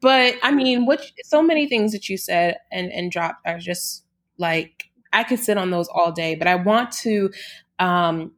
but 0.00 0.34
I 0.42 0.50
mean, 0.50 0.86
what 0.86 1.08
so 1.24 1.42
many 1.42 1.68
things 1.68 1.92
that 1.92 2.08
you 2.08 2.16
said 2.16 2.58
and 2.72 2.90
and 2.90 3.10
dropped 3.10 3.46
are 3.46 3.58
just 3.58 4.04
like 4.38 4.90
I 5.12 5.24
could 5.24 5.38
sit 5.38 5.58
on 5.58 5.70
those 5.70 5.88
all 5.88 6.12
day. 6.12 6.34
But 6.34 6.48
I 6.48 6.56
want 6.56 6.92
to 7.02 7.30
um, 7.78 8.32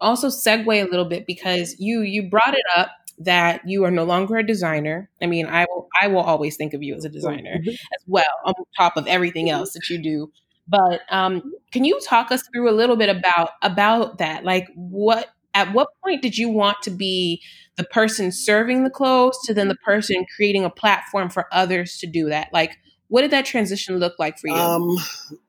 also 0.00 0.28
segue 0.28 0.66
a 0.66 0.88
little 0.88 1.04
bit 1.04 1.26
because 1.26 1.76
you 1.78 2.00
you 2.00 2.28
brought 2.28 2.54
it 2.54 2.64
up 2.76 2.90
that 3.18 3.60
you 3.66 3.84
are 3.84 3.90
no 3.90 4.04
longer 4.04 4.36
a 4.36 4.46
designer. 4.46 5.08
I 5.22 5.26
mean, 5.26 5.46
I 5.46 5.66
will 5.68 5.88
I 6.00 6.08
will 6.08 6.20
always 6.20 6.56
think 6.56 6.74
of 6.74 6.82
you 6.82 6.94
as 6.94 7.04
a 7.04 7.08
designer 7.08 7.58
mm-hmm. 7.58 7.70
as 7.70 8.04
well, 8.06 8.24
on 8.44 8.54
top 8.76 8.96
of 8.96 9.06
everything 9.06 9.50
else 9.50 9.72
that 9.72 9.88
you 9.88 10.02
do. 10.02 10.32
But 10.66 11.00
um, 11.10 11.52
can 11.72 11.84
you 11.84 12.00
talk 12.00 12.32
us 12.32 12.42
through 12.52 12.70
a 12.70 12.72
little 12.72 12.96
bit 12.96 13.08
about 13.08 13.50
about 13.62 14.18
that? 14.18 14.44
Like, 14.44 14.68
what 14.74 15.30
at 15.54 15.72
what 15.72 15.88
point 16.02 16.22
did 16.22 16.36
you 16.36 16.48
want 16.48 16.78
to 16.82 16.90
be 16.90 17.42
the 17.76 17.84
person 17.84 18.32
serving 18.32 18.84
the 18.84 18.90
clothes 18.90 19.38
to 19.44 19.54
then 19.54 19.68
the 19.68 19.76
person 19.76 20.24
creating 20.36 20.64
a 20.64 20.70
platform 20.70 21.28
for 21.28 21.46
others 21.52 21.98
to 21.98 22.06
do 22.06 22.28
that? 22.28 22.48
Like, 22.52 22.78
what 23.14 23.20
did 23.20 23.30
that 23.30 23.44
transition 23.44 24.00
look 24.00 24.18
like 24.18 24.40
for 24.40 24.48
you? 24.48 24.56
Um, 24.56 24.98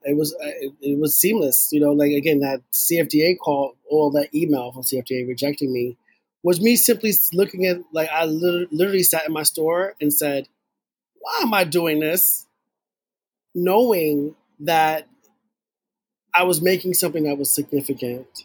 it 0.04 0.16
was 0.16 0.32
it, 0.40 0.72
it 0.80 1.00
was 1.00 1.18
seamless. 1.18 1.68
You 1.72 1.80
know, 1.80 1.90
like 1.90 2.12
again, 2.12 2.38
that 2.38 2.62
CFDA 2.72 3.38
call 3.42 3.74
or 3.90 4.12
that 4.12 4.32
email 4.32 4.70
from 4.70 4.82
CFDA 4.82 5.26
rejecting 5.26 5.72
me 5.72 5.96
was 6.44 6.60
me 6.60 6.76
simply 6.76 7.12
looking 7.32 7.66
at 7.66 7.78
like 7.92 8.08
I 8.08 8.24
literally 8.24 9.02
sat 9.02 9.26
in 9.26 9.32
my 9.32 9.42
store 9.42 9.96
and 10.00 10.14
said, 10.14 10.46
"Why 11.18 11.40
am 11.42 11.52
I 11.52 11.64
doing 11.64 11.98
this?" 11.98 12.46
Knowing 13.52 14.36
that 14.60 15.08
I 16.32 16.44
was 16.44 16.62
making 16.62 16.94
something 16.94 17.24
that 17.24 17.36
was 17.36 17.52
significant, 17.52 18.44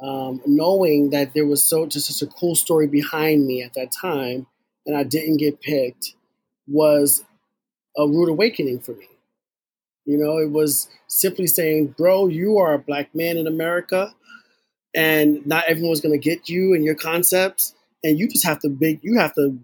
um, 0.00 0.40
knowing 0.46 1.10
that 1.10 1.34
there 1.34 1.46
was 1.46 1.62
so 1.62 1.84
just 1.84 2.10
such 2.10 2.26
a 2.26 2.32
cool 2.32 2.54
story 2.54 2.86
behind 2.86 3.46
me 3.46 3.62
at 3.62 3.74
that 3.74 3.92
time, 3.92 4.46
and 4.86 4.96
I 4.96 5.02
didn't 5.02 5.36
get 5.36 5.60
picked, 5.60 6.14
was 6.66 7.24
a 7.98 8.06
rude 8.06 8.30
awakening 8.30 8.80
for 8.80 8.92
me. 8.92 9.08
You 10.06 10.16
know, 10.16 10.38
it 10.38 10.50
was 10.50 10.88
simply 11.08 11.46
saying, 11.46 11.94
"Bro, 11.98 12.28
you 12.28 12.58
are 12.58 12.74
a 12.74 12.78
black 12.78 13.14
man 13.14 13.36
in 13.36 13.46
America 13.46 14.14
and 14.94 15.46
not 15.46 15.64
everyone's 15.68 16.00
going 16.00 16.18
to 16.18 16.30
get 16.30 16.48
you 16.48 16.74
and 16.74 16.84
your 16.84 16.94
concepts 16.94 17.74
and 18.02 18.18
you 18.18 18.28
just 18.28 18.46
have 18.46 18.60
to 18.60 18.68
big 18.68 19.00
you 19.02 19.18
have 19.18 19.34
to 19.34 19.58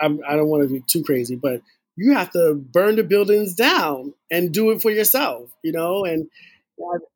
I'm, 0.00 0.20
i 0.26 0.32
do 0.32 0.38
not 0.38 0.46
want 0.46 0.62
to 0.62 0.72
be 0.72 0.82
too 0.86 1.02
crazy 1.02 1.36
but 1.36 1.62
you 1.96 2.14
have 2.14 2.30
to 2.32 2.54
burn 2.54 2.96
the 2.96 3.04
buildings 3.04 3.54
down 3.54 4.14
and 4.30 4.52
do 4.52 4.70
it 4.70 4.82
for 4.82 4.90
yourself 4.90 5.50
you 5.62 5.72
know 5.72 6.04
and 6.04 6.28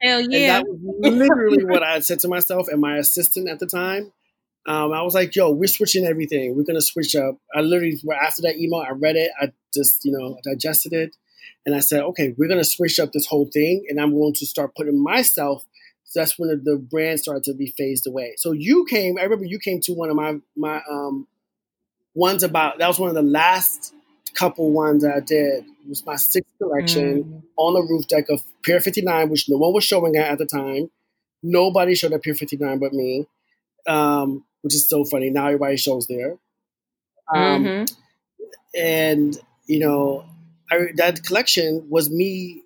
Hell 0.00 0.20
yeah. 0.20 0.58
And 0.58 0.66
that 0.66 0.70
was 0.70 1.14
literally 1.14 1.64
what 1.64 1.82
I 1.82 1.98
said 1.98 2.20
to 2.20 2.28
myself 2.28 2.68
and 2.70 2.80
my 2.80 2.96
assistant 2.96 3.48
at 3.48 3.58
the 3.58 3.66
time. 3.66 4.12
Um, 4.68 4.92
I 4.92 5.00
was 5.00 5.14
like, 5.14 5.34
yo, 5.34 5.50
we're 5.50 5.66
switching 5.66 6.04
everything. 6.04 6.54
We're 6.54 6.62
going 6.62 6.76
to 6.78 6.82
switch 6.82 7.16
up. 7.16 7.38
I 7.54 7.62
literally, 7.62 7.98
after 8.22 8.42
that 8.42 8.58
email, 8.58 8.84
I 8.86 8.90
read 8.90 9.16
it. 9.16 9.30
I 9.40 9.50
just, 9.74 10.04
you 10.04 10.12
know, 10.12 10.38
digested 10.44 10.92
it. 10.92 11.16
And 11.64 11.74
I 11.74 11.80
said, 11.80 12.02
okay, 12.02 12.34
we're 12.36 12.48
going 12.48 12.60
to 12.60 12.64
switch 12.64 13.00
up 13.00 13.12
this 13.12 13.26
whole 13.26 13.48
thing 13.50 13.86
and 13.88 13.98
I'm 13.98 14.12
going 14.12 14.34
to 14.34 14.46
start 14.46 14.74
putting 14.76 15.02
myself. 15.02 15.64
So 16.04 16.20
that's 16.20 16.38
when 16.38 16.50
the, 16.50 16.56
the 16.56 16.76
brand 16.76 17.18
started 17.18 17.44
to 17.44 17.54
be 17.54 17.72
phased 17.78 18.06
away. 18.06 18.34
So 18.36 18.52
you 18.52 18.84
came, 18.84 19.16
I 19.18 19.22
remember 19.22 19.46
you 19.46 19.58
came 19.58 19.80
to 19.80 19.92
one 19.92 20.10
of 20.10 20.16
my, 20.16 20.36
my, 20.54 20.82
um, 20.90 21.26
ones 22.14 22.42
about, 22.42 22.78
that 22.78 22.88
was 22.88 22.98
one 22.98 23.08
of 23.08 23.14
the 23.14 23.22
last 23.22 23.94
couple 24.34 24.70
ones 24.70 25.02
I 25.02 25.20
did. 25.20 25.64
It 25.64 25.88
was 25.88 26.04
my 26.04 26.16
sixth 26.16 26.52
collection 26.58 27.24
mm. 27.24 27.42
on 27.56 27.72
the 27.72 27.82
roof 27.82 28.06
deck 28.06 28.26
of 28.28 28.42
Pier 28.62 28.80
59, 28.80 29.30
which 29.30 29.48
no 29.48 29.56
one 29.56 29.72
was 29.72 29.84
showing 29.84 30.16
at 30.16 30.30
at 30.30 30.38
the 30.38 30.46
time. 30.46 30.90
Nobody 31.42 31.94
showed 31.94 32.12
at 32.12 32.22
Pier 32.22 32.34
59 32.34 32.78
but 32.78 32.92
me, 32.92 33.26
um, 33.88 34.44
which 34.62 34.74
is 34.74 34.88
so 34.88 35.04
funny. 35.04 35.30
Now 35.30 35.46
everybody 35.46 35.76
shows 35.76 36.06
there. 36.06 36.36
Um, 37.34 37.64
mm-hmm. 37.64 37.94
And, 38.78 39.36
you 39.66 39.80
know, 39.80 40.24
I, 40.70 40.88
that 40.96 41.24
collection 41.24 41.86
was 41.88 42.10
me 42.10 42.62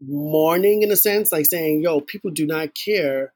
mourning 0.00 0.82
in 0.82 0.90
a 0.90 0.96
sense, 0.96 1.32
like 1.32 1.46
saying, 1.46 1.82
yo, 1.82 2.00
people 2.00 2.30
do 2.30 2.46
not 2.46 2.74
care 2.74 3.32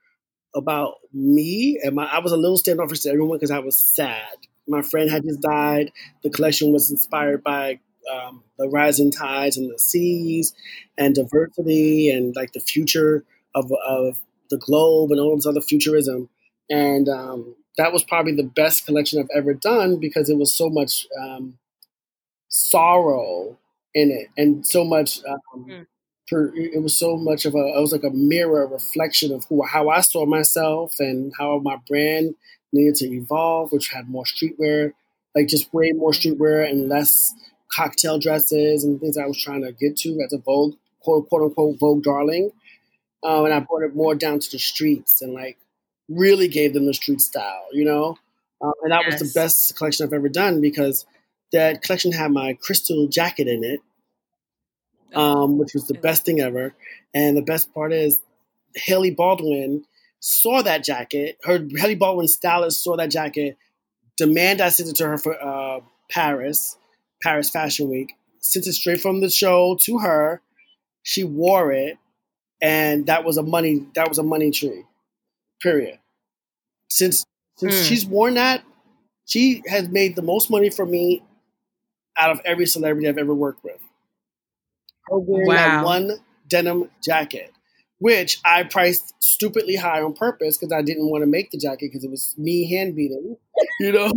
about 0.55 0.95
me. 1.13 1.79
And 1.83 1.97
my, 1.97 2.05
I 2.07 2.21
was 2.21 2.33
a 2.33 2.37
little 2.37 2.57
standoffish 2.57 3.01
to 3.01 3.11
everyone 3.11 3.37
because 3.37 3.51
I 3.51 3.59
was 3.59 3.77
sad. 3.77 4.37
My 4.67 4.83
friend 4.83 5.11
had 5.11 5.25
just 5.25 5.41
died. 5.41 5.93
The 6.23 6.31
collection 6.31 6.73
was 6.73 6.91
inspired 6.91 7.43
by 7.43 7.81
um, 8.13 8.43
the 8.59 8.69
rising 8.69 9.11
tides 9.11 9.57
and 9.57 9.73
the 9.73 9.79
seas 9.79 10.55
and 10.97 11.15
diversity 11.15 12.11
and 12.11 12.35
like 12.37 12.53
the 12.53 12.61
future 12.61 13.25
of, 13.55 13.71
of 13.87 14.23
the 14.51 14.59
globe 14.59 15.11
and 15.11 15.21
all 15.21 15.37
this 15.37 15.47
other 15.47 15.61
futurism. 15.61 16.29
And 16.71 17.09
um, 17.09 17.57
that 17.77 17.93
was 17.93 18.05
probably 18.05 18.35
the 18.35 18.43
best 18.43 18.87
collection 18.87 19.21
I've 19.21 19.37
ever 19.37 19.55
done 19.55 19.99
because 19.99 20.29
it 20.29 20.39
was 20.39 20.55
so 20.55 20.69
much 20.69 21.07
um, 21.21 21.59
sorrow 22.49 23.59
in 23.95 24.11
it 24.11 24.29
and 24.37 24.67
so 24.67 24.85
much. 24.85 25.21
Um, 25.25 25.67
mm. 25.69 25.87
per, 26.29 26.53
it 26.55 26.83
was 26.83 26.97
so 26.97 27.17
much 27.17 27.45
of 27.45 27.55
a. 27.55 27.59
It 27.59 27.81
was 27.81 27.93
like 27.93 28.05
a 28.05 28.11
mirror, 28.11 28.67
reflection 28.67 29.33
of 29.33 29.45
who, 29.47 29.65
how 29.65 29.89
I 29.89 30.01
saw 30.01 30.27
myself 30.27 30.97
and 30.99 31.33
how 31.39 31.59
my 31.59 31.77
brand 31.89 32.35
needed 32.73 32.97
to 32.97 33.13
evolve, 33.13 33.73
which 33.73 33.89
had 33.89 34.09
more 34.09 34.25
streetwear, 34.25 34.93
like 35.35 35.49
just 35.49 35.73
way 35.73 35.93
more 35.93 36.13
streetwear 36.13 36.69
and 36.69 36.89
less 36.89 37.35
cocktail 37.71 38.19
dresses 38.19 38.85
and 38.85 39.01
things 39.01 39.19
I 39.19 39.27
was 39.27 39.43
trying 39.43 39.63
to 39.63 39.73
get 39.73 39.97
to 39.99 40.21
as 40.25 40.33
a 40.33 40.39
Vogue 40.39 40.75
quote, 41.01 41.29
quote 41.29 41.43
unquote 41.43 41.79
Vogue 41.79 42.03
darling. 42.03 42.51
Um, 43.23 43.47
and 43.47 43.55
I 43.55 43.61
brought 43.61 43.83
it 43.83 43.95
more 43.95 44.15
down 44.15 44.39
to 44.39 44.51
the 44.51 44.59
streets 44.59 45.23
and 45.23 45.33
like 45.33 45.57
really 46.09 46.49
gave 46.49 46.75
them 46.75 46.87
the 46.87 46.95
street 46.95 47.21
style, 47.21 47.67
you 47.73 47.85
know. 47.85 48.19
Um, 48.61 48.73
and 48.83 48.93
that 48.93 49.05
yes. 49.09 49.21
was 49.21 49.33
the 49.33 49.39
best 49.39 49.77
collection 49.77 50.07
I've 50.07 50.13
ever 50.13 50.29
done 50.29 50.61
because 50.61 51.07
that 51.53 51.83
collection 51.83 52.13
had 52.13 52.31
my 52.31 52.57
crystal 52.61 53.07
jacket 53.09 53.49
in 53.49 53.65
it, 53.65 53.81
um, 55.15 55.59
which 55.59 55.75
was 55.75 55.87
the 55.87 55.95
best 55.95 56.25
thing 56.25 56.41
ever. 56.41 56.75
And 57.15 57.37
the 57.37 57.43
best 57.43 57.73
part 57.73 57.93
is 57.93 58.21
Hailey 58.75 59.11
Baldwin 59.11 59.85
saw 60.21 60.63
that 60.63 60.85
jacket. 60.85 61.39
Her 61.45 61.67
Hailey 61.77 61.95
Baldwin 61.95 62.29
stylist 62.29 62.83
saw 62.83 62.97
that 62.97 63.11
jacket. 63.11 63.57
Demand 64.17 64.61
I 64.61 64.69
sent 64.69 64.89
it 64.89 64.97
to 64.97 65.07
her 65.09 65.19
for 65.19 65.41
uh, 65.41 65.81
Paris, 66.11 66.77
Paris 67.23 67.51
Fashion 67.51 67.91
Week. 67.91 68.15
Sent 68.41 68.67
it 68.67 68.73
straight 68.73 69.01
from 69.01 69.21
the 69.21 69.31
show 69.31 69.77
to 69.83 69.99
her. 69.99 70.41
She 71.03 71.25
wore 71.25 71.73
it, 71.73 71.99
and 72.63 73.07
that 73.07 73.25
was 73.25 73.37
a 73.37 73.43
money 73.43 73.87
that 73.95 74.09
was 74.09 74.19
a 74.19 74.23
money 74.23 74.51
tree. 74.51 74.85
Period. 75.61 75.99
Since 76.89 77.25
since 77.57 77.75
mm. 77.75 77.89
she's 77.89 78.05
worn 78.05 78.35
that, 78.35 78.65
she 79.27 79.63
has 79.69 79.89
made 79.89 80.17
the 80.17 80.23
most 80.23 80.51
money 80.51 80.71
for 80.71 80.85
me 80.85 81.23
out 82.19 82.31
of 82.31 82.41
every 82.45 82.67
celebrity 82.67 83.09
I've 83.09 83.19
ever 83.19 83.35
worked 83.35 83.65
with. 83.65 83.81
Her 85.09 85.19
wearing 85.19 85.49
wow. 85.49 85.55
that 85.55 85.85
one 85.85 86.13
denim 86.49 86.91
jacket, 87.03 87.53
which 87.99 88.41
I 88.45 88.65
priced 88.65 89.15
stupidly 89.23 89.77
high 89.77 90.03
on 90.03 90.15
purpose 90.15 90.59
because 90.59 90.73
I 90.73 90.83
didn't 90.83 91.11
want 91.11 91.23
to 91.23 91.27
make 91.27 91.51
the 91.51 91.59
jacket 91.59 91.91
because 91.93 92.05
it 92.05 92.11
was 92.11 92.35
me 92.37 92.69
hand 92.69 92.97
beating. 92.97 93.37
You 93.81 93.91
know, 93.93 94.13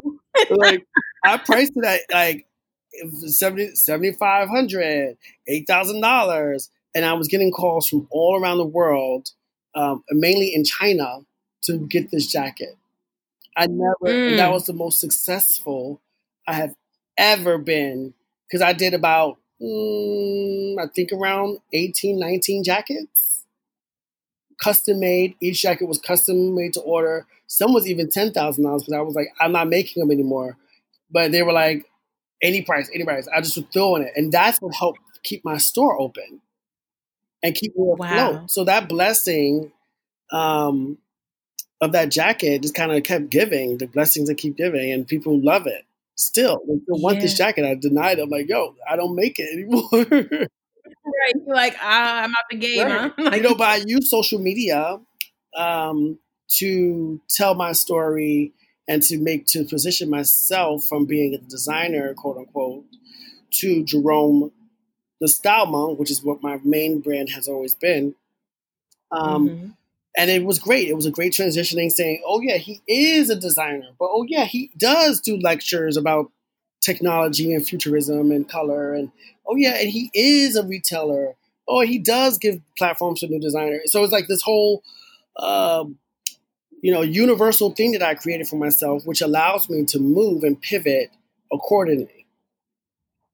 like 0.52 0.86
I 1.24 1.38
priced 1.38 1.74
it 1.76 1.84
at 1.84 2.02
like 2.14 2.46
7500 3.26 5.18
$8,000. 5.50 6.70
And 6.96 7.06
I 7.06 7.14
was 7.14 7.28
getting 7.28 7.52
calls 7.52 7.88
from 7.88 8.08
all 8.10 8.40
around 8.42 8.58
the 8.58 8.66
world, 8.66 9.30
um, 9.78 10.04
mainly 10.12 10.54
in 10.54 10.64
China, 10.64 11.20
to 11.64 11.78
get 11.78 12.12
this 12.12 12.28
jacket. 12.28 12.76
I 13.56 13.68
never, 13.68 13.96
mm. 14.04 14.38
that 14.38 14.52
was 14.52 14.66
the 14.66 14.74
most 14.74 15.00
successful 15.00 16.02
I 16.48 16.54
have 16.54 16.76
ever 17.18 17.58
been 17.58 18.14
because 18.48 18.62
I 18.62 18.74
did 18.74 18.94
about, 18.94 19.38
mm, 19.62 20.80
I 20.80 20.88
think 20.88 21.12
around 21.12 21.60
18, 21.74 22.20
19 22.20 22.64
jackets. 22.64 23.46
Custom 24.62 25.00
made. 25.00 25.36
Each 25.40 25.62
jacket 25.62 25.86
was 25.86 26.00
custom 26.00 26.56
made 26.56 26.74
to 26.74 26.82
order. 26.82 27.28
Some 27.46 27.74
was 27.74 27.88
even 27.88 28.08
$10,000 28.08 28.34
because 28.34 28.94
I 28.94 29.02
was 29.02 29.14
like, 29.16 29.28
I'm 29.40 29.52
not 29.52 29.70
making 29.70 30.02
them 30.02 30.12
anymore. 30.12 30.58
But 31.12 31.32
they 31.32 31.44
were 31.44 31.54
like, 31.54 31.86
any 32.42 32.64
price, 32.64 32.90
any 32.94 33.04
price. 33.04 33.28
I 33.36 33.42
just 33.42 33.56
was 33.56 33.66
throwing 33.72 34.04
it. 34.04 34.14
And 34.16 34.32
that's 34.32 34.60
what 34.60 34.74
helped 34.74 35.00
keep 35.24 35.46
my 35.46 35.58
store 35.58 36.00
open 36.00 36.42
and 37.44 37.56
keep 37.56 37.76
me 37.76 37.92
afloat. 37.94 38.00
Wow. 38.10 38.46
So 38.48 38.64
that 38.66 38.90
blessing 38.90 39.72
um, 40.32 40.98
of 41.82 41.92
that 41.92 42.10
jacket 42.10 42.62
just 42.62 42.76
kind 42.76 42.92
of 42.92 43.04
kept 43.04 43.30
giving 43.30 43.78
the 43.78 43.88
blessings 43.88 44.30
that 44.30 44.36
keep 44.36 44.58
giving, 44.58 44.92
and 44.92 45.08
people 45.08 45.40
love 45.40 45.68
it. 45.68 45.84
Still, 46.16 46.62
they 46.68 46.80
still 46.84 47.02
want 47.02 47.22
this 47.22 47.38
jacket. 47.38 47.64
I 47.64 47.76
denied. 47.76 48.20
I'm 48.20 48.30
like, 48.30 48.50
yo, 48.50 48.76
I 48.90 48.96
don't 48.96 49.16
make 49.16 49.38
it 49.38 49.50
anymore. 49.54 49.88
right, 51.06 51.34
You're 51.46 51.56
like 51.56 51.76
ah, 51.80 52.24
I'm 52.24 52.32
out 52.32 52.46
the 52.50 52.58
game. 52.58 52.88
Right. 52.88 53.12
Huh? 53.16 53.32
you 53.36 53.42
know, 53.42 53.56
but 53.56 53.68
I 53.68 53.84
use 53.86 54.10
social 54.10 54.40
media 54.40 55.00
um, 55.56 56.18
to 56.58 57.22
tell 57.30 57.54
my 57.54 57.72
story 57.72 58.54
and 58.88 59.04
to 59.04 59.20
make 59.20 59.46
to 59.48 59.64
position 59.66 60.10
myself 60.10 60.86
from 60.86 61.06
being 61.06 61.34
a 61.34 61.38
designer, 61.38 62.14
quote 62.14 62.38
unquote, 62.38 62.86
to 63.52 63.84
Jerome, 63.84 64.52
the 65.20 65.28
style 65.28 65.66
monk, 65.66 66.00
which 66.00 66.12
is 66.12 66.24
what 66.24 66.44
my 66.44 66.60
main 66.64 67.00
brand 67.00 67.30
has 67.30 67.48
always 67.48 67.76
been. 67.76 68.16
Um, 69.12 69.50
mm-hmm. 69.50 69.68
And 70.18 70.32
it 70.32 70.44
was 70.44 70.60
great. 70.60 70.88
It 70.88 70.96
was 70.96 71.06
a 71.06 71.12
great 71.12 71.34
transitioning, 71.34 71.92
saying, 71.92 72.24
"Oh 72.26 72.42
yeah, 72.42 72.58
he 72.58 72.82
is 72.88 73.30
a 73.30 73.36
designer, 73.36 73.90
but 74.00 74.10
oh 74.12 74.26
yeah, 74.28 74.46
he 74.46 74.72
does 74.78 75.22
do 75.22 75.38
lectures 75.38 75.96
about 75.96 76.32
technology 76.82 77.54
and 77.54 77.68
futurism 77.68 78.32
and 78.32 78.50
color, 78.50 78.94
and 78.94 79.12
oh 79.48 79.56
yeah, 79.56 79.76
and 79.80 79.90
he 79.90 80.10
is 80.14 80.56
a 80.56 80.66
retailer. 80.66 81.36
Oh, 81.68 81.82
he 81.82 82.00
does 82.00 82.38
give 82.38 82.62
platforms 82.78 83.20
to 83.20 83.28
new 83.28 83.40
designers. 83.40 83.92
So 83.92 84.04
it's 84.04 84.14
like 84.14 84.28
this 84.28 84.42
whole." 84.42 84.84
Um, 85.38 86.00
you 86.82 86.92
know, 86.92 87.02
universal 87.02 87.72
thing 87.72 87.92
that 87.94 88.04
I 88.04 88.16
created 88.16 88.48
for 88.48 88.56
myself, 88.56 89.06
which 89.06 89.22
allows 89.22 89.70
me 89.70 89.86
to 89.86 90.00
move 90.00 90.44
and 90.44 90.60
pivot 90.62 91.12
accordingly. 91.52 92.17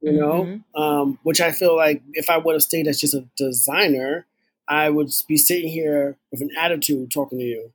You 0.04 0.12
know, 0.12 0.44
mm-hmm. 0.44 0.82
um, 0.82 1.20
which 1.24 1.40
I 1.40 1.54
feel 1.54 1.78
like 1.78 2.04
if 2.12 2.30
I 2.30 2.38
would 2.38 2.56
have 2.56 2.62
stayed 2.62 2.88
as 2.88 3.00
just 3.00 3.14
a 3.14 3.26
designer, 3.38 4.26
I 4.68 4.90
would 4.90 5.10
be 5.30 5.38
sitting 5.38 5.70
here 5.70 6.18
with 6.30 6.42
an 6.42 6.50
attitude 6.58 7.10
talking 7.10 7.40
to 7.40 7.46
you, 7.46 7.72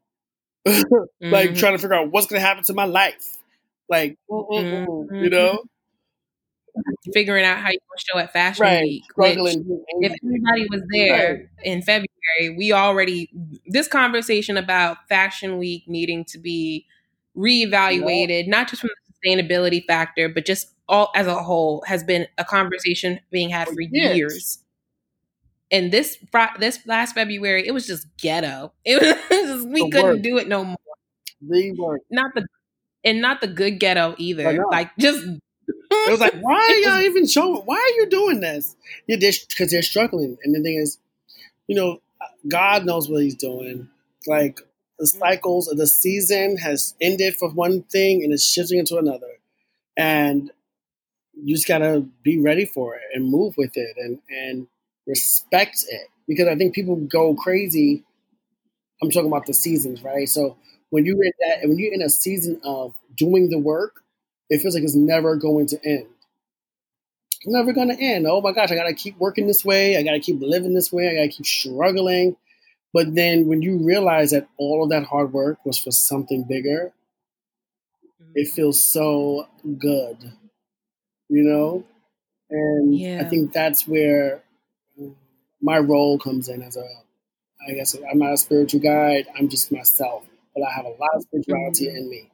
like 0.66 0.76
mm-hmm. 1.50 1.54
trying 1.54 1.72
to 1.72 1.78
figure 1.78 1.94
out 1.94 2.10
what's 2.10 2.26
going 2.26 2.38
to 2.40 2.46
happen 2.46 2.64
to 2.64 2.74
my 2.74 2.84
life. 2.84 3.38
Like, 3.88 4.18
mm-hmm. 4.30 5.14
you 5.14 5.30
know, 5.30 5.62
figuring 7.12 7.44
out 7.44 7.58
how 7.58 7.70
you 7.70 7.78
show 7.96 8.18
at 8.18 8.32
Fashion 8.32 8.62
right. 8.62 8.82
Week. 8.82 9.04
Which, 9.16 9.38
if 10.00 10.12
everybody 10.22 10.66
was 10.70 10.82
there 10.92 11.34
right. 11.34 11.48
in 11.62 11.80
February, 11.80 12.56
we 12.56 12.72
already 12.72 13.30
this 13.66 13.88
conversation 13.88 14.56
about 14.56 15.08
Fashion 15.08 15.58
Week 15.58 15.84
needing 15.86 16.24
to 16.26 16.38
be 16.38 16.86
reevaluated, 17.36 18.44
yeah. 18.44 18.50
not 18.50 18.68
just 18.68 18.82
from 18.82 18.90
the 18.90 19.28
sustainability 19.30 19.84
factor, 19.86 20.28
but 20.28 20.44
just 20.44 20.74
all 20.88 21.10
as 21.14 21.26
a 21.26 21.42
whole 21.42 21.82
has 21.86 22.02
been 22.02 22.26
a 22.38 22.44
conversation 22.44 23.20
being 23.30 23.50
had 23.50 23.68
for, 23.68 23.74
for 23.74 23.82
years. 23.82 24.16
years. 24.16 24.58
And 25.70 25.92
this 25.92 26.16
this 26.58 26.80
last 26.86 27.14
February, 27.14 27.66
it 27.66 27.72
was 27.72 27.86
just 27.86 28.06
ghetto. 28.16 28.72
It 28.84 29.02
was 29.30 29.48
just, 29.48 29.68
we 29.68 29.82
the 29.82 29.90
couldn't 29.90 30.16
work. 30.16 30.22
do 30.22 30.38
it 30.38 30.48
no 30.48 30.64
more. 30.64 30.76
The 31.42 31.72
work. 31.72 32.00
Not 32.10 32.34
the 32.34 32.46
and 33.04 33.20
not 33.20 33.40
the 33.40 33.48
good 33.48 33.78
ghetto 33.78 34.14
either. 34.18 34.64
Like 34.70 34.96
just 34.98 35.24
it 35.90 36.10
was 36.10 36.20
like, 36.20 36.34
why 36.40 36.54
are 36.54 36.90
y'all 36.90 37.02
even 37.02 37.26
showing? 37.26 37.62
Why 37.62 37.76
are 37.76 38.00
you 38.00 38.08
doing 38.08 38.40
this? 38.40 38.76
Yeah, 39.06 39.16
because 39.16 39.46
they're, 39.58 39.66
they're 39.68 39.82
struggling. 39.82 40.38
And 40.42 40.54
the 40.54 40.62
thing 40.62 40.76
is, 40.76 40.98
you 41.66 41.76
know, 41.76 42.00
God 42.48 42.84
knows 42.86 43.08
what 43.08 43.22
He's 43.22 43.34
doing. 43.34 43.88
Like 44.26 44.60
the 44.98 45.04
mm-hmm. 45.04 45.18
cycles 45.18 45.68
of 45.68 45.76
the 45.76 45.86
season 45.86 46.56
has 46.58 46.94
ended 47.00 47.36
for 47.36 47.50
one 47.50 47.82
thing 47.82 48.24
and 48.24 48.32
it's 48.32 48.44
shifting 48.44 48.78
into 48.78 48.96
another, 48.96 49.38
and 49.96 50.50
you 51.42 51.54
just 51.54 51.68
gotta 51.68 52.04
be 52.22 52.38
ready 52.40 52.64
for 52.66 52.94
it 52.96 53.02
and 53.14 53.28
move 53.30 53.56
with 53.56 53.76
it 53.76 53.96
and 53.98 54.18
and 54.30 54.66
respect 55.06 55.84
it 55.88 56.08
because 56.28 56.48
I 56.48 56.56
think 56.56 56.74
people 56.74 56.96
go 56.96 57.34
crazy. 57.34 58.04
I'm 59.02 59.10
talking 59.10 59.28
about 59.28 59.46
the 59.46 59.54
seasons, 59.54 60.02
right? 60.02 60.28
So 60.28 60.56
when 60.90 61.04
you're 61.06 61.22
in 61.22 61.32
that, 61.40 61.68
when 61.68 61.78
you're 61.78 61.92
in 61.92 62.02
a 62.02 62.08
season 62.10 62.60
of 62.64 62.94
doing 63.16 63.50
the 63.50 63.58
work 63.58 64.02
it 64.50 64.60
feels 64.62 64.74
like 64.74 64.82
it's 64.84 64.94
never 64.94 65.36
going 65.36 65.66
to 65.66 65.78
end. 65.84 66.06
never 67.46 67.72
gonna 67.72 67.96
end. 67.98 68.26
Oh 68.26 68.40
my 68.40 68.52
gosh, 68.52 68.70
I 68.70 68.74
gotta 68.74 68.94
keep 68.94 69.16
working 69.18 69.46
this 69.46 69.64
way. 69.64 69.96
I 69.96 70.02
gotta 70.02 70.20
keep 70.20 70.40
living 70.40 70.74
this 70.74 70.92
way. 70.92 71.08
I 71.08 71.14
gotta 71.14 71.28
keep 71.28 71.46
struggling. 71.46 72.36
But 72.92 73.14
then 73.14 73.46
when 73.48 73.62
you 73.62 73.78
realize 73.84 74.32
that 74.32 74.48
all 74.58 74.82
of 74.84 74.90
that 74.90 75.04
hard 75.04 75.32
work 75.32 75.64
was 75.64 75.78
for 75.78 75.90
something 75.92 76.44
bigger, 76.44 76.92
it 78.34 78.48
Mm-hmm. 78.48 78.48
feels 78.48 78.82
so 78.82 79.46
good, 79.78 80.32
you 81.28 81.44
know. 81.44 81.84
And 82.50 82.94
Yeah. 82.98 83.22
I 83.24 83.28
think 83.28 83.52
that's 83.52 83.86
where 83.86 84.42
um, 84.98 85.16
my 85.60 85.78
role 85.78 86.18
comes 86.18 86.48
in 86.48 86.62
as 86.62 86.76
a, 86.76 86.86
I 87.68 87.74
guess 87.74 87.94
I'm 88.10 88.18
not 88.18 88.32
a 88.32 88.38
spiritual 88.38 88.80
guide. 88.80 89.26
I'm 89.36 89.48
just 89.48 89.70
myself, 89.72 90.24
but 90.54 90.62
I 90.64 90.70
have 90.72 90.86
a 90.86 90.90
lot 90.90 91.10
of 91.14 91.22
spirituality 91.22 91.86
Mhm. 91.88 91.96
in 91.96 92.08
me, 92.10 92.30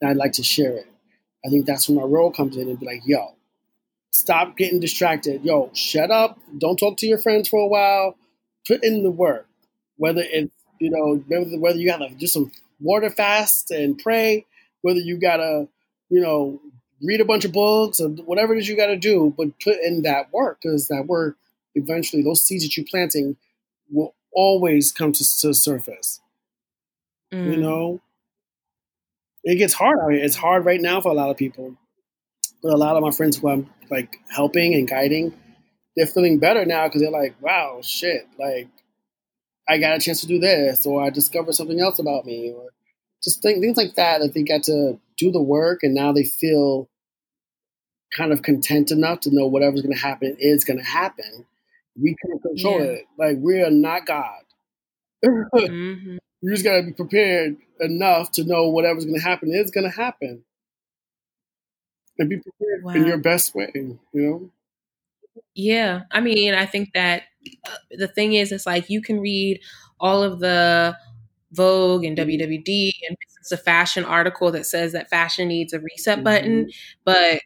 and 0.00 0.10
I'd 0.10 0.16
like 0.16 0.32
to 0.32 0.42
share 0.42 0.76
it. 0.76 0.86
I 1.44 1.48
think 1.50 1.66
that's 1.66 1.88
when 1.88 1.96
my 1.98 2.04
role 2.04 2.30
comes 2.32 2.56
in 2.56 2.68
and 2.68 2.78
be 2.78 2.86
like, 2.86 3.02
yo, 3.04 3.34
stop 4.10 4.56
getting 4.56 4.80
distracted. 4.80 5.44
Yo, 5.44 5.70
shut 5.74 6.10
up. 6.10 6.38
Don't 6.58 6.76
talk 6.78 6.96
to 6.98 7.06
your 7.06 7.18
friends 7.18 7.48
for 7.48 7.60
a 7.60 7.66
while. 7.66 8.16
Put 8.66 8.84
in 8.84 9.02
the 9.02 9.10
work. 9.10 9.46
Whether 9.96 10.22
it's, 10.24 10.52
you 10.80 10.90
know, 10.90 11.16
whether, 11.28 11.58
whether 11.58 11.78
you 11.78 11.86
gotta 11.86 12.10
do 12.10 12.26
some 12.26 12.52
water 12.80 13.10
fast 13.10 13.70
and 13.70 13.98
pray, 13.98 14.46
whether 14.82 15.00
you 15.00 15.18
gotta, 15.18 15.68
you 16.08 16.20
know, 16.20 16.60
read 17.02 17.20
a 17.20 17.24
bunch 17.24 17.44
of 17.44 17.52
books 17.52 18.00
or 18.00 18.08
whatever 18.08 18.54
it 18.54 18.58
is 18.60 18.68
you 18.68 18.76
gotta 18.76 18.96
do, 18.96 19.34
but 19.36 19.58
put 19.60 19.78
in 19.82 20.02
that 20.02 20.32
work 20.32 20.60
because 20.62 20.88
that 20.88 21.06
work, 21.06 21.36
eventually, 21.74 22.22
those 22.22 22.42
seeds 22.44 22.64
that 22.64 22.76
you're 22.76 22.86
planting 22.88 23.36
will 23.90 24.14
always 24.32 24.92
come 24.92 25.12
to, 25.12 25.38
to 25.40 25.48
the 25.48 25.54
surface. 25.54 26.20
You 27.30 27.56
Mm. 27.56 27.60
know, 27.60 28.00
it 29.44 29.56
gets 29.56 29.74
hard 29.74 29.98
out 30.00 30.12
here. 30.12 30.22
It's 30.24 30.36
hard 30.36 30.64
right 30.64 30.80
now 30.80 31.00
for 31.00 31.10
a 31.10 31.14
lot 31.14 31.30
of 31.30 31.36
people. 31.36 31.76
But 32.62 32.72
a 32.72 32.76
lot 32.76 32.96
of 32.96 33.02
my 33.02 33.10
friends 33.10 33.36
who 33.36 33.48
I'm 33.48 33.70
like 33.90 34.16
helping 34.30 34.74
and 34.74 34.88
guiding, 34.88 35.34
they're 35.96 36.06
feeling 36.06 36.38
better 36.38 36.64
now 36.64 36.86
because 36.86 37.02
they're 37.02 37.10
like, 37.10 37.34
wow, 37.40 37.80
shit, 37.82 38.26
like 38.38 38.68
I 39.68 39.78
got 39.78 39.96
a 39.96 40.00
chance 40.00 40.20
to 40.20 40.26
do 40.26 40.38
this, 40.38 40.86
or 40.86 41.02
I 41.02 41.10
discovered 41.10 41.54
something 41.54 41.80
else 41.80 41.98
about 41.98 42.24
me, 42.26 42.52
or 42.52 42.70
just 43.22 43.42
think, 43.42 43.60
things 43.60 43.76
like 43.76 43.94
that. 43.96 44.18
That 44.20 44.34
they 44.34 44.42
got 44.42 44.64
to 44.64 44.98
do 45.16 45.30
the 45.30 45.42
work, 45.42 45.80
and 45.82 45.94
now 45.94 46.12
they 46.12 46.24
feel 46.24 46.88
kind 48.16 48.32
of 48.32 48.42
content 48.42 48.90
enough 48.90 49.20
to 49.20 49.30
know 49.34 49.46
whatever's 49.46 49.82
going 49.82 49.94
to 49.94 50.00
happen 50.00 50.36
is 50.38 50.64
going 50.64 50.78
to 50.78 50.84
happen. 50.84 51.46
We 52.00 52.14
can't 52.24 52.42
control 52.42 52.80
Yeah. 52.80 52.90
it. 52.92 53.04
Like 53.18 53.36
we 53.40 53.62
are 53.62 53.70
not 53.70 54.06
God. 54.06 54.42
you 55.22 55.46
Mhm. 55.54 56.18
just 56.44 56.64
got 56.64 56.76
to 56.78 56.82
be 56.82 56.92
prepared 56.92 57.56
enough 57.80 58.32
to 58.32 58.44
know 58.44 58.68
whatever's 58.68 59.04
going 59.04 59.18
to 59.18 59.22
happen 59.24 59.52
is 59.52 59.70
going 59.70 59.84
to 59.90 59.96
happen, 59.96 60.44
and 62.18 62.28
be 62.28 62.38
prepared 62.38 62.96
in 62.96 63.06
your 63.06 63.18
best 63.18 63.54
way. 63.54 63.70
You 63.74 63.98
know. 64.12 64.50
Yeah, 65.54 66.02
I 66.10 66.20
mean, 66.20 66.54
I 66.54 66.66
think 66.66 66.90
that 66.94 67.24
uh, 67.66 67.76
the 67.92 68.08
thing 68.08 68.34
is, 68.34 68.52
it's 68.52 68.66
like 68.66 68.88
you 68.90 69.00
can 69.02 69.20
read 69.20 69.60
all 70.00 70.22
of 70.22 70.40
the 70.40 70.96
Vogue 71.52 72.04
and 72.04 72.16
Mhm. 72.16 72.20
WWD 72.20 72.92
and 73.08 73.16
it's 73.40 73.52
a 73.52 73.56
fashion 73.56 74.04
article 74.04 74.50
that 74.52 74.64
says 74.66 74.92
that 74.92 75.10
fashion 75.10 75.48
needs 75.48 75.72
a 75.72 75.80
reset 75.80 76.22
button, 76.24 76.66
Mhm. 76.66 76.72
but 77.04 77.42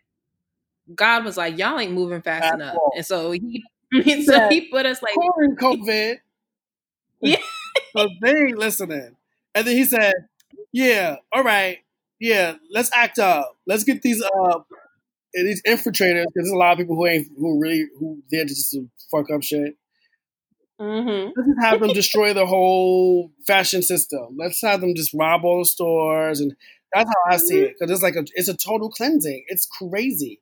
God 0.95 1.24
was 1.24 1.37
like, 1.37 1.59
y'all 1.59 1.78
ain't 1.78 1.93
moving 1.93 2.22
fast 2.22 2.45
At 2.45 2.55
enough, 2.55 2.76
all. 2.76 2.93
and 2.97 3.05
so 3.05 3.30
he, 3.32 3.64
He 3.93 4.24
so 4.24 4.32
said, 4.32 4.53
he 4.53 4.62
put 4.70 4.84
us 4.87 5.01
like, 5.03 5.14
During 5.37 5.57
COVID, 5.57 6.16
Yeah. 7.20 7.37
so 7.97 8.09
they 8.22 8.30
ain't 8.30 8.59
listening. 8.59 9.16
And 9.55 9.66
then 9.66 9.76
he 9.76 9.84
said, 9.84 10.12
"Yeah, 10.72 11.16
all 11.32 11.43
right, 11.45 11.78
yeah, 12.20 12.57
let's 12.70 12.91
act 12.93 13.18
up. 13.18 13.57
Let's 13.66 13.84
get 13.84 14.03
these 14.03 14.22
uh 14.22 14.59
these 15.34 15.62
infiltrators 15.62 16.24
because 16.26 16.32
there's 16.34 16.51
a 16.51 16.57
lot 16.57 16.72
of 16.72 16.78
people 16.78 16.97
who 16.97 17.07
ain't 17.07 17.28
who 17.39 17.61
really 17.61 17.87
who 17.99 18.22
there 18.30 18.45
just 18.45 18.70
to 18.72 18.89
fuck 19.11 19.30
up 19.30 19.43
shit. 19.43 19.76
mm-hmm, 20.80 21.32
Let's 21.37 21.49
just 21.49 21.61
have 21.62 21.80
them 21.80 21.93
destroy 21.93 22.34
the 22.34 22.47
whole 22.47 23.32
fashion 23.47 23.82
system. 23.82 24.37
Let's 24.39 24.61
have 24.62 24.80
them 24.80 24.95
just 24.95 25.14
rob 25.14 25.45
all 25.45 25.61
the 25.61 25.64
stores, 25.64 26.41
and 26.41 26.55
that's 26.93 27.09
how 27.09 27.32
I 27.32 27.37
see 27.37 27.61
it 27.62 27.74
because 27.78 27.91
it's 27.91 28.03
like 28.03 28.16
a 28.16 28.24
it's 28.34 28.49
a 28.49 28.57
total 28.57 28.91
cleansing. 28.91 29.45
It's 29.49 29.66
crazy. 29.66 30.41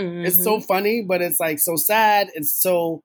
Mm-hmm. 0.00 0.26
It's 0.26 0.42
so 0.42 0.60
funny, 0.60 1.02
but 1.02 1.22
it's 1.22 1.40
like 1.40 1.58
so 1.58 1.76
sad. 1.76 2.28
It's 2.34 2.50
so 2.50 3.02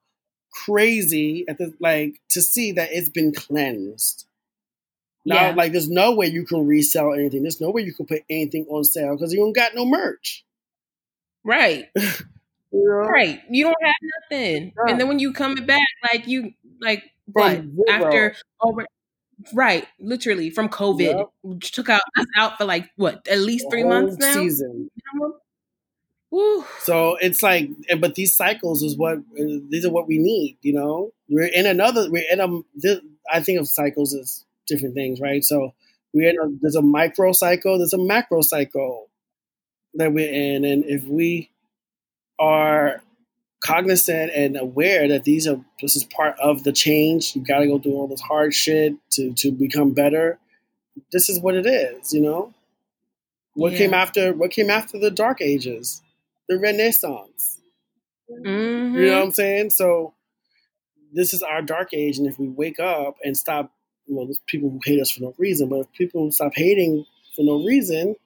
crazy 0.52 1.44
at 1.48 1.58
the 1.58 1.72
like 1.80 2.20
to 2.30 2.42
see 2.42 2.72
that 2.72 2.90
it's 2.92 3.10
been 3.10 3.32
cleansed. 3.32 4.26
Now, 5.26 5.48
Yeah. 5.48 5.54
like, 5.54 5.72
there's 5.72 5.90
no 5.90 6.14
way 6.14 6.28
you 6.28 6.44
can 6.46 6.66
resell 6.66 7.12
anything. 7.12 7.42
There's 7.42 7.60
no 7.60 7.70
way 7.70 7.82
you 7.82 7.92
can 7.92 8.06
put 8.06 8.22
anything 8.30 8.66
on 8.70 8.84
sale 8.84 9.14
because 9.14 9.32
you 9.32 9.40
don't 9.40 9.52
got 9.54 9.74
no 9.74 9.84
merch. 9.84 10.44
right, 11.44 11.88
You 11.96 12.84
know? 12.84 13.08
right. 13.08 13.40
You 13.50 13.64
don't 13.64 13.76
have 13.82 13.94
nothing, 14.30 14.72
Right. 14.76 14.90
and 14.90 15.00
then 15.00 15.08
when 15.08 15.18
you 15.18 15.32
coming 15.32 15.66
back, 15.66 15.86
like 16.12 16.26
you, 16.26 16.52
like 16.80 17.04
what 17.32 17.62
after 17.88 18.34
over. 18.60 18.86
Right, 19.54 19.86
literally 20.00 20.50
from 20.50 20.68
COVID, 20.68 21.16
Yep. 21.18 21.26
which 21.42 21.72
took 21.72 21.88
out 21.88 22.00
us 22.18 22.26
out 22.36 22.58
for 22.58 22.64
like 22.64 22.90
what 22.96 23.26
at 23.28 23.38
least 23.38 23.66
three 23.70 23.84
months 23.84 24.16
now. 24.18 24.32
Season. 24.34 24.90
minimum. 25.14 25.38
Woo. 26.30 26.64
So 26.80 27.16
it's 27.16 27.42
like, 27.42 27.70
but 28.00 28.14
these 28.14 28.36
cycles 28.36 28.82
is 28.82 28.96
what 28.96 29.18
these 29.34 29.86
are 29.86 29.90
what 29.90 30.06
we 30.06 30.18
need. 30.18 30.58
You 30.62 30.74
know, 30.74 31.10
we're 31.28 31.46
in 31.52 31.66
another. 31.66 32.10
We're 32.10 32.30
in 32.30 32.40
a. 32.40 32.60
This, 32.74 33.00
I 33.32 33.40
think 33.40 33.60
of 33.60 33.68
cycles 33.68 34.14
as 34.14 34.44
different 34.66 34.94
things, 34.94 35.20
right? 35.20 35.42
So 35.42 35.74
we're 36.12 36.28
in 36.30 36.36
a. 36.38 36.48
There's 36.60 36.76
a 36.76 36.82
micro 36.82 37.32
cycle. 37.32 37.78
There's 37.78 37.94
a 37.94 37.98
macro 37.98 38.42
cycle 38.42 39.08
that 39.94 40.12
we're 40.12 40.30
in, 40.32 40.64
and 40.66 40.84
if 40.84 41.04
we 41.04 41.50
are 42.38 43.02
cognizant 43.64 44.30
and 44.34 44.56
aware 44.56 45.08
that 45.08 45.24
these 45.24 45.48
are 45.48 45.60
this 45.80 45.96
is 45.96 46.04
part 46.04 46.38
of 46.38 46.62
the 46.64 46.72
change, 46.72 47.34
you 47.34 47.42
got 47.42 47.60
to 47.60 47.66
go 47.66 47.78
through 47.78 47.92
all 47.94 48.06
this 48.06 48.20
hard 48.20 48.54
shit 48.54 48.94
to 49.12 49.32
to 49.34 49.50
become 49.50 49.94
better. 49.94 50.38
This 51.12 51.28
is 51.28 51.40
what 51.40 51.54
it 51.54 51.66
is, 51.66 52.12
you 52.12 52.20
know. 52.20 52.52
What 53.54 53.72
Yeah. 53.72 53.78
came 53.78 53.94
after? 53.94 54.32
What 54.34 54.50
came 54.50 54.70
after 54.70 54.98
the 54.98 55.10
Dark 55.10 55.40
Ages? 55.40 56.02
The 56.48 56.58
Renaissance. 56.58 57.60
Mhm. 58.30 58.94
You 58.94 59.06
know 59.06 59.16
what 59.18 59.24
I'm 59.24 59.30
saying? 59.32 59.70
So 59.70 60.14
this 61.12 61.32
is 61.34 61.42
our 61.42 61.62
dark 61.62 61.94
age, 61.94 62.18
and 62.18 62.26
if 62.26 62.38
we 62.38 62.48
wake 62.48 62.78
up 62.80 63.16
and 63.24 63.36
stop, 63.36 63.72
well, 64.06 64.26
there's 64.26 64.40
people 64.46 64.70
who 64.70 64.80
hate 64.84 65.00
us 65.00 65.10
for 65.10 65.22
no 65.22 65.34
reason, 65.38 65.68
but 65.68 65.80
if 65.80 65.92
people 65.92 66.30
stop 66.32 66.52
hating 66.54 67.06
for 67.34 67.42
no 67.44 67.64
reason, 67.64 68.16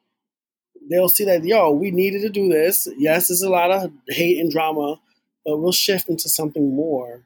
they'll 0.90 1.08
see 1.08 1.24
that 1.24 1.44
yo, 1.44 1.70
we 1.70 1.90
needed 1.90 2.22
to 2.22 2.28
do 2.30 2.48
this. 2.48 2.88
Yes, 2.96 3.28
there's 3.28 3.42
a 3.42 3.50
lot 3.50 3.70
of 3.70 3.92
hate 4.08 4.38
and 4.38 4.50
drama, 4.50 5.00
but 5.44 5.58
we'll 5.58 5.72
shift 5.72 6.08
into 6.08 6.28
something 6.28 6.74
more, 6.74 7.22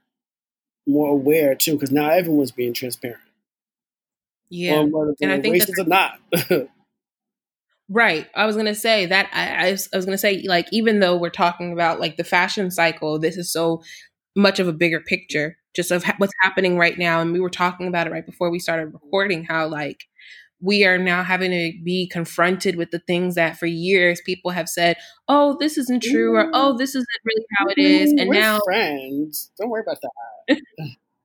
more 0.87 1.09
aware 1.11 1.55
too, 1.55 1.73
because 1.75 1.91
now 1.91 2.11
everyone's 2.11 2.53
being 2.53 2.75
transparent. 2.75 3.21
Yeah. 4.51 4.81
And 5.21 5.33
I 5.33 5.41
think 5.41 5.59
that- 5.59 5.69
racist 5.69 5.85
or 5.85 5.89
not. 5.89 6.69
Right. 7.89 8.27
I 8.35 8.47
was 8.47 8.57
gonna 8.57 8.75
say 8.75 9.07
that 9.07 9.31
I, 9.33 9.69
I, 9.69 9.71
was, 9.73 9.89
was 9.93 10.05
gonna 10.05 10.19
say 10.19 10.45
like 10.47 10.67
even 10.73 11.01
though 11.01 11.17
we're 11.17 11.31
talking 11.31 11.73
about 11.73 12.01
like 12.01 12.17
the 12.17 12.25
fashion 12.25 12.71
cycle, 12.71 13.19
this 13.19 13.37
is 13.37 13.53
so 13.53 13.83
much 14.35 14.59
of 14.59 14.69
a 14.69 14.73
bigger 14.73 15.01
picture 15.01 15.57
just 15.75 15.91
of 15.91 16.03
ha- 16.03 16.15
what's 16.19 16.33
happening 16.41 16.79
right 16.79 16.99
now. 16.99 17.21
And 17.21 17.33
we 17.33 17.41
were 17.41 17.51
talking 17.51 17.87
about 17.87 18.07
it 18.07 18.13
right 18.13 18.27
before 18.27 18.51
we 18.51 18.59
started 18.59 18.93
recording. 18.93 19.45
How 19.45 19.69
like 19.69 20.05
we 20.61 20.85
are 20.85 20.99
now 20.99 21.23
having 21.23 21.51
to 21.51 21.73
be 21.85 22.09
confronted 22.09 22.77
with 22.77 22.91
the 22.91 22.99
things 22.99 23.35
that 23.35 23.59
for 23.59 23.67
years 23.67 24.21
people 24.25 24.51
have 24.51 24.69
said, 24.69 24.97
"Oh, 25.29 25.57
this 25.61 25.79
isn't 25.79 26.03
true," 26.03 26.35
or 26.35 26.45
mm-hmm. 26.45 26.55
"Oh, 26.55 26.77
this 26.77 26.91
isn't 26.91 27.07
really 27.25 27.47
how 27.59 27.67
it 27.67 27.79
is." 27.79 28.11
Mm-hmm. 28.11 28.19
And 28.19 28.29
We're 28.31 28.41
now, 28.41 28.59
friends. 28.65 29.53
Don't 29.59 29.71
worry 29.71 29.85
about 29.87 29.99
that. 30.01 30.61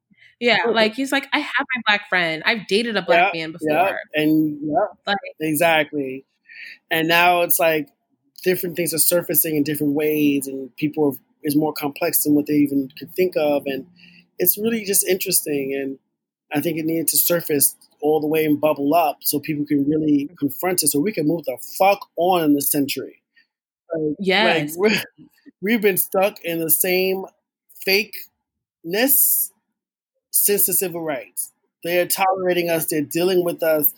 yeah, 0.39 0.57
like 0.69 0.93
he's 0.93 1.11
like, 1.11 1.27
"I 1.33 1.39
have 1.39 1.65
my 1.75 1.81
black 1.87 2.09
friend. 2.09 2.43
I've 2.45 2.67
dated 2.67 2.97
a 2.97 3.01
black 3.01 3.33
man 3.33 3.53
before." 3.53 3.71
Yeah, 3.71 3.95
and 4.13 4.59
yeah, 4.61 4.85
Like- 5.07 5.17
exactly. 5.39 6.25
And 6.89 7.07
now 7.07 7.41
it's 7.41 7.59
like 7.59 7.89
different 8.43 8.75
things 8.75 8.93
are 8.93 8.97
surfacing 8.99 9.55
in 9.55 9.63
different 9.63 9.93
ways, 9.93 10.47
and 10.47 10.75
people 10.77 11.05
are, 11.11 11.17
is 11.43 11.55
more 11.55 11.73
complex 11.73 12.23
than 12.23 12.33
what 12.35 12.47
they 12.47 12.53
even 12.55 12.89
could 12.97 13.13
think 13.15 13.33
of, 13.37 13.63
and 13.65 13.85
it's 14.39 14.57
really 14.57 14.83
just 14.83 15.07
interesting. 15.07 15.73
And 15.79 15.99
I 16.53 16.61
think 16.61 16.77
it 16.77 16.85
needed 16.85 17.07
to 17.09 17.17
surface 17.17 17.75
all 18.01 18.19
the 18.19 18.27
way 18.27 18.45
and 18.45 18.59
bubble 18.59 18.93
up 18.95 19.19
so 19.21 19.39
people 19.39 19.65
can 19.65 19.87
really 19.87 20.29
confront 20.39 20.83
it, 20.83 20.87
so 20.87 20.99
we 20.99 21.11
can 21.11 21.27
move 21.27 21.45
the 21.45 21.57
fuck 21.77 22.07
on 22.17 22.43
in 22.43 22.53
the 22.53 22.61
century. 22.61 23.21
Like, 23.93 24.15
Yes. 24.19 24.75
like, 24.77 25.03
we've 25.61 25.81
been 25.81 25.97
stuck 25.97 26.39
in 26.43 26.59
the 26.59 26.69
same 26.71 27.25
fakeness 27.87 29.51
since 30.31 30.65
the 30.65 30.73
civil 30.73 31.01
rights. 31.01 31.51
They're 31.83 32.07
tolerating 32.07 32.69
us. 32.69 32.85
They're 32.87 33.01
dealing 33.01 33.43
with 33.43 33.63
us. 33.63 33.93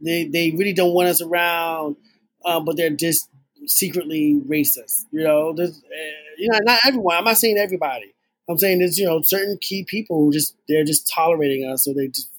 They 0.00 0.24
they 0.26 0.50
really 0.50 0.72
don't 0.72 0.94
want 0.94 1.08
us 1.08 1.20
around, 1.22 1.96
um, 2.46 2.64
but 2.64 2.76
they're 2.76 2.90
just 2.90 3.30
secretly 3.66 4.40
racist. 4.48 5.06
You 5.12 5.24
know, 5.24 5.52
there's, 5.54 5.78
uh, 5.78 6.34
you 6.38 6.48
know, 6.50 6.58
not 6.62 6.80
everyone. 6.86 7.16
I'm 7.16 7.24
not 7.24 7.38
saying 7.38 7.58
everybody. 7.58 8.14
I'm 8.48 8.58
saying 8.58 8.80
there's 8.80 8.98
you 8.98 9.06
know 9.06 9.22
certain 9.22 9.58
key 9.60 9.84
people 9.84 10.18
who 10.20 10.32
just 10.32 10.56
they're 10.68 10.84
just 10.84 11.10
tolerating 11.14 11.68
us, 11.70 11.86
or 11.88 11.94
they 11.94 12.08
just 12.08 12.30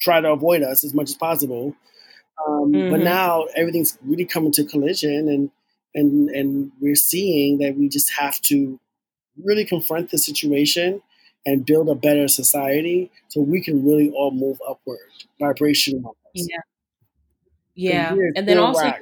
try 0.00 0.20
to 0.20 0.30
avoid 0.32 0.62
us 0.62 0.84
as 0.84 0.94
much 0.94 1.10
as 1.10 1.14
possible. 1.16 1.74
Um, 2.48 2.84
But 2.88 3.00
Mhm. 3.00 3.04
now 3.04 3.44
everything's 3.56 3.98
really 4.02 4.26
coming 4.26 4.52
to 4.52 4.64
collision, 4.64 5.28
and 5.28 5.50
and 5.94 6.30
and 6.30 6.72
we're 6.80 6.96
seeing 6.96 7.58
that 7.58 7.76
we 7.76 7.88
just 7.88 8.10
have 8.12 8.40
to 8.42 8.80
really 9.44 9.64
confront 9.66 10.10
the 10.10 10.18
situation 10.18 11.02
and 11.46 11.66
build 11.66 11.88
a 11.88 11.94
better 11.96 12.28
society 12.28 13.10
so 13.28 13.40
we 13.40 13.60
can 13.62 13.84
really 13.84 14.10
all 14.12 14.30
move 14.32 14.60
upward 14.68 15.00
vibration 15.40 16.10
yeah 16.34 16.58
yeah 17.74 18.14
and 18.36 18.48
then 18.48 18.58
also 18.58 18.92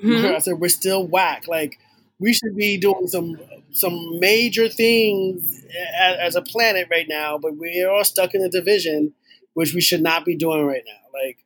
hmm? 0.00 0.26
i 0.26 0.38
said 0.38 0.54
we're 0.54 0.68
still 0.68 1.06
whack. 1.06 1.46
Like 1.48 1.78
we 2.18 2.32
should 2.32 2.56
be 2.56 2.78
doing 2.78 3.08
some 3.08 3.38
some 3.72 4.20
major 4.20 4.68
things 4.68 5.64
as, 6.00 6.16
as, 6.18 6.36
a 6.36 6.42
planet 6.42 6.86
right 6.90 7.06
now 7.08 7.38
but 7.38 7.56
we're 7.56 7.90
all 7.90 8.04
stuck 8.04 8.34
in 8.34 8.40
a 8.40 8.48
division 8.48 9.12
which 9.54 9.72
we 9.72 9.80
should 9.80 10.02
not 10.02 10.24
be 10.24 10.36
doing 10.36 10.66
right 10.66 10.82
now. 10.86 11.18
Like 11.18 11.38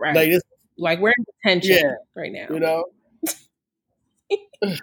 right. 0.00 0.14
like, 0.14 0.30
this, 0.30 0.42
like 0.76 1.00
we're 1.00 1.12
in 1.16 1.24
tension 1.44 1.76
yeah, 1.76 1.94
right 2.14 2.32
now. 2.32 2.46
You 2.50 2.60
know? 2.60 2.84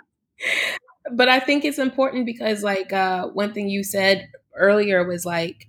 But 1.12 1.28
I 1.28 1.40
think 1.40 1.66
it's 1.66 1.80
important 1.80 2.26
because 2.26 2.62
like 2.62 2.94
uh, 2.94 3.28
one 3.30 3.54
thing 3.54 3.70
you 3.70 3.84
said 3.84 4.30
earlier 4.56 5.04
was 5.08 5.26
like 5.26 5.68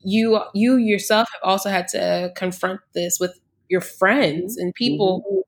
you 0.00 0.40
you 0.54 0.76
yourself 0.76 1.28
have 1.32 1.50
also 1.50 1.68
had 1.68 1.88
to 1.88 2.32
confront 2.34 2.80
this 2.94 3.18
with 3.20 3.38
your 3.70 3.80
friends 3.80 4.56
and 4.56 4.74
people 4.74 5.20
mm-hmm. 5.20 5.34
who 5.34 5.44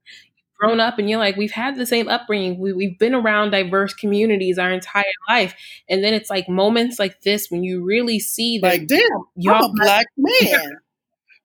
grown 0.58 0.80
up 0.80 0.98
and 0.98 1.10
you're 1.10 1.18
like 1.18 1.36
we've 1.36 1.52
had 1.52 1.76
the 1.76 1.86
same 1.86 2.08
upbringing. 2.08 2.58
We, 2.58 2.72
we've 2.72 2.98
been 2.98 3.14
around 3.14 3.50
diverse 3.50 3.94
communities 3.94 4.58
our 4.58 4.72
entire 4.72 5.04
life. 5.28 5.54
And 5.88 6.04
then 6.04 6.14
it's 6.14 6.30
like 6.30 6.48
moments 6.48 6.98
like 6.98 7.20
this 7.22 7.48
when 7.50 7.64
you 7.64 7.84
really 7.84 8.20
see 8.20 8.58
that 8.58 8.68
like 8.68 8.86
damn 8.86 9.00
y'all 9.34 9.56
I'm 9.56 9.64
a 9.64 9.72
black 9.74 10.06
man. 10.16 10.78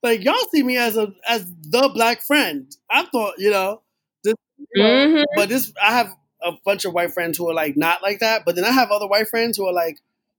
Like 0.03 0.23
y'all 0.23 0.35
see 0.51 0.63
me 0.63 0.77
as 0.77 0.95
a 0.95 1.13
as 1.27 1.51
the 1.61 1.89
black 1.93 2.21
friend. 2.21 2.71
I 2.89 3.05
thought 3.05 3.35
you 3.39 3.51
know 3.51 3.81
this, 4.23 4.35
you 4.73 4.83
know, 4.83 4.89
mm-hmm. 4.89 5.23
but 5.35 5.49
this 5.49 5.73
i 5.81 5.91
have 5.93 6.13
a 6.41 6.51
bunch 6.65 6.85
of 6.85 6.93
white 6.93 7.13
friends 7.13 7.37
who 7.37 7.49
are 7.49 7.53
like 7.53 7.75
not 7.75 8.01
like 8.01 8.19
that, 8.19 8.43
but 8.45 8.55
then 8.55 8.63
I 8.63 8.71
have 8.71 8.91
other 8.91 9.07
white 9.07 9.27
friends 9.27 9.57
who 9.57 9.67
are 9.67 9.73
like, 9.73 9.97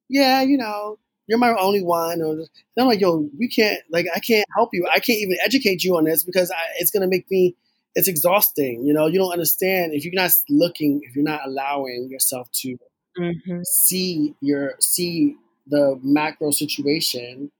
yeah, 0.09 0.43
you 0.43 0.57
know, 0.57 0.99
you're 1.29 1.39
my 1.39 1.55
only 1.57 1.83
one. 1.83 2.21
Or 2.23 2.39
I'm 2.79 2.87
like, 2.87 3.01
yo, 3.01 3.29
we 3.39 3.49
can't, 3.49 3.81
like, 3.91 4.07
I 4.15 4.19
can't 4.19 4.47
help 4.57 4.71
you. 4.73 4.89
I 4.93 4.99
can't 4.99 5.19
even 5.19 5.37
educate 5.45 5.85
you 5.85 5.97
on 5.97 6.05
this 6.05 6.25
because 6.25 6.51
I, 6.51 6.61
it's 6.79 6.91
going 6.91 7.03
to 7.03 7.09
make 7.09 7.31
me, 7.31 7.55
it's 7.95 8.09
exhausting. 8.09 8.85
You 8.87 8.95
know, 8.95 9.07
you 9.07 9.19
don't 9.19 9.33
understand 9.33 9.93
if 9.93 10.05
you're 10.05 10.15
not 10.15 10.31
looking, 10.49 11.03
if 11.05 11.15
you're 11.15 11.25
not 11.25 11.43
allowing 11.45 12.09
yourself 12.11 12.49
to 12.63 12.79
mm-hmm. 13.19 13.63
see 13.63 14.35
your, 14.41 14.75
see 14.81 15.37
the 15.67 16.01
macro 16.03 16.51
situation, 16.51 17.51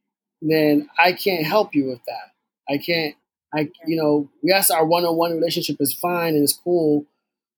then 0.41 0.89
I 0.99 1.13
can't 1.13 1.45
help 1.45 1.75
you 1.75 1.87
with 1.87 2.01
that. 2.07 2.33
I 2.73 2.79
can't, 2.79 3.17
I, 3.53 3.71
you 3.87 3.97
know, 3.97 4.31
yes, 4.43 4.71
our 4.71 4.87
one-on-one 4.87 5.33
relationship 5.33 5.77
is 5.81 5.93
fine 5.93 6.35
and 6.35 6.45
it's 6.45 6.53
cool. 6.53 7.07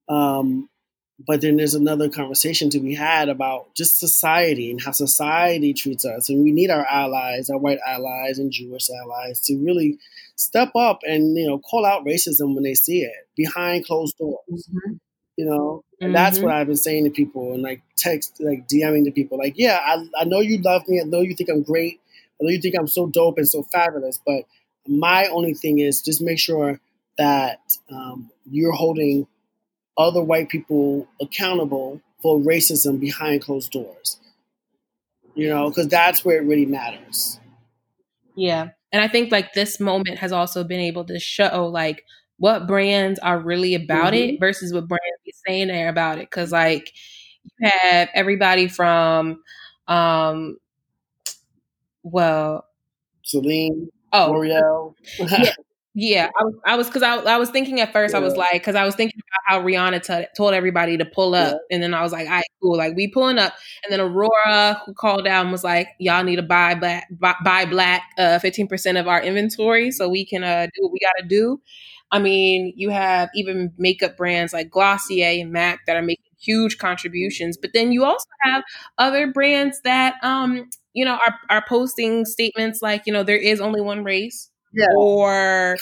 Um, 0.09 0.70
but 1.27 1.41
then 1.41 1.57
there's 1.57 1.75
another 1.75 2.09
conversation 2.09 2.71
to 2.71 2.81
be 2.81 2.95
had 2.95 3.29
about 3.29 3.75
just 3.75 3.99
society 3.99 4.71
and 4.71 4.83
how 4.83 4.93
society 4.93 5.75
treats 5.75 6.05
us. 6.05 6.29
And 6.29 6.43
we 6.43 6.53
need 6.53 6.71
our 6.71 6.87
allies, 6.87 7.51
our 7.51 7.59
white 7.59 7.79
allies 7.87 8.39
and 8.39 8.51
Jewish 8.51 8.89
allies 8.91 9.41
to 9.41 9.57
really 9.59 9.99
step 10.37 10.71
up 10.75 11.01
and, 11.03 11.37
you 11.37 11.47
know, 11.47 11.59
call 11.59 11.85
out 11.85 12.05
racism 12.07 12.55
when 12.55 12.63
they 12.63 12.75
see 12.75 13.03
it 13.03 13.29
behind 13.37 13.87
closed 13.87 14.17
doors. 14.19 14.39
Mm-hmm. 14.51 14.95
You 15.37 15.47
know, 15.47 15.85
and 16.01 16.09
mm-hmm. 16.09 16.15
that's 16.15 16.39
what 16.39 16.53
I've 16.53 16.67
been 16.67 16.77
saying 16.77 17.05
to 17.05 17.11
people 17.11 17.55
and 17.55 17.63
like 17.63 17.83
text, 17.97 18.37
like 18.41 18.69
DMing 18.69 19.05
to 19.05 19.11
people, 19.11 19.39
like, 19.39 19.55
yeah, 19.57 19.81
I, 19.83 20.05
I 20.19 20.25
know 20.25 20.41
you 20.41 20.59
love 20.59 20.87
me. 20.87 21.01
I 21.01 21.05
know 21.05 21.21
you 21.21 21.35
think 21.35 21.49
I'm 21.49 21.63
great. 21.63 22.01
I 22.41 22.45
know 22.45 22.51
you 22.51 22.61
think 22.61 22.75
I'm 22.79 22.87
so 22.87 23.07
dope 23.07 23.39
and 23.39 23.49
so 23.49 23.63
fabulous. 23.63 24.21
But 24.25 24.45
my 24.87 25.27
only 25.29 25.55
thing 25.55 25.79
is 25.79 26.03
just 26.03 26.21
make 26.21 26.39
sure 26.39 26.79
that 27.17 27.61
um, 27.91 28.31
you're 28.51 28.73
holding 28.73 29.27
other 30.01 30.23
white 30.23 30.49
people 30.49 31.07
accountable 31.21 32.01
for 32.23 32.39
racism 32.39 32.99
behind 33.01 33.43
closed 33.43 33.71
doors. 33.73 34.19
You 35.35 35.49
know, 35.49 35.69
because 35.69 35.89
that's 35.89 36.25
where 36.25 36.39
it 36.39 36.47
really 36.47 36.67
matters. 36.67 37.39
Yeah. 38.35 38.71
And 38.93 39.03
I 39.03 39.09
think 39.09 39.31
like 39.31 39.53
this 39.53 39.79
moment 39.79 40.19
has 40.19 40.33
also 40.33 40.65
been 40.65 40.81
able 40.81 41.05
to 41.05 41.19
show 41.21 41.67
like 41.67 42.05
what 42.39 42.67
brands 42.67 43.19
are 43.21 43.39
really 43.39 43.75
about 43.75 44.13
mm-hmm. 44.13 44.35
it 44.35 44.41
versus 44.41 44.73
what 44.73 44.89
brands 44.89 45.05
be 45.25 45.33
saying 45.47 45.69
they're 45.69 45.89
about 45.89 46.19
it. 46.19 46.31
Cause 46.31 46.51
like 46.51 46.93
you 47.45 47.69
have 47.69 48.09
everybody 48.15 48.67
from 48.67 49.43
um 49.87 50.57
well 52.03 52.67
Celine, 53.23 53.91
oh 54.13 54.33
L'Oreal. 54.33 54.95
yeah, 55.19 55.53
Yeah, 55.93 56.29
I 56.39 56.45
was, 56.45 56.55
I 56.65 56.77
was, 56.77 56.89
cause 56.89 57.03
I, 57.03 57.17
I 57.17 57.37
was 57.37 57.51
thinking 57.51 57.81
at 57.81 57.93
first, 57.93 58.15
yeah. 58.15 58.21
I 58.21 58.23
was 58.23 58.37
like, 58.37 58.63
cause 58.63 58.77
I 58.77 58.85
was 58.85 58.95
thinking 58.95 59.21
about 59.29 59.41
how 59.61 59.67
Rihanna 59.67 60.05
t- 60.05 60.27
told 60.37 60.55
everybody 60.55 60.97
to 60.97 61.05
pull 61.05 61.35
up, 61.35 61.59
yeah. 61.69 61.75
and 61.75 61.83
then 61.83 61.95
I 61.95 62.03
was 62.03 62.13
like, 62.13 62.27
all 62.29 62.35
right, 62.35 62.45
cool, 62.63 62.77
like 62.77 62.95
we 62.95 63.09
pulling 63.09 63.39
up, 63.39 63.55
and 63.83 63.93
then 63.93 64.01
Aurora 64.01 64.81
who 64.87 64.95
called 64.95 65.27
out 65.27 65.43
and 65.43 65.51
was 65.51 65.65
like, 65.65 65.89
y'all 65.99 66.23
need 66.23 66.37
to 66.37 66.43
buy 66.43 66.77
black, 66.77 67.09
buy, 67.11 67.35
buy 67.45 67.65
black, 67.65 68.03
uh, 68.19 68.39
fifteen 68.39 68.69
percent 68.69 68.99
of 68.99 69.09
our 69.09 69.21
inventory 69.21 69.91
so 69.91 70.09
we 70.09 70.25
can 70.25 70.45
uh 70.45 70.67
do 70.67 70.83
what 70.85 70.93
we 70.93 71.01
got 71.01 71.21
to 71.23 71.27
do. 71.27 71.61
I 72.13 72.21
mean, 72.21 72.73
you 72.77 72.91
have 72.91 73.29
even 73.35 73.73
makeup 73.77 74.17
brands 74.17 74.53
like 74.53 74.71
Glossier 74.71 75.41
and 75.43 75.51
Mac 75.53 75.87
that 75.87 75.97
are 75.97 76.03
making 76.03 76.25
huge 76.41 76.79
contributions, 76.79 77.57
but 77.57 77.71
then 77.75 77.91
you 77.91 78.05
also 78.05 78.27
have 78.43 78.63
other 78.99 79.33
brands 79.33 79.81
that, 79.83 80.15
um, 80.23 80.71
you 80.93 81.05
know, 81.05 81.15
are 81.27 81.37
are 81.49 81.65
posting 81.69 82.25
statements 82.27 82.81
like, 82.81 83.03
you 83.07 83.13
know, 83.13 83.25
there 83.25 83.37
is 83.37 83.61
only 83.61 83.81
one 83.81 84.05
race 84.05 84.50
yeah. 84.73 84.87
or 84.97 85.77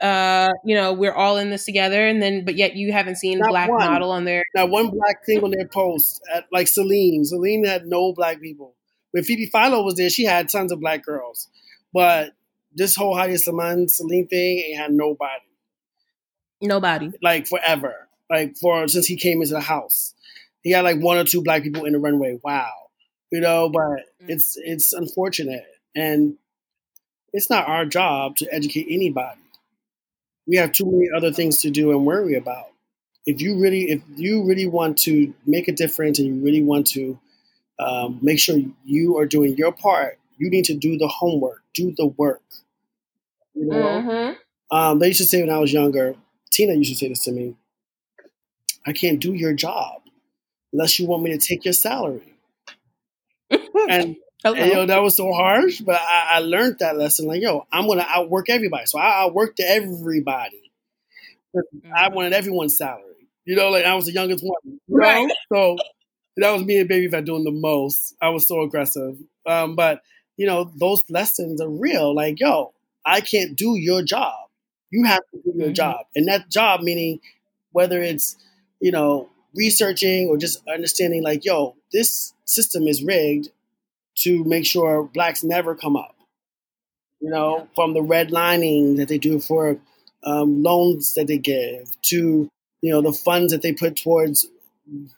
uh, 0.00 0.50
you 0.64 0.74
know, 0.74 0.92
we're 0.92 1.14
all 1.14 1.38
in 1.38 1.50
this 1.50 1.64
together, 1.64 2.06
and 2.06 2.20
then 2.20 2.44
but 2.44 2.56
yet 2.56 2.76
you 2.76 2.92
haven't 2.92 3.16
seen 3.16 3.38
Not 3.38 3.50
black 3.50 3.70
one. 3.70 3.78
model 3.78 4.10
on 4.10 4.24
there. 4.24 4.42
Not 4.54 4.70
one 4.70 4.90
black 4.90 5.24
thing 5.24 5.42
on 5.42 5.50
their 5.50 5.66
post. 5.66 6.20
At, 6.34 6.44
like 6.52 6.68
Celine, 6.68 7.24
Celine 7.24 7.64
had 7.64 7.86
no 7.86 8.12
black 8.12 8.40
people. 8.40 8.74
When 9.12 9.24
Phoebe 9.24 9.46
Philo 9.46 9.82
was 9.82 9.94
there, 9.94 10.10
she 10.10 10.24
had 10.24 10.48
tons 10.48 10.72
of 10.72 10.80
black 10.80 11.04
girls, 11.04 11.48
but 11.92 12.32
this 12.74 12.96
whole 12.96 13.14
Hedi 13.14 13.34
Slimane 13.34 13.88
Celine 13.88 14.26
thing 14.26 14.58
ain't 14.58 14.78
had 14.78 14.92
nobody. 14.92 15.44
Nobody. 16.60 17.12
Like 17.22 17.46
forever. 17.46 18.08
Like 18.28 18.56
for 18.56 18.88
since 18.88 19.06
he 19.06 19.16
came 19.16 19.40
into 19.40 19.54
the 19.54 19.60
house, 19.60 20.14
he 20.62 20.72
had 20.72 20.82
like 20.82 20.98
one 20.98 21.18
or 21.18 21.24
two 21.24 21.42
black 21.42 21.62
people 21.62 21.84
in 21.84 21.92
the 21.92 21.98
runway. 21.98 22.38
Wow, 22.42 22.72
you 23.30 23.40
know, 23.40 23.68
but 23.68 23.80
mm. 23.80 24.28
it's 24.28 24.56
it's 24.56 24.92
unfortunate 24.92 25.64
and 25.94 26.36
it's 27.34 27.50
not 27.50 27.68
our 27.68 27.84
job 27.84 28.36
to 28.36 28.54
educate 28.54 28.86
anybody. 28.88 29.40
We 30.46 30.56
have 30.56 30.72
too 30.72 30.86
many 30.86 31.08
other 31.14 31.32
things 31.32 31.62
to 31.62 31.70
do 31.70 31.90
and 31.90 32.06
worry 32.06 32.36
about. 32.36 32.68
If 33.26 33.42
you 33.42 33.60
really, 33.60 33.90
if 33.90 34.02
you 34.14 34.44
really 34.44 34.68
want 34.68 34.98
to 34.98 35.34
make 35.44 35.66
a 35.66 35.72
difference 35.72 36.18
and 36.20 36.28
you 36.28 36.44
really 36.44 36.62
want 36.62 36.86
to 36.88 37.18
um, 37.78 38.20
make 38.22 38.38
sure 38.38 38.56
you 38.84 39.18
are 39.18 39.26
doing 39.26 39.56
your 39.56 39.72
part, 39.72 40.18
you 40.38 40.48
need 40.48 40.66
to 40.66 40.74
do 40.74 40.96
the 40.96 41.08
homework, 41.08 41.62
do 41.74 41.92
the 41.96 42.06
work. 42.06 42.42
You 43.54 43.66
know, 43.66 43.76
mm-hmm. 43.76 44.76
um, 44.76 44.98
they 45.00 45.08
used 45.08 45.20
to 45.20 45.26
say 45.26 45.40
when 45.40 45.50
I 45.50 45.58
was 45.58 45.72
younger. 45.72 46.14
Tina 46.52 46.74
used 46.74 46.92
to 46.92 46.96
say 46.96 47.08
this 47.08 47.24
to 47.24 47.32
me. 47.32 47.56
I 48.86 48.92
can't 48.92 49.18
do 49.18 49.32
your 49.32 49.54
job 49.54 50.02
unless 50.72 51.00
you 51.00 51.06
want 51.06 51.24
me 51.24 51.36
to 51.36 51.38
take 51.38 51.64
your 51.64 51.74
salary. 51.74 52.36
and 53.88 54.16
you 54.44 54.74
know, 54.74 54.86
that 54.86 55.02
was 55.02 55.16
so 55.16 55.32
harsh, 55.32 55.80
but 55.80 55.96
I, 55.96 56.32
I, 56.32 56.38
learned 56.40 56.78
that 56.80 56.96
lesson. 56.96 57.26
Like, 57.26 57.40
yo, 57.40 57.66
I'm 57.72 57.86
gonna 57.86 58.06
outwork 58.06 58.50
everybody. 58.50 58.86
So 58.86 58.98
I 58.98 59.26
outworked 59.26 59.60
everybody. 59.60 60.70
Mm-hmm. 61.56 61.90
I 61.94 62.08
wanted 62.08 62.34
everyone's 62.34 62.76
salary. 62.76 63.28
You 63.44 63.56
know, 63.56 63.70
like 63.70 63.84
I 63.84 63.94
was 63.94 64.06
the 64.06 64.12
youngest 64.12 64.44
one. 64.44 64.80
Right. 64.88 65.30
So 65.52 65.76
that 66.36 66.50
was 66.50 66.64
me 66.64 66.78
and 66.78 66.88
Baby 66.88 67.08
Phat 67.08 67.24
doing 67.24 67.44
the 67.44 67.52
most. 67.52 68.14
I 68.20 68.30
was 68.30 68.46
so 68.46 68.62
aggressive. 68.62 69.16
Um, 69.46 69.76
but 69.76 70.02
you 70.36 70.46
know, 70.46 70.70
those 70.76 71.02
lessons 71.08 71.60
are 71.60 71.68
real. 71.68 72.14
Like, 72.14 72.40
yo, 72.40 72.74
I 73.04 73.20
can't 73.20 73.56
do 73.56 73.76
your 73.76 74.02
job. 74.02 74.34
You 74.90 75.04
have 75.04 75.22
to 75.32 75.40
do 75.42 75.52
your 75.56 75.66
mm-hmm. 75.68 75.74
job. 75.74 76.06
And 76.14 76.28
that 76.28 76.50
job 76.50 76.80
meaning 76.80 77.20
whether 77.72 78.00
it's, 78.00 78.36
you 78.80 78.92
know, 78.92 79.28
researching 79.54 80.28
or 80.28 80.36
just 80.36 80.62
understanding 80.68 81.22
like, 81.22 81.44
yo, 81.44 81.76
this 81.92 82.34
system 82.44 82.86
is 82.86 83.02
rigged 83.02 83.50
to 84.16 84.44
make 84.44 84.66
sure 84.66 85.04
blacks 85.04 85.42
never 85.42 85.74
come 85.74 85.96
up. 85.96 86.14
You 87.20 87.30
know, 87.30 87.58
yeah. 87.58 87.64
from 87.74 87.94
the 87.94 88.00
redlining 88.00 88.96
that 88.98 89.08
they 89.08 89.18
do 89.18 89.40
for 89.40 89.78
um, 90.24 90.62
loans 90.62 91.14
that 91.14 91.26
they 91.26 91.38
give 91.38 91.90
to 92.02 92.48
you 92.84 92.90
know 92.90 93.00
the 93.00 93.12
funds 93.12 93.52
that 93.52 93.62
they 93.62 93.72
put 93.72 93.96
towards 93.96 94.46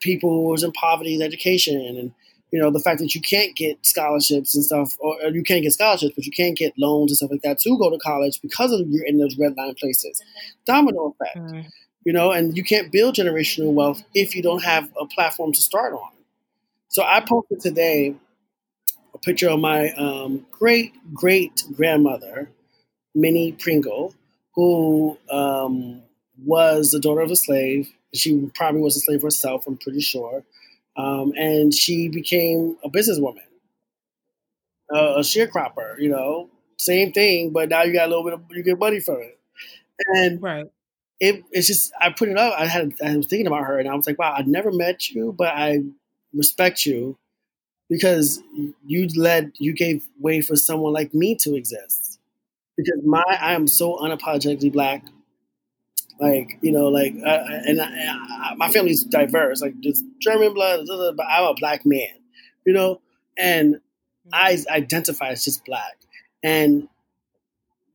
people 0.00 0.30
who 0.30 0.52
are 0.52 0.64
in 0.64 0.72
poverty 0.72 1.14
and 1.14 1.22
education 1.22 1.80
and 1.80 2.12
you 2.52 2.60
know 2.60 2.70
the 2.70 2.80
fact 2.80 3.00
that 3.00 3.14
you 3.14 3.20
can't 3.20 3.56
get 3.56 3.84
scholarships 3.84 4.54
and 4.54 4.64
stuff 4.64 4.96
or, 5.00 5.16
or, 5.24 5.30
you 5.30 5.42
can't 5.42 5.62
get 5.62 5.72
scholarships 5.72 6.14
but 6.14 6.24
you 6.24 6.30
can't 6.30 6.56
get 6.56 6.72
loans 6.78 7.10
and 7.10 7.16
stuff 7.16 7.30
like 7.30 7.42
that 7.42 7.58
to 7.58 7.76
go 7.76 7.90
to 7.90 7.98
college 7.98 8.40
because 8.40 8.72
of 8.72 8.86
you're 8.88 9.04
in 9.04 9.18
those 9.18 9.36
redline 9.36 9.76
places 9.78 10.22
domino 10.64 11.12
effect 11.18 11.38
mm. 11.38 11.66
you 12.04 12.12
know 12.12 12.30
and 12.30 12.56
you 12.56 12.62
can't 12.62 12.92
build 12.92 13.16
generational 13.16 13.72
wealth 13.72 14.02
if 14.14 14.36
you 14.36 14.42
don't 14.42 14.62
have 14.62 14.88
a 15.00 15.06
platform 15.06 15.52
to 15.52 15.60
start 15.60 15.92
on 15.92 16.10
so 16.88 17.02
i 17.02 17.20
posted 17.20 17.60
today 17.60 18.14
a 19.16 19.18
picture 19.18 19.48
of 19.48 19.58
my 19.58 19.90
um, 19.92 20.46
great 20.50 20.92
great 21.12 21.64
grandmother, 21.74 22.50
Minnie 23.14 23.52
Pringle, 23.52 24.14
who 24.54 25.18
um, 25.30 26.02
was 26.44 26.90
the 26.90 27.00
daughter 27.00 27.22
of 27.22 27.30
a 27.30 27.36
slave. 27.36 27.90
She 28.14 28.50
probably 28.54 28.82
was 28.82 28.96
a 28.96 29.00
slave 29.00 29.22
herself, 29.22 29.66
I'm 29.66 29.78
pretty 29.78 30.00
sure. 30.00 30.44
Um, 30.96 31.32
and 31.36 31.74
she 31.74 32.08
became 32.08 32.76
a 32.84 32.90
businesswoman, 32.90 33.44
uh, 34.94 35.16
a 35.16 35.20
sharecropper, 35.20 35.98
you 35.98 36.08
know, 36.08 36.48
same 36.78 37.12
thing, 37.12 37.50
but 37.50 37.68
now 37.68 37.82
you 37.82 37.92
got 37.92 38.06
a 38.06 38.08
little 38.08 38.24
bit 38.24 38.34
of, 38.34 38.42
you 38.50 38.62
get 38.62 38.78
money 38.78 39.00
from 39.00 39.16
it. 39.16 39.38
And 40.14 40.42
right. 40.42 40.66
it, 41.20 41.42
it's 41.52 41.66
just, 41.66 41.92
I 42.00 42.10
put 42.10 42.28
it 42.28 42.38
up, 42.38 42.54
I 42.58 42.66
had, 42.66 42.94
I 43.04 43.16
was 43.16 43.26
thinking 43.26 43.46
about 43.46 43.64
her 43.64 43.78
and 43.78 43.88
I 43.88 43.94
was 43.94 44.06
like, 44.06 44.18
wow, 44.18 44.34
I 44.36 44.42
never 44.42 44.72
met 44.72 45.10
you, 45.10 45.34
but 45.36 45.48
I 45.48 45.80
respect 46.32 46.86
you 46.86 47.18
because 47.88 48.42
you 48.84 49.08
led, 49.16 49.52
you 49.58 49.72
gave 49.72 50.06
way 50.18 50.40
for 50.40 50.56
someone 50.56 50.92
like 50.92 51.14
me 51.14 51.36
to 51.36 51.54
exist. 51.54 52.18
Because 52.76 53.00
my, 53.04 53.22
I 53.40 53.54
am 53.54 53.66
so 53.66 53.96
unapologetically 53.96 54.72
black 54.72 55.04
like 56.20 56.58
you 56.62 56.72
know, 56.72 56.88
like 56.88 57.14
uh, 57.14 57.42
and 57.66 57.80
I, 57.80 57.84
I, 57.84 58.54
my 58.56 58.70
family's 58.70 59.04
diverse, 59.04 59.60
like 59.60 59.78
just 59.80 60.04
German 60.20 60.54
blood, 60.54 60.86
but 60.88 61.26
I'm 61.28 61.44
a 61.44 61.54
black 61.54 61.84
man, 61.84 62.08
you 62.64 62.72
know, 62.72 63.00
and 63.36 63.80
I 64.32 64.54
mm-hmm. 64.54 64.72
identify 64.72 65.28
as 65.28 65.44
just 65.44 65.64
black. 65.64 65.96
And 66.42 66.88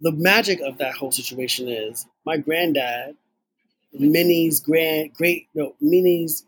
the 0.02 0.12
magic 0.12 0.60
of 0.62 0.78
that 0.78 0.94
whole 0.94 1.12
situation 1.12 1.68
is 1.68 2.06
my 2.26 2.38
granddad, 2.38 3.16
Minnie's 3.94 4.60
grand 4.60 5.14
great 5.14 5.48
no 5.56 5.76
Minnie's 5.82 6.46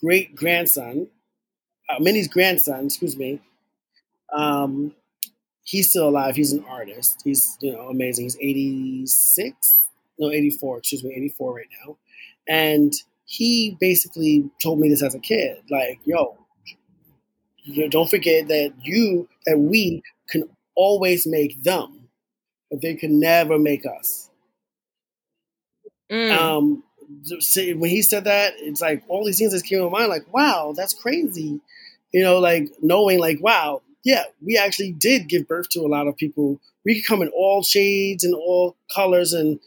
great 0.00 0.34
grandson, 0.34 1.06
uh, 1.90 1.98
Minnie's 2.00 2.28
grandson, 2.28 2.86
excuse 2.86 3.16
me. 3.16 3.40
Um, 4.32 4.94
he's 5.64 5.90
still 5.90 6.08
alive. 6.08 6.36
He's 6.36 6.52
an 6.52 6.64
artist. 6.68 7.22
He's 7.24 7.56
you 7.60 7.72
know 7.72 7.88
amazing. 7.88 8.26
He's 8.26 8.36
86 8.36 9.80
no, 10.20 10.30
84, 10.30 10.78
excuse 10.78 11.02
me, 11.02 11.14
84 11.16 11.54
right 11.54 11.66
now. 11.84 11.96
And 12.46 12.92
he 13.24 13.76
basically 13.80 14.50
told 14.62 14.78
me 14.78 14.90
this 14.90 15.02
as 15.02 15.14
a 15.14 15.18
kid, 15.18 15.62
like, 15.70 15.98
yo, 16.04 16.36
don't 17.88 18.10
forget 18.10 18.48
that 18.48 18.74
you, 18.82 19.28
that 19.46 19.58
we 19.58 20.02
can 20.28 20.44
always 20.74 21.26
make 21.26 21.62
them, 21.62 22.08
but 22.70 22.82
they 22.82 22.94
can 22.94 23.18
never 23.18 23.58
make 23.58 23.86
us. 23.86 24.30
Mm. 26.10 26.36
Um, 26.36 26.84
when 27.78 27.90
he 27.90 28.02
said 28.02 28.24
that, 28.24 28.54
it's 28.58 28.80
like 28.80 29.02
all 29.08 29.24
these 29.24 29.38
things 29.38 29.52
that 29.52 29.64
came 29.64 29.78
to 29.78 29.88
my 29.88 30.00
mind, 30.00 30.10
like, 30.10 30.32
wow, 30.32 30.74
that's 30.76 30.94
crazy. 30.94 31.60
You 32.12 32.22
know, 32.22 32.38
like 32.38 32.70
knowing, 32.82 33.20
like, 33.20 33.38
wow, 33.40 33.82
yeah, 34.04 34.24
we 34.44 34.56
actually 34.56 34.92
did 34.92 35.28
give 35.28 35.46
birth 35.46 35.68
to 35.70 35.80
a 35.80 35.88
lot 35.88 36.06
of 36.08 36.16
people. 36.16 36.60
We 36.84 36.96
could 36.96 37.06
come 37.06 37.22
in 37.22 37.28
all 37.28 37.62
shades 37.62 38.24
and 38.24 38.34
all 38.34 38.76
colors 38.94 39.32
and 39.32 39.60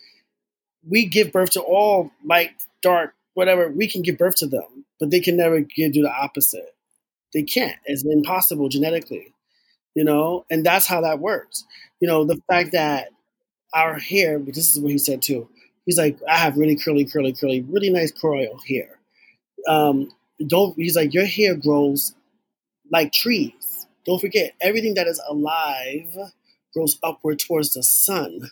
we 0.87 1.05
give 1.05 1.31
birth 1.31 1.51
to 1.51 1.61
all 1.61 2.11
light, 2.25 2.51
dark, 2.81 3.13
whatever. 3.33 3.69
We 3.69 3.87
can 3.87 4.01
give 4.01 4.17
birth 4.17 4.35
to 4.37 4.47
them, 4.47 4.85
but 4.99 5.11
they 5.11 5.19
can 5.19 5.37
never 5.37 5.61
give, 5.61 5.93
do 5.93 6.01
the 6.01 6.11
opposite. 6.11 6.75
They 7.33 7.43
can't. 7.43 7.77
It's 7.85 8.03
impossible 8.03 8.69
genetically, 8.69 9.33
you 9.95 10.03
know. 10.03 10.45
And 10.51 10.65
that's 10.65 10.87
how 10.87 11.01
that 11.01 11.19
works. 11.19 11.63
You 11.99 12.07
know, 12.07 12.25
the 12.25 12.41
fact 12.49 12.71
that 12.73 13.09
our 13.73 13.97
hair. 13.97 14.39
But 14.39 14.55
this 14.55 14.69
is 14.71 14.79
what 14.79 14.91
he 14.91 14.97
said 14.97 15.21
too. 15.21 15.47
He's 15.85 15.97
like, 15.97 16.17
I 16.29 16.37
have 16.37 16.57
really 16.57 16.75
curly, 16.75 17.05
curly, 17.05 17.33
curly, 17.33 17.61
really 17.61 17.89
nice 17.89 18.11
curly 18.11 18.49
hair. 18.67 18.99
Um, 19.67 20.09
don't. 20.45 20.75
He's 20.75 20.95
like, 20.95 21.13
your 21.13 21.25
hair 21.25 21.55
grows 21.55 22.13
like 22.93 23.11
trees. 23.11 23.87
Don't 24.05 24.21
forget, 24.21 24.53
everything 24.61 24.93
that 24.93 25.07
is 25.07 25.21
alive 25.27 26.15
grows 26.73 26.97
upward 27.03 27.39
towards 27.39 27.73
the 27.73 27.83
sun 27.83 28.51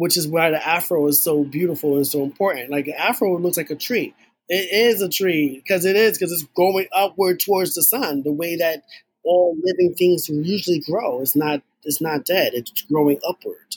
which 0.00 0.16
is 0.16 0.26
why 0.26 0.50
the 0.50 0.66
afro 0.66 1.06
is 1.08 1.22
so 1.22 1.44
beautiful 1.44 1.96
and 1.96 2.06
so 2.06 2.22
important. 2.22 2.70
Like 2.70 2.86
the 2.86 2.98
afro 2.98 3.36
looks 3.38 3.58
like 3.58 3.68
a 3.68 3.76
tree. 3.76 4.14
It 4.48 4.72
is 4.72 5.02
a 5.02 5.10
tree 5.10 5.56
because 5.62 5.84
it 5.84 5.94
is 5.94 6.16
because 6.16 6.32
it's 6.32 6.48
going 6.56 6.86
upward 6.94 7.38
towards 7.38 7.74
the 7.74 7.82
sun. 7.82 8.22
The 8.22 8.32
way 8.32 8.56
that 8.56 8.82
all 9.24 9.54
living 9.62 9.94
things 9.94 10.28
usually 10.30 10.80
grow. 10.80 11.20
It's 11.20 11.36
not. 11.36 11.62
It's 11.84 12.00
not 12.00 12.24
dead. 12.24 12.52
It's 12.54 12.82
growing 12.82 13.20
upward. 13.28 13.76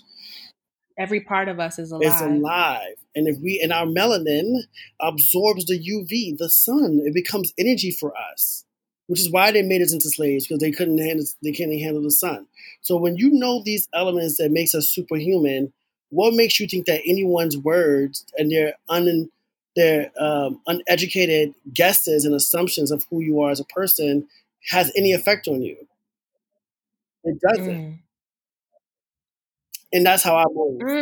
Every 0.98 1.20
part 1.20 1.50
of 1.50 1.60
us 1.60 1.78
is 1.78 1.92
alive. 1.92 2.12
It's 2.12 2.22
alive, 2.22 2.96
and 3.16 3.28
if 3.28 3.38
we 3.42 3.60
and 3.62 3.74
our 3.74 3.86
melanin 3.86 4.62
absorbs 5.02 5.66
the 5.66 5.78
UV, 5.78 6.38
the 6.38 6.50
sun, 6.50 7.02
it 7.04 7.14
becomes 7.14 7.54
energy 7.58 7.92
for 7.92 8.14
us 8.18 8.64
which 9.08 9.20
is 9.20 9.32
why 9.32 9.52
they 9.52 9.62
made 9.62 9.82
us 9.82 9.94
into 9.94 10.10
slaves 10.10 10.48
because 10.48 10.60
they 10.60 10.72
couldn't 10.72 10.98
handle 10.98 11.26
they 11.44 11.52
can't 11.52 11.72
handle 11.74 12.02
the 12.02 12.12
sun. 12.12 12.48
So 12.82 12.98
when 12.98 13.18
you 13.18 13.30
know 13.32 13.62
these 13.64 13.88
elements 13.94 14.38
that 14.38 14.52
makes 14.52 14.74
us 14.74 14.90
superhuman, 14.90 15.74
what 16.10 16.34
makes 16.34 16.60
you 16.60 16.68
think 16.68 16.86
that 16.86 17.02
anyone's 17.06 17.58
words 17.58 18.26
and 18.38 18.52
their 18.52 18.74
un 18.90 19.30
their 19.76 20.12
um, 20.20 20.62
uneducated 20.68 21.54
guesses 21.74 22.26
and 22.26 22.36
assumptions 22.36 22.92
of 22.92 23.06
who 23.10 23.20
you 23.22 23.42
are 23.42 23.52
as 23.52 23.60
a 23.60 23.66
person 23.66 24.28
has 24.70 24.92
any 24.96 25.12
effect 25.12 25.48
on 25.48 25.62
you? 25.62 25.76
It 27.24 27.40
doesn't. 27.42 27.68
Mm. 27.68 28.00
And 29.94 30.06
that's 30.06 30.24
how 30.24 30.36
I 30.36 30.46
move. 30.54 30.82
Mm. 30.82 31.02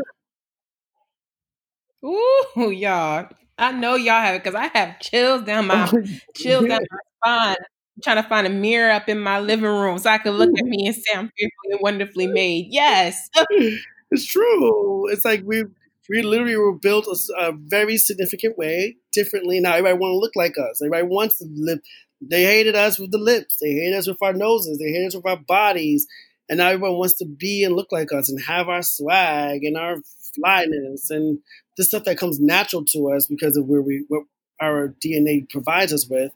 Ooh, 2.04 2.72
y'all. 2.72 3.28
I 3.58 3.72
know 3.72 3.96
y'all 3.96 4.22
have 4.22 4.36
it 4.36 4.44
because 4.44 4.56
I 4.56 4.76
have 4.78 5.00
chills 5.00 5.44
down 5.44 5.68
my 5.68 5.86
chills 6.36 6.66
down 6.68 6.82
my 6.90 6.98
spine. 7.18 7.56
Trying 8.04 8.22
to 8.22 8.28
find 8.30 8.48
a 8.48 8.50
mirror 8.50 8.92
up 8.92 9.10
in 9.10 9.20
my 9.20 9.40
living 9.40 9.66
room 9.66 9.98
so 10.00 10.10
I 10.10 10.18
could 10.18 10.34
look 10.34 10.50
at 10.58 10.66
me 10.66 10.88
and 10.88 10.96
say 10.96 11.12
I'm 11.14 11.30
fearfully 11.38 11.72
and 11.72 11.80
wonderfully 11.82 12.28
made. 12.28 12.68
Yes. 12.70 13.30
It's 14.14 14.26
true. 14.26 15.10
It's 15.10 15.24
like 15.24 15.42
we 15.46 15.64
we 16.10 16.22
literally 16.22 16.58
were 16.58 16.78
built 16.78 17.08
a, 17.08 17.48
a 17.48 17.54
very 17.54 17.98
significant 17.98 18.58
way, 18.58 18.98
differently. 19.14 19.62
Now 19.62 19.72
everybody 19.72 19.98
want 19.98 20.12
to 20.12 20.18
look 20.18 20.36
like 20.36 20.58
us. 20.58 20.82
Everybody 20.82 21.08
wants 21.08 21.38
to 21.38 21.48
live. 21.56 21.80
They 22.20 22.44
hated 22.44 22.76
us 22.76 23.00
with 23.00 23.12
the 23.12 23.18
lips. 23.18 23.58
They 23.62 23.72
hated 23.72 23.98
us 23.98 24.08
with 24.08 24.22
our 24.22 24.34
noses. 24.34 24.78
They 24.78 24.92
hated 24.92 25.08
us 25.08 25.16
with 25.16 25.26
our 25.26 25.38
bodies. 25.38 26.06
And 26.50 26.58
now 26.58 26.68
everyone 26.68 26.98
wants 26.98 27.16
to 27.20 27.26
be 27.26 27.64
and 27.64 27.76
look 27.76 27.94
like 27.94 28.12
us 28.12 28.30
and 28.30 28.42
have 28.42 28.68
our 28.68 28.82
swag 28.82 29.64
and 29.64 29.78
our 29.78 29.98
flyness 30.36 31.10
and 31.10 31.40
the 31.78 31.86
stuff 31.86 32.04
that 32.04 32.18
comes 32.18 32.40
natural 32.40 32.84
to 32.86 33.12
us 33.14 33.26
because 33.26 33.56
of 33.56 33.66
where 33.68 33.82
we 33.82 34.04
what 34.10 34.24
our 34.60 34.94
DNA 35.04 35.50
provides 35.50 35.94
us 35.94 36.08
with. 36.10 36.32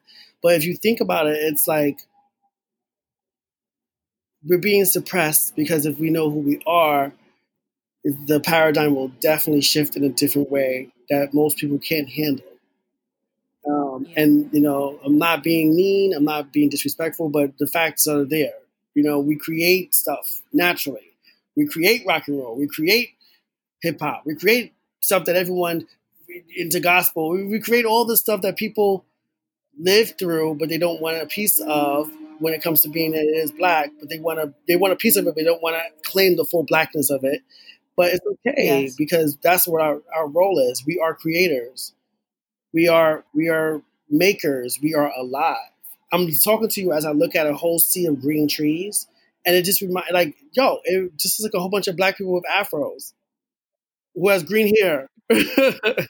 But 0.46 0.54
if 0.54 0.66
you 0.66 0.76
think 0.76 1.02
about 1.02 1.26
it, 1.26 1.38
it's 1.38 1.68
like 1.68 1.98
we're 4.44 4.60
being 4.60 4.86
suppressed 4.86 5.56
because 5.56 5.88
if 5.88 5.98
we 5.98 6.12
know 6.12 6.30
who 6.30 6.38
we 6.38 6.62
are, 6.68 7.12
the 8.04 8.40
paradigm 8.40 8.94
will 8.94 9.08
definitely 9.08 9.64
shift 9.64 9.96
in 9.96 10.04
a 10.04 10.10
different 10.10 10.52
way 10.52 10.90
that 11.10 11.34
most 11.34 11.58
people 11.58 11.80
can't 11.80 12.08
handle. 12.08 12.46
Um, 13.68 14.06
yeah. 14.08 14.22
And 14.22 14.54
you 14.54 14.62
know, 14.62 15.00
I'm 15.04 15.18
not 15.18 15.42
being 15.42 15.76
mean, 15.76 16.14
I'm 16.14 16.26
not 16.26 16.54
being 16.54 16.70
disrespectful, 16.70 17.30
but 17.30 17.58
the 17.58 17.66
facts 17.66 18.06
are 18.06 18.24
there. 18.24 18.54
You 18.94 19.02
know, 19.02 19.18
we 19.18 19.38
create 19.38 19.96
stuff 19.96 20.44
naturally. 20.54 21.10
We 21.58 21.66
create 21.66 22.04
rock 22.06 22.28
and 22.28 22.38
roll. 22.38 22.56
We 22.56 22.68
create 22.68 23.16
hip 23.82 24.00
hop. 24.00 24.28
We 24.28 24.36
create 24.36 24.76
stuff 25.00 25.26
that 25.26 25.38
everyone 25.38 25.88
into 26.56 26.80
gospel. 26.80 27.32
We, 27.32 27.48
we 27.48 27.60
create 27.60 27.86
all 27.86 28.06
the 28.06 28.16
stuff 28.16 28.44
that 28.44 28.58
people 28.58 29.06
live 29.80 30.18
through, 30.18 30.56
but 30.56 30.70
they 30.70 30.78
don't 30.78 31.02
want 31.02 31.22
a 31.22 31.26
piece 31.26 31.60
of 31.60 32.10
when 32.40 32.54
it 32.54 32.62
comes 32.62 32.82
to 32.82 32.90
being 32.90 33.12
that 33.12 33.22
it 33.22 33.38
is 33.38 33.52
black. 33.52 33.92
But 34.00 34.10
they 34.10 34.20
want 34.20 34.40
to 34.40 34.54
they 34.68 34.76
want 34.76 34.94
a 34.94 34.98
piece 34.98 35.16
of 35.16 35.24
it, 35.24 35.26
but 35.26 35.36
they 35.36 35.44
don't 35.44 35.62
want 35.62 35.76
to 35.76 36.10
claim 36.10 36.38
the 36.38 36.46
full 36.46 36.64
blackness 36.64 37.10
of 37.10 37.24
it. 37.24 37.42
But 37.98 38.14
it's 38.14 38.26
okay 38.26 38.84
yes. 38.84 38.96
because 38.96 39.38
that's 39.38 39.68
what 39.68 39.82
our, 39.82 40.02
our 40.14 40.28
role 40.28 40.60
is. 40.60 40.84
We 40.86 41.00
are 41.00 41.14
creators. 41.14 41.94
We 42.74 42.88
are 42.88 43.24
we 43.34 43.50
are 43.50 43.82
makers. 44.10 44.80
We 44.82 44.94
are 44.96 45.12
alive. 45.18 45.58
I'm 46.12 46.30
talking 46.32 46.70
to 46.70 46.82
you 46.82 46.92
as 46.94 47.06
I 47.06 47.12
look 47.12 47.36
at 47.36 47.48
a 47.48 47.56
whole 47.56 47.80
sea 47.80 48.06
of 48.06 48.22
green 48.22 48.48
trees, 48.48 49.08
and 49.46 49.56
it 49.56 49.64
just 49.64 49.82
remind 49.82 50.08
like, 50.12 50.36
yo, 50.52 50.80
it 50.84 51.18
just 51.18 51.40
looks 51.40 51.54
like 51.54 51.58
a 51.58 51.62
whole 51.62 51.70
bunch 51.70 51.88
of 51.88 51.96
black 51.96 52.18
people 52.18 52.34
with 52.34 52.44
afros 52.52 53.14
who 54.14 54.30
has 54.30 54.44
green 54.44 54.74
hair. 54.76 55.10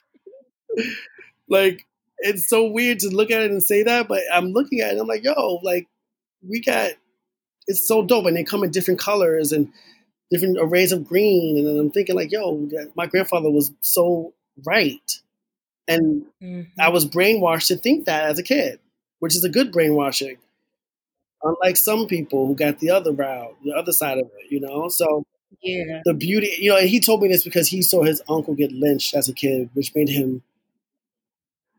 like 1.47 1.85
it's 2.25 2.47
so 2.47 2.65
weird 2.65 2.99
to 2.99 3.09
look 3.09 3.31
at 3.31 3.43
it 3.43 3.51
and 3.51 3.61
say 3.61 3.83
that, 3.83 4.07
but 4.07 4.21
I'm 4.33 4.47
looking 4.47 4.81
at 4.81 4.93
it, 4.95 4.99
I'm 4.99 5.07
like, 5.07 5.23
yo, 5.23 5.59
like 5.63 5.87
we 6.47 6.59
got 6.59 6.91
it's 7.67 7.87
so 7.87 8.03
dope, 8.03 8.25
and 8.25 8.35
they 8.35 8.43
come 8.43 8.63
in 8.63 8.71
different 8.71 8.99
colors 8.99 9.51
and 9.51 9.71
different 10.31 10.57
arrays 10.59 10.91
of 10.91 11.07
green, 11.07 11.57
and 11.57 11.67
then 11.67 11.79
I'm 11.79 11.91
thinking 11.91 12.15
like, 12.15 12.31
yo, 12.31 12.67
my 12.95 13.07
grandfather 13.07 13.49
was 13.49 13.71
so 13.81 14.33
right, 14.65 15.19
and 15.87 16.25
mm-hmm. 16.41 16.79
I 16.79 16.89
was 16.89 17.05
brainwashed 17.05 17.67
to 17.67 17.77
think 17.77 18.05
that 18.05 18.29
as 18.29 18.39
a 18.39 18.43
kid, 18.43 18.79
which 19.19 19.35
is 19.35 19.43
a 19.43 19.49
good 19.49 19.71
brainwashing. 19.71 20.37
Unlike 21.43 21.77
some 21.77 22.07
people 22.07 22.47
who 22.47 22.55
got 22.55 22.79
the 22.79 22.89
other 22.89 23.11
route, 23.11 23.55
the 23.63 23.73
other 23.73 23.91
side 23.91 24.17
of 24.17 24.25
it, 24.25 24.51
you 24.51 24.59
know. 24.59 24.87
So 24.87 25.23
yeah, 25.61 26.01
the 26.05 26.13
beauty, 26.13 26.55
you 26.59 26.71
know, 26.71 26.77
and 26.77 26.89
he 26.89 26.99
told 26.99 27.21
me 27.21 27.27
this 27.27 27.43
because 27.43 27.67
he 27.67 27.83
saw 27.83 28.03
his 28.03 28.21
uncle 28.27 28.55
get 28.55 28.71
lynched 28.71 29.13
as 29.13 29.29
a 29.29 29.33
kid, 29.33 29.69
which 29.73 29.93
made 29.93 30.09
him 30.09 30.41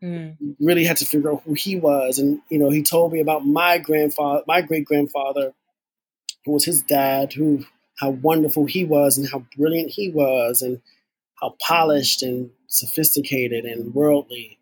Mm. 0.03 0.55
really 0.59 0.83
had 0.83 0.97
to 0.97 1.05
figure 1.05 1.31
out 1.31 1.41
who 1.45 1.53
he 1.53 1.75
was. 1.75 2.19
And, 2.19 2.41
you 2.49 2.59
know, 2.59 2.69
he 2.69 2.83
told 2.83 3.13
me 3.13 3.19
about 3.19 3.45
my 3.45 3.79
grandfather, 3.79 4.43
my 4.47 4.61
great 4.61 4.85
grandfather, 4.85 5.53
who 6.45 6.51
was 6.51 6.65
his 6.65 6.81
dad, 6.83 7.33
who 7.33 7.65
how 7.99 8.11
wonderful 8.11 8.65
he 8.65 8.85
was 8.85 9.17
and 9.17 9.27
how 9.27 9.43
brilliant 9.57 9.89
he 9.89 10.09
was 10.09 10.61
and 10.61 10.81
how 11.41 11.55
polished 11.59 12.21
and 12.23 12.51
sophisticated 12.67 13.65
and 13.65 13.93
worldly. 13.93 14.57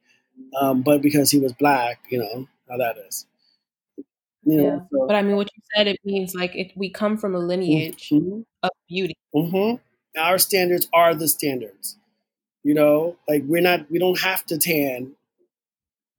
Um, 0.59 0.81
but 0.81 1.01
because 1.01 1.31
he 1.31 1.39
was 1.39 1.53
black, 1.53 1.99
you 2.09 2.19
know 2.19 2.47
how 2.69 2.77
that 2.77 2.95
is. 3.07 3.25
You 4.43 4.57
know, 4.57 4.63
yeah. 4.63 4.79
so. 4.91 5.07
But 5.07 5.15
I 5.15 5.21
mean, 5.21 5.35
what 5.35 5.49
you 5.55 5.61
said, 5.75 5.87
it 5.87 5.99
means 6.05 6.35
like 6.35 6.55
it, 6.55 6.71
we 6.75 6.89
come 6.89 7.17
from 7.17 7.35
a 7.35 7.39
lineage 7.39 8.09
mm-hmm. 8.09 8.41
of 8.63 8.69
beauty. 8.87 9.17
Mm-hmm. 9.33 9.81
Our 10.19 10.37
standards 10.37 10.87
are 10.93 11.13
the 11.13 11.27
standards. 11.27 11.97
You 12.63 12.73
know, 12.73 13.17
like 13.27 13.43
we're 13.45 13.61
not, 13.61 13.89
we 13.91 13.99
don't 13.99 14.19
have 14.21 14.45
to 14.47 14.57
tan. 14.57 15.11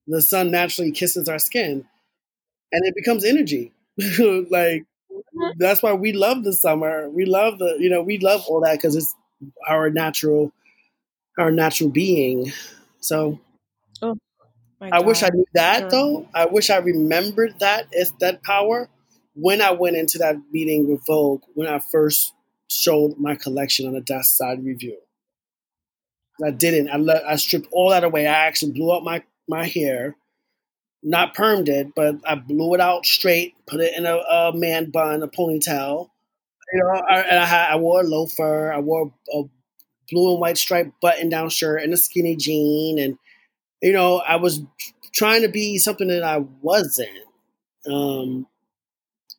The 0.07 0.23
sun 0.23 0.51
naturally 0.51 0.93
kisses 0.93 1.29
our 1.29 1.39
skin 1.39 1.87
and 2.73 2.85
it 2.85 2.95
becomes 2.95 3.25
energy. 3.25 3.73
like, 3.99 4.85
mm-hmm. 5.11 5.51
that's 5.59 5.83
why 5.83 5.95
we 5.95 6.13
love 6.13 6.45
the 6.45 6.53
summer. 6.53 7.09
We 7.09 7.25
love 7.25 7.59
the, 7.59 7.77
you 7.79 7.91
know, 7.91 8.03
we 8.03 8.19
love 8.19 8.45
all 8.47 8.61
that 8.63 8.77
because 8.77 8.97
it's 8.97 9.15
our 9.69 9.91
natural, 9.91 10.53
our 11.39 11.51
natural 11.51 11.91
being. 11.91 12.53
So, 13.01 13.41
oh, 14.03 14.17
I 14.81 15.01
wish 15.01 15.23
I 15.23 15.31
knew 15.33 15.47
that 15.55 15.81
sure. 15.81 15.91
though. 15.91 16.29
I 16.35 16.47
wish 16.47 16.71
I 16.71 16.79
remembered 16.79 17.59
that 17.61 17.89
if 17.93 18.17
that 18.19 18.43
power 18.43 18.89
when 19.35 19.61
I 19.61 19.71
went 19.73 19.97
into 19.97 20.19
that 20.19 20.37
meeting 20.51 20.89
with 20.91 21.07
Vogue 21.07 21.43
when 21.55 21.69
I 21.69 21.79
first 21.79 22.33
showed 22.69 23.17
my 23.19 23.35
collection 23.37 23.87
on 23.87 23.95
the 23.95 24.01
desk 24.01 24.37
side 24.37 24.65
review. 24.65 24.99
I 26.45 26.51
didn't. 26.51 26.89
I 26.91 27.33
I 27.33 27.37
stripped 27.37 27.69
all 27.73 27.91
that 27.91 28.05
away. 28.05 28.27
I 28.27 28.47
actually 28.47 28.73
blew 28.73 28.91
up 28.91 29.03
my 29.03 29.23
my 29.49 29.67
hair, 29.67 30.17
not 31.03 31.35
permed 31.35 31.69
it, 31.69 31.95
but 31.95 32.17
I 32.27 32.35
blew 32.35 32.75
it 32.75 32.81
out 32.81 33.07
straight, 33.07 33.55
put 33.67 33.81
it 33.81 33.97
in 33.97 34.07
a, 34.07 34.17
a 34.17 34.53
man 34.55 34.91
bun, 34.91 35.23
a 35.23 35.29
ponytail. 35.29 36.09
You 36.73 36.81
know, 36.81 36.89
I, 36.89 37.21
and 37.21 37.39
I, 37.39 37.45
had, 37.45 37.71
I 37.71 37.77
wore 37.77 38.01
a 38.01 38.05
loafer. 38.05 38.73
I 38.73 38.81
wore 38.81 39.13
a 39.33 39.43
blue 40.11 40.33
and 40.33 40.41
white 40.41 40.59
striped 40.59 41.01
button 41.01 41.29
down 41.29 41.49
shirt 41.51 41.83
and 41.83 41.93
a 41.93 41.97
skinny 41.97 42.37
jean, 42.37 42.99
and 42.99 43.19
you 43.83 43.93
know, 43.93 44.19
I 44.19 44.37
was 44.37 44.63
trying 45.13 45.43
to 45.43 45.49
be 45.49 45.79
something 45.79 46.09
that 46.09 46.25
I 46.25 46.39
wasn't. 46.39 47.11
Um, 47.89 48.47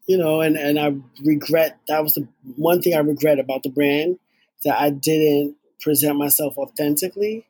you 0.08 0.18
know, 0.18 0.39
and, 0.39 0.55
and 0.55 0.80
I 0.80 0.95
regret 1.24 1.80
that 1.89 2.01
was 2.01 2.14
the 2.14 2.28
one 2.55 2.82
thing 2.82 2.95
I 2.95 2.99
regret 2.99 3.39
about 3.39 3.64
the 3.64 3.70
brand 3.70 4.20
that 4.64 4.80
I 4.80 4.89
didn't 4.89 5.58
present 5.82 6.18
myself 6.18 6.58
authentically 6.58 7.45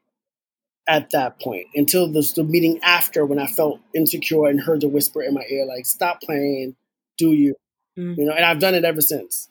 at 0.88 1.10
that 1.12 1.40
point 1.40 1.68
until 1.76 2.12
the, 2.12 2.32
the 2.36 2.44
meeting 2.44 2.80
after 2.84 3.26
when 3.26 3.40
I 3.40 3.48
felt 3.48 3.80
insecure 3.94 4.48
and 4.48 4.62
heard 4.62 4.82
the 4.82 4.88
whisper 4.88 5.22
in 5.22 5.34
my 5.34 5.44
ear 5.50 5.66
like, 5.66 5.86
"Stop 5.86 6.22
playing, 6.22 6.76
do 7.18 7.34
you?" 7.34 7.56
Mm. 7.98 8.18
You 8.18 8.26
know, 8.26 8.34
and 8.34 8.46
I've 8.46 8.60
done 8.60 8.76
it 8.76 8.86
ever 8.86 9.02
since. 9.02 9.50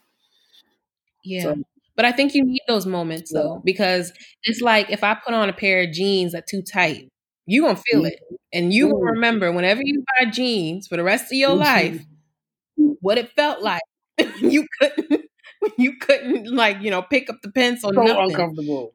Yeah. 1.24 1.42
So, 1.42 1.56
but 1.96 2.04
I 2.04 2.12
think 2.12 2.34
you 2.34 2.44
need 2.44 2.62
those 2.68 2.86
moments 2.86 3.32
yeah. 3.34 3.42
though, 3.42 3.62
because 3.64 4.12
it's 4.44 4.60
like 4.60 4.90
if 4.90 5.02
I 5.02 5.14
put 5.14 5.34
on 5.34 5.48
a 5.48 5.52
pair 5.52 5.82
of 5.82 5.92
jeans 5.92 6.32
that 6.32 6.46
too 6.46 6.62
tight, 6.62 7.08
you 7.46 7.62
gonna 7.62 7.76
feel 7.76 8.02
mm-hmm. 8.02 8.06
it, 8.06 8.40
and 8.52 8.72
you 8.72 8.88
will 8.88 9.00
remember 9.00 9.52
whenever 9.52 9.80
you 9.82 10.04
buy 10.18 10.30
jeans 10.30 10.86
for 10.86 10.96
the 10.96 11.04
rest 11.04 11.26
of 11.26 11.38
your 11.38 11.50
mm-hmm. 11.50 11.60
life 11.60 12.06
what 13.06 13.18
it 13.18 13.30
felt 13.36 13.62
like. 13.62 13.82
you 14.40 14.66
couldn't, 14.80 15.26
you 15.78 15.96
couldn't 15.98 16.52
like 16.52 16.80
you 16.80 16.90
know 16.90 17.02
pick 17.02 17.30
up 17.30 17.36
the 17.42 17.50
pencil. 17.50 17.92
So 17.94 18.02
nothing. 18.02 18.30
uncomfortable. 18.30 18.92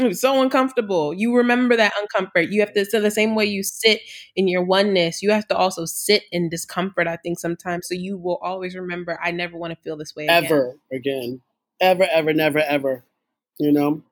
Was 0.00 0.20
so 0.20 0.42
uncomfortable. 0.42 1.14
You 1.14 1.36
remember 1.36 1.76
that 1.76 1.92
uncomfort. 1.94 2.50
You 2.50 2.60
have 2.60 2.72
to, 2.74 2.84
so 2.84 3.00
the 3.00 3.10
same 3.10 3.34
way 3.34 3.44
you 3.44 3.62
sit 3.62 4.00
in 4.34 4.48
your 4.48 4.64
oneness, 4.64 5.22
you 5.22 5.30
have 5.30 5.46
to 5.48 5.56
also 5.56 5.84
sit 5.84 6.24
in 6.32 6.48
discomfort, 6.48 7.06
I 7.06 7.16
think, 7.16 7.38
sometimes. 7.38 7.88
So 7.88 7.94
you 7.94 8.16
will 8.16 8.38
always 8.42 8.74
remember, 8.74 9.18
I 9.22 9.30
never 9.30 9.56
want 9.56 9.72
to 9.72 9.82
feel 9.82 9.96
this 9.96 10.14
way 10.16 10.26
Ever 10.28 10.76
again. 10.92 11.40
Ever, 11.80 12.06
ever, 12.10 12.32
never, 12.32 12.58
ever. 12.58 13.04
You 13.58 13.72
know? 13.72 14.02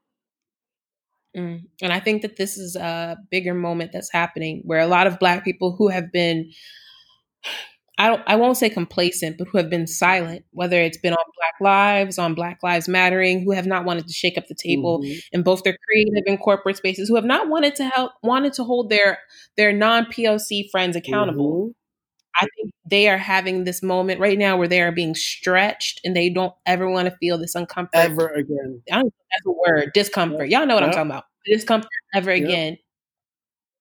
Mm. 1.36 1.64
And 1.82 1.93
I 1.93 2.01
think 2.01 2.22
that 2.22 2.36
this 2.36 2.57
is 2.57 2.76
a 2.76 3.16
bigger 3.30 3.55
moment 3.55 3.93
that's 3.93 4.12
happening 4.12 4.62
where 4.64 4.80
a 4.80 4.86
lot 4.86 5.07
of 5.07 5.18
Black 5.18 5.45
people 5.45 5.72
who 5.76 5.89
have 5.89 6.11
been, 6.11 6.53
I 7.99 8.09
don't, 8.09 8.22
I 8.28 8.36
won't 8.36 8.57
say 8.57 8.70
complacent, 8.70 9.38
but 9.38 9.49
who 9.49 9.59
have 9.59 9.68
been 9.68 9.88
silent, 9.88 10.44
whether 10.53 10.80
it's 10.80 10.96
been 10.99 11.12
on 11.12 11.24
Black 11.36 11.55
Lives, 11.61 12.16
on 12.16 12.34
Black 12.34 12.62
Lives 12.62 12.88
Mattering, 12.88 13.42
who 13.42 13.51
have 13.51 13.66
not 13.66 13.84
wanted 13.84 14.07
to 14.07 14.12
shake 14.12 14.38
up 14.38 14.46
the 14.46 14.55
table 14.55 15.01
mm-hmm. 15.01 15.18
in 15.32 15.42
both 15.42 15.64
their 15.64 15.76
creative 15.84 16.22
and 16.26 16.38
corporate 16.38 16.76
spaces, 16.76 17.09
who 17.09 17.16
have 17.16 17.24
not 17.24 17.49
wanted 17.49 17.74
to 17.74 17.84
help, 17.84 18.12
wanted 18.22 18.53
to 18.55 18.64
hold 18.64 18.88
their 18.88 19.18
their 19.57 19.72
non 19.72 20.07
POC 20.07 20.70
friends 20.70 20.94
accountable. 20.94 21.62
Mm-hmm. 21.62 21.70
I 22.40 22.46
think 22.57 22.70
they 22.88 23.09
are 23.09 23.18
having 23.18 23.64
this 23.64 23.82
moment 23.82 24.20
right 24.20 24.38
now 24.38 24.57
where 24.57 24.68
they 24.68 24.80
are 24.80 24.92
being 24.92 25.16
stretched 25.16 26.01
and 26.05 26.14
they 26.14 26.30
don't 26.30 26.55
ever 26.66 26.88
want 26.88 27.09
to 27.09 27.16
feel 27.16 27.36
this 27.36 27.57
uncomfort 27.57 27.88
ever 27.94 28.28
again. 28.28 28.80
I 28.92 28.96
don't 28.96 29.07
know 29.07 29.12
that's 29.30 29.46
a 29.46 29.51
word. 29.51 29.90
Discomfort. 29.92 30.49
Y'all 30.49 30.66
know 30.66 30.74
what 30.74 30.84
I'm 30.84 30.92
talking 30.92 31.11
about. 31.11 31.24
Discomfort 31.46 31.90
ever 32.14 32.30
again. 32.30 32.78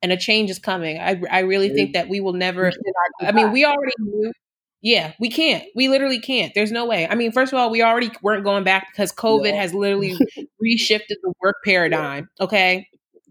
And 0.02 0.12
a 0.12 0.18
change 0.18 0.50
is 0.50 0.60
coming. 0.60 1.00
I 1.00 1.22
I 1.32 1.40
really 1.40 1.70
think 1.70 1.94
that 1.94 2.08
we 2.08 2.20
will 2.20 2.34
never 2.34 2.72
I 3.22 3.32
mean, 3.32 3.52
we 3.52 3.66
already 3.66 3.94
knew 4.00 4.32
yeah, 4.82 5.14
we 5.20 5.30
can't. 5.30 5.64
We 5.76 5.90
literally 5.90 6.20
can't. 6.20 6.54
There's 6.54 6.72
no 6.72 6.86
way. 6.86 7.08
I 7.08 7.16
mean, 7.16 7.32
first 7.32 7.52
of 7.52 7.60
all, 7.60 7.72
we 7.72 7.82
already 7.82 8.12
weren't 8.22 8.44
going 8.44 8.64
back 8.64 8.88
because 8.92 9.12
COVID 9.12 9.50
yeah. 9.50 9.62
has 9.62 9.74
literally 9.74 10.16
reshifted 10.64 11.16
the 11.22 11.34
work 11.42 11.58
paradigm. 11.66 12.30
Okay. 12.40 12.88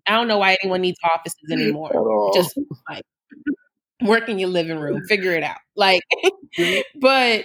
I 0.06 0.12
don't 0.12 0.28
know 0.28 0.38
why 0.38 0.56
anyone 0.62 0.80
needs 0.80 0.98
offices 1.04 1.50
anymore. 1.50 2.30
Just 2.34 2.58
like 2.88 3.04
work 4.02 4.28
in 4.28 4.38
your 4.38 4.48
living 4.48 4.78
room, 4.78 5.02
figure 5.08 5.32
it 5.32 5.42
out. 5.42 5.58
Like, 5.76 6.02
but 7.00 7.44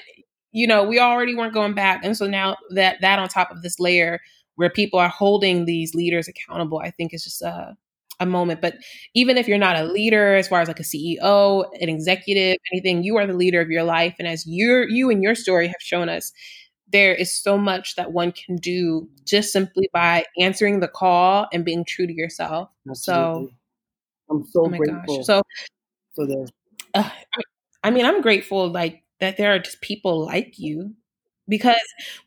you 0.52 0.68
know, 0.68 0.84
we 0.84 1.00
already 1.00 1.34
weren't 1.36 1.54
going 1.54 1.74
back, 1.74 2.04
and 2.04 2.16
so 2.16 2.28
now 2.28 2.58
that 2.72 3.00
that 3.02 3.20
on 3.20 3.30
top 3.30 3.52
of 3.52 3.62
this 3.62 3.80
layer 3.80 4.20
where 4.56 4.70
people 4.70 5.00
are 5.00 5.10
holding 5.10 5.66
these 5.66 5.96
leaders 5.96 6.28
accountable, 6.28 6.80
I 6.80 6.92
think 6.92 7.14
is 7.14 7.24
just 7.24 7.42
a 7.42 7.76
a 8.22 8.26
moment. 8.26 8.62
But 8.62 8.76
even 9.14 9.38
if 9.38 9.48
you're 9.48 9.58
not 9.58 9.76
a 9.76 9.84
leader, 9.84 10.36
as 10.36 10.48
far 10.48 10.62
as 10.62 10.68
like 10.68 10.80
a 10.80 10.84
CEO, 10.84 11.66
an 11.82 11.90
executive, 11.90 12.58
anything, 12.72 13.04
you 13.04 13.18
are 13.18 13.28
the 13.28 13.34
leader 13.34 13.60
of 13.60 13.70
your 13.70 13.84
life, 13.84 14.16
and 14.20 14.28
as 14.28 14.46
you 14.46 14.86
you 14.90 15.10
and 15.10 15.22
your 15.22 15.36
story 15.36 15.68
have 15.68 15.82
shown 15.82 16.08
us. 16.08 16.32
There 16.94 17.16
is 17.16 17.32
so 17.42 17.58
much 17.58 17.96
that 17.96 18.12
one 18.12 18.34
can 18.34 18.58
do 18.58 19.08
just 19.26 19.54
simply 19.54 19.90
by 19.94 20.26
answering 20.38 20.82
the 20.82 20.90
call 20.90 21.48
and 21.54 21.64
being 21.64 21.86
true 21.86 22.06
to 22.06 22.14
yourself. 22.14 22.68
Absolutely. 22.90 23.48
So, 23.48 23.54
I'm 24.30 24.46
so 24.48 24.66
oh 24.66 24.68
grateful. 24.68 25.18
Gosh. 25.18 25.26
So, 25.26 25.42
for 26.14 26.28
the 26.28 26.52
uh, 26.94 27.10
I 27.84 27.92
mean, 27.92 28.06
I'm 28.06 28.22
grateful 28.22 28.70
like 28.70 29.04
that 29.22 29.38
there 29.38 29.54
are 29.54 29.60
just 29.60 29.82
people 29.82 30.26
like 30.26 30.60
you 30.60 30.94
because 31.48 31.76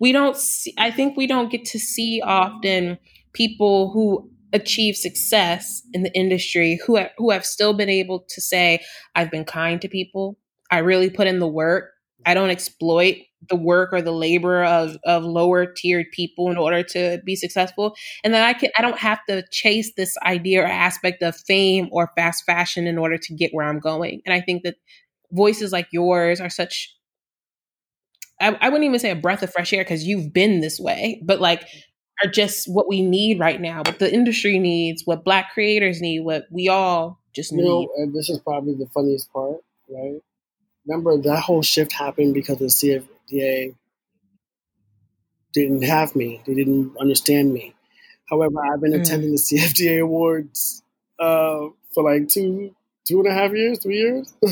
we 0.00 0.12
don't 0.12 0.36
see, 0.36 0.74
I 0.78 0.90
think 0.90 1.16
we 1.16 1.26
don't 1.26 1.50
get 1.50 1.64
to 1.66 1.78
see 1.78 2.22
often 2.22 2.98
people 3.32 3.90
who 3.90 4.30
achieve 4.54 4.96
success 4.96 5.82
in 5.92 6.04
the 6.04 6.14
industry 6.14 6.80
who 6.86 6.96
have, 6.96 7.10
who 7.18 7.30
have 7.30 7.44
still 7.44 7.74
been 7.74 7.90
able 7.90 8.24
to 8.30 8.40
say 8.40 8.80
I've 9.14 9.30
been 9.30 9.44
kind 9.44 9.80
to 9.82 9.88
people. 9.88 10.38
I 10.70 10.78
really 10.78 11.10
put 11.10 11.26
in 11.26 11.40
the 11.40 11.48
work. 11.48 11.90
I 12.24 12.32
don't 12.32 12.50
exploit 12.50 13.16
the 13.48 13.56
work 13.56 13.92
or 13.92 14.00
the 14.00 14.12
labor 14.12 14.64
of 14.64 14.96
of 15.04 15.24
lower 15.24 15.66
tiered 15.66 16.06
people 16.12 16.50
in 16.50 16.56
order 16.56 16.82
to 16.82 17.20
be 17.24 17.36
successful 17.36 17.94
and 18.22 18.32
then 18.32 18.42
i 18.42 18.52
can 18.52 18.70
i 18.78 18.82
don't 18.82 18.98
have 18.98 19.18
to 19.28 19.44
chase 19.50 19.92
this 19.96 20.16
idea 20.24 20.62
or 20.62 20.66
aspect 20.66 21.22
of 21.22 21.36
fame 21.36 21.88
or 21.92 22.10
fast 22.16 22.44
fashion 22.44 22.86
in 22.86 22.98
order 22.98 23.18
to 23.18 23.34
get 23.34 23.50
where 23.52 23.66
i'm 23.66 23.80
going 23.80 24.20
and 24.24 24.32
i 24.32 24.40
think 24.40 24.62
that 24.62 24.76
voices 25.32 25.72
like 25.72 25.86
yours 25.92 26.40
are 26.40 26.50
such 26.50 26.94
I, 28.40 28.56
I 28.60 28.68
wouldn't 28.68 28.84
even 28.84 28.98
say 28.98 29.10
a 29.10 29.16
breath 29.16 29.42
of 29.42 29.52
fresh 29.52 29.72
air 29.72 29.84
because 29.84 30.04
you've 30.04 30.32
been 30.32 30.60
this 30.60 30.80
way 30.80 31.22
but 31.24 31.40
like 31.40 31.66
are 32.22 32.30
just 32.30 32.68
what 32.68 32.88
we 32.88 33.02
need 33.02 33.40
right 33.40 33.60
now 33.60 33.78
what 33.78 33.98
the 33.98 34.12
industry 34.12 34.58
needs 34.58 35.02
what 35.04 35.24
black 35.24 35.52
creators 35.52 36.00
need 36.00 36.20
what 36.20 36.46
we 36.50 36.68
all 36.68 37.18
just 37.34 37.52
need 37.52 37.64
know, 37.64 37.88
and 37.96 38.14
this 38.14 38.28
is 38.28 38.38
probably 38.40 38.74
the 38.74 38.86
funniest 38.94 39.32
part 39.32 39.56
right 39.88 40.20
remember 40.86 41.16
that 41.18 41.40
whole 41.40 41.62
shift 41.62 41.92
happened 41.92 42.34
because 42.34 42.58
the 42.58 42.66
CF, 42.66 43.04
they 43.30 43.74
didn't 45.52 45.82
have 45.82 46.14
me. 46.14 46.42
They 46.46 46.54
didn't 46.54 46.96
understand 46.98 47.52
me. 47.52 47.74
However, 48.28 48.56
I've 48.72 48.80
been 48.80 48.92
mm. 48.92 49.00
attending 49.00 49.30
the 49.30 49.38
CFDA 49.38 50.02
awards 50.02 50.82
uh, 51.18 51.68
for 51.94 52.04
like 52.04 52.28
two, 52.28 52.74
two 53.06 53.20
and 53.20 53.28
a 53.28 53.32
half 53.32 53.52
years, 53.52 53.82
three 53.82 53.98
years. 53.98 54.34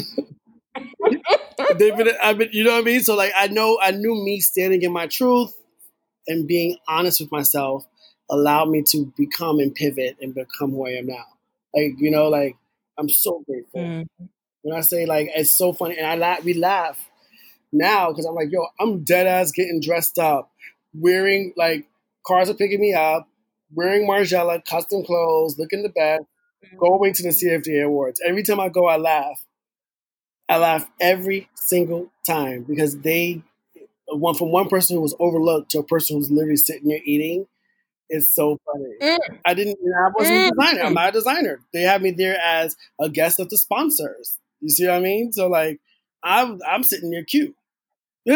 They've 1.76 1.96
been, 1.96 2.10
I've 2.22 2.38
been, 2.38 2.50
you 2.52 2.64
know 2.64 2.72
what 2.72 2.82
I 2.82 2.84
mean. 2.84 3.00
So 3.00 3.16
like, 3.16 3.32
I 3.36 3.48
know, 3.48 3.78
I 3.80 3.90
knew 3.92 4.14
me 4.24 4.40
standing 4.40 4.82
in 4.82 4.92
my 4.92 5.06
truth 5.06 5.54
and 6.26 6.46
being 6.46 6.76
honest 6.88 7.20
with 7.20 7.32
myself 7.32 7.86
allowed 8.30 8.70
me 8.70 8.82
to 8.82 9.12
become 9.16 9.58
and 9.58 9.74
pivot 9.74 10.16
and 10.20 10.34
become 10.34 10.70
who 10.70 10.86
I 10.86 10.92
am 10.92 11.06
now. 11.06 11.24
Like, 11.74 11.94
you 11.98 12.10
know, 12.10 12.28
like 12.28 12.56
I'm 12.98 13.08
so 13.08 13.42
grateful. 13.46 13.80
Mm. 13.80 14.08
When 14.62 14.76
I 14.76 14.80
say 14.80 15.06
like, 15.06 15.28
it's 15.34 15.56
so 15.56 15.72
funny, 15.72 15.96
and 15.98 16.06
I 16.06 16.16
laugh, 16.16 16.44
we 16.44 16.54
laugh 16.54 16.98
now 17.72 18.10
because 18.10 18.26
I'm 18.26 18.34
like, 18.34 18.48
yo, 18.50 18.66
I'm 18.78 19.02
dead 19.02 19.26
ass 19.26 19.50
getting 19.50 19.80
dressed 19.80 20.18
up, 20.18 20.50
wearing 20.94 21.52
like 21.56 21.88
cars 22.26 22.48
are 22.48 22.54
picking 22.54 22.80
me 22.80 22.94
up, 22.94 23.28
wearing 23.74 24.06
Margiela 24.08 24.64
custom 24.64 25.04
clothes, 25.04 25.58
looking 25.58 25.82
the 25.82 25.88
best, 25.88 26.22
mm-hmm. 26.64 26.78
going 26.78 27.12
to 27.14 27.22
the 27.22 27.30
CFDA 27.30 27.84
awards. 27.84 28.20
Every 28.24 28.42
time 28.42 28.60
I 28.60 28.68
go, 28.68 28.86
I 28.86 28.96
laugh. 28.96 29.44
I 30.48 30.58
laugh 30.58 30.88
every 31.00 31.48
single 31.54 32.12
time 32.26 32.64
because 32.64 32.98
they 32.98 33.42
one 34.16 34.34
from 34.34 34.50
one 34.50 34.68
person 34.68 34.96
who 34.96 35.02
was 35.02 35.14
overlooked 35.18 35.70
to 35.72 35.78
a 35.78 35.84
person 35.84 36.16
who's 36.16 36.30
literally 36.30 36.56
sitting 36.56 36.88
there 36.88 37.00
eating 37.04 37.46
is 38.10 38.32
so 38.32 38.58
funny. 38.66 38.94
Mm. 39.00 39.38
I 39.44 39.54
didn't. 39.54 39.78
I 39.80 40.10
wasn't 40.16 40.36
mm. 40.36 40.48
a 40.48 40.50
designer. 40.50 40.82
I'm 40.84 40.94
not 40.94 41.08
a 41.08 41.12
designer. 41.12 41.60
They 41.72 41.82
had 41.82 42.02
me 42.02 42.12
there 42.12 42.38
as 42.40 42.76
a 43.00 43.08
guest 43.08 43.40
of 43.40 43.48
the 43.48 43.58
sponsors. 43.58 44.38
You 44.60 44.68
see 44.68 44.86
what 44.86 44.96
I 44.96 45.00
mean? 45.00 45.32
So 45.32 45.48
like, 45.48 45.80
I'm 46.22 46.60
I'm 46.68 46.82
sitting 46.84 47.10
there 47.10 47.24
cute. 47.24 47.56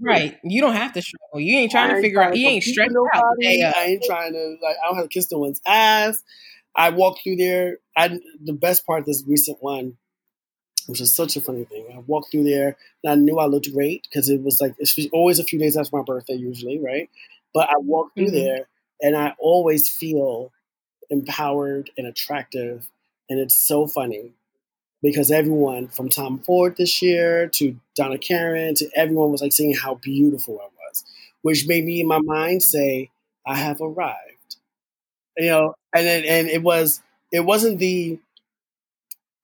right. 0.00 0.38
You 0.42 0.60
don't 0.60 0.74
have 0.74 0.92
to 0.94 1.02
struggle. 1.02 1.40
You 1.40 1.58
ain't 1.58 1.70
trying 1.70 1.94
to 1.94 2.00
figure 2.00 2.22
out. 2.22 2.36
You 2.36 2.48
ain't 2.48 2.64
stressed 2.64 2.94
out. 3.14 3.24
I 3.40 3.84
ain't 3.86 4.04
trying 4.04 4.32
to 4.32 4.56
like. 4.62 4.76
I 4.82 4.88
don't 4.88 4.96
have 4.96 5.04
to 5.04 5.08
kiss 5.08 5.30
no 5.30 5.38
one's 5.38 5.60
ass. 5.66 6.22
I 6.74 6.90
walked 6.90 7.20
through 7.22 7.36
there. 7.36 7.78
I 7.96 8.18
the 8.42 8.54
best 8.54 8.86
part 8.86 9.00
of 9.00 9.06
this 9.06 9.22
recent 9.26 9.58
one, 9.60 9.98
which 10.92 11.00
is 11.00 11.14
such 11.14 11.36
a 11.36 11.40
funny 11.40 11.64
thing. 11.64 11.86
I 11.90 12.00
walked 12.00 12.30
through 12.30 12.44
there 12.44 12.76
and 13.02 13.12
I 13.12 13.14
knew 13.14 13.38
I 13.38 13.46
looked 13.46 13.72
great 13.72 14.02
because 14.02 14.28
it 14.28 14.42
was 14.42 14.60
like 14.60 14.74
it's 14.76 14.94
always 15.10 15.38
a 15.38 15.44
few 15.44 15.58
days 15.58 15.74
after 15.74 15.96
my 15.96 16.02
birthday 16.02 16.34
usually, 16.34 16.78
right? 16.78 17.08
But 17.54 17.70
I 17.70 17.78
walked 17.78 18.14
through 18.14 18.26
mm-hmm. 18.26 18.34
there 18.34 18.68
and 19.00 19.16
I 19.16 19.32
always 19.38 19.88
feel 19.88 20.52
empowered 21.08 21.88
and 21.96 22.06
attractive, 22.06 22.90
and 23.30 23.40
it's 23.40 23.56
so 23.56 23.86
funny 23.86 24.34
because 25.02 25.30
everyone 25.30 25.88
from 25.88 26.10
Tom 26.10 26.40
Ford 26.40 26.76
this 26.76 27.00
year 27.00 27.48
to 27.54 27.74
Donna 27.96 28.18
Karan 28.18 28.74
to 28.74 28.90
everyone 28.94 29.32
was 29.32 29.40
like 29.40 29.54
saying 29.54 29.76
how 29.76 29.94
beautiful 29.94 30.60
I 30.60 30.66
was, 30.66 31.04
which 31.40 31.66
made 31.66 31.86
me 31.86 32.02
in 32.02 32.06
my 32.06 32.20
mind 32.20 32.62
say, 32.62 33.08
I 33.46 33.56
have 33.56 33.80
arrived. 33.80 34.56
You 35.38 35.46
know, 35.46 35.74
and 35.96 36.06
then, 36.06 36.24
and 36.26 36.48
it 36.48 36.62
was 36.62 37.00
it 37.32 37.40
wasn't 37.40 37.78
the 37.78 38.18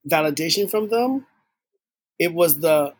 validation 0.06 0.70
from 0.70 0.90
them. 0.90 1.24
It 2.18 2.34
was 2.34 2.58
the 2.58 2.94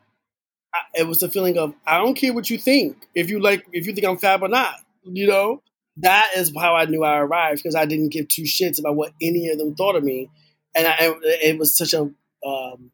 it 0.94 1.06
was 1.06 1.18
the 1.18 1.30
feeling 1.30 1.58
of 1.58 1.74
I 1.86 1.98
don't 1.98 2.14
care 2.14 2.32
what 2.32 2.50
you 2.50 2.58
think. 2.58 3.08
If 3.14 3.30
you 3.30 3.40
like 3.40 3.66
if 3.72 3.86
you 3.86 3.94
think 3.94 4.06
I'm 4.06 4.18
fab 4.18 4.42
or 4.42 4.48
not, 4.48 4.74
you 5.04 5.26
know? 5.26 5.62
That 6.00 6.28
is 6.36 6.52
how 6.56 6.76
I 6.76 6.84
knew 6.84 7.02
I 7.02 7.18
arrived 7.18 7.62
because 7.62 7.74
I 7.74 7.84
didn't 7.84 8.10
give 8.10 8.28
two 8.28 8.42
shits 8.42 8.78
about 8.78 8.94
what 8.94 9.12
any 9.20 9.48
of 9.48 9.58
them 9.58 9.74
thought 9.74 9.96
of 9.96 10.04
me. 10.04 10.30
And 10.76 10.86
I, 10.86 10.94
it 11.42 11.58
was 11.58 11.76
such 11.76 11.92
a 11.92 12.02
um, 12.46 12.92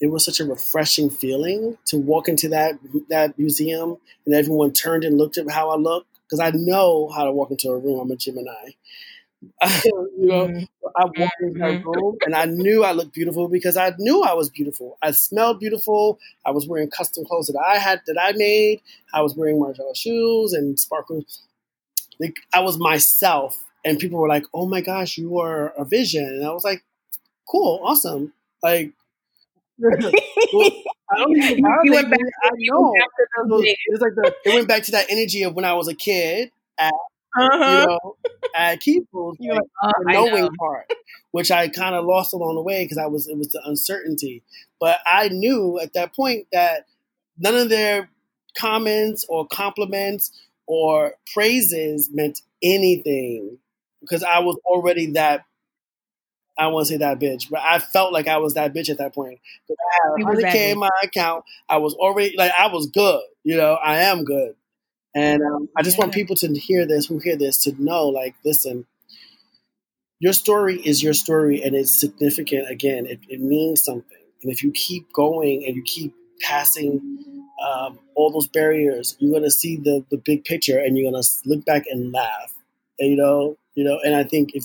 it 0.00 0.10
was 0.10 0.24
such 0.24 0.40
a 0.40 0.44
refreshing 0.44 1.10
feeling 1.10 1.78
to 1.86 1.96
walk 1.98 2.28
into 2.28 2.48
that 2.48 2.74
that 3.10 3.38
museum 3.38 3.96
and 4.26 4.34
everyone 4.34 4.72
turned 4.72 5.04
and 5.04 5.18
looked 5.18 5.38
at 5.38 5.50
how 5.50 5.70
I 5.70 5.76
looked 5.76 6.08
because 6.24 6.40
I 6.40 6.50
know 6.54 7.08
how 7.14 7.24
to 7.24 7.32
walk 7.32 7.50
into 7.50 7.68
a 7.68 7.78
room. 7.78 8.00
I'm 8.00 8.10
a 8.10 8.16
Gemini. 8.16 8.72
you 9.84 10.26
know, 10.26 10.48
mm-hmm. 10.48 10.64
I 10.96 11.04
walked 11.04 11.40
into 11.40 11.58
that 11.58 11.82
mm-hmm. 11.82 11.88
room 11.88 12.16
and 12.24 12.34
I 12.34 12.44
knew 12.44 12.84
I 12.84 12.92
looked 12.92 13.14
beautiful 13.14 13.48
because 13.48 13.76
I 13.76 13.92
knew 13.98 14.22
I 14.22 14.34
was 14.34 14.50
beautiful. 14.50 14.98
I 15.02 15.10
smelled 15.12 15.60
beautiful. 15.60 16.18
I 16.44 16.50
was 16.50 16.66
wearing 16.66 16.90
custom 16.90 17.24
clothes 17.24 17.46
that 17.46 17.58
I 17.58 17.78
had 17.78 18.02
that 18.06 18.16
I 18.20 18.32
made. 18.32 18.82
I 19.12 19.22
was 19.22 19.34
wearing 19.34 19.58
Margiela 19.58 19.96
shoes 19.96 20.52
and 20.52 20.78
sparkles. 20.78 21.42
Like 22.20 22.36
I 22.52 22.60
was 22.60 22.78
myself, 22.78 23.64
and 23.84 23.98
people 23.98 24.18
were 24.18 24.28
like, 24.28 24.44
"Oh 24.54 24.66
my 24.66 24.80
gosh, 24.80 25.18
you 25.18 25.40
are 25.40 25.72
a 25.78 25.84
vision," 25.84 26.24
and 26.24 26.46
I 26.46 26.50
was 26.50 26.62
like, 26.62 26.84
"Cool, 27.48 27.80
awesome." 27.82 28.32
Like 28.62 28.92
I 29.84 31.18
don't 31.18 31.36
even 31.36 31.58
you 31.84 31.92
went 31.92 32.10
back, 32.10 32.20
I 32.44 32.50
know. 32.58 32.92
It 32.94 33.78
was 33.90 34.00
like 34.00 34.14
the, 34.14 34.34
it 34.44 34.54
went 34.54 34.68
back 34.68 34.82
to 34.84 34.92
that 34.92 35.06
energy 35.08 35.42
of 35.42 35.54
when 35.54 35.64
I 35.64 35.72
was 35.72 35.88
a 35.88 35.94
kid 35.94 36.50
at 36.78 36.92
uh-huh. 37.36 37.80
you 37.80 37.86
know 37.86 38.16
at 38.54 38.80
Keebles, 38.80 39.36
like, 39.40 39.50
like, 39.50 39.60
oh, 39.82 39.92
the 39.98 40.12
knowing 40.12 40.42
know. 40.44 40.50
part, 40.58 40.90
which 41.30 41.50
I 41.50 41.68
kind 41.68 41.94
of 41.94 42.04
lost 42.04 42.32
along 42.32 42.54
the 42.54 42.62
way 42.62 42.84
because 42.84 42.98
I 42.98 43.06
was 43.06 43.28
it 43.28 43.36
was 43.36 43.48
the 43.48 43.62
uncertainty. 43.64 44.42
But 44.80 44.98
I 45.06 45.28
knew 45.28 45.78
at 45.80 45.94
that 45.94 46.14
point 46.14 46.46
that 46.52 46.86
none 47.38 47.54
of 47.54 47.68
their 47.68 48.10
comments 48.56 49.24
or 49.28 49.46
compliments 49.46 50.32
or 50.66 51.14
praises 51.32 52.10
meant 52.12 52.40
anything 52.62 53.58
because 54.00 54.22
I 54.22 54.40
was 54.40 54.58
already 54.66 55.12
that 55.12 55.44
I 56.58 56.66
want 56.68 56.86
to 56.86 56.92
say 56.92 56.98
that 56.98 57.18
bitch, 57.18 57.50
but 57.50 57.60
I 57.60 57.78
felt 57.78 58.12
like 58.12 58.28
I 58.28 58.36
was 58.36 58.54
that 58.54 58.74
bitch 58.74 58.90
at 58.90 58.98
that 58.98 59.14
point. 59.14 59.40
I 59.70 59.74
had 59.92 60.26
100k 60.26 60.72
in 60.72 60.78
my 60.78 60.90
account. 61.02 61.44
I 61.68 61.78
was 61.78 61.94
already 61.94 62.36
like 62.36 62.52
I 62.58 62.66
was 62.66 62.88
good. 62.88 63.22
You 63.42 63.56
know, 63.56 63.74
I 63.74 64.02
am 64.02 64.24
good, 64.24 64.54
and 65.14 65.42
um, 65.42 65.68
I 65.76 65.82
just 65.82 65.98
yeah. 65.98 66.04
want 66.04 66.14
people 66.14 66.36
to 66.36 66.52
hear 66.54 66.86
this, 66.86 67.06
who 67.06 67.18
hear 67.18 67.36
this, 67.36 67.64
to 67.64 67.82
know 67.82 68.08
like, 68.08 68.34
listen, 68.44 68.86
your 70.20 70.32
story 70.32 70.76
is 70.80 71.02
your 71.02 71.14
story, 71.14 71.62
and 71.62 71.74
it's 71.74 71.98
significant. 71.98 72.70
Again, 72.70 73.06
it, 73.06 73.20
it 73.28 73.40
means 73.40 73.84
something, 73.84 74.18
and 74.42 74.52
if 74.52 74.62
you 74.62 74.72
keep 74.72 75.12
going 75.12 75.64
and 75.66 75.76
you 75.76 75.82
keep 75.82 76.14
passing 76.40 77.44
um, 77.64 77.98
all 78.14 78.30
those 78.30 78.48
barriers, 78.48 79.16
you're 79.18 79.32
gonna 79.32 79.50
see 79.50 79.76
the 79.76 80.04
the 80.10 80.18
big 80.18 80.44
picture, 80.44 80.78
and 80.78 80.96
you're 80.96 81.10
gonna 81.10 81.24
look 81.44 81.64
back 81.64 81.84
and 81.88 82.12
laugh. 82.12 82.54
And, 82.98 83.10
you 83.10 83.16
know, 83.16 83.56
you 83.74 83.84
know, 83.84 83.98
and 84.04 84.14
I 84.14 84.24
think 84.24 84.50
if 84.54 84.64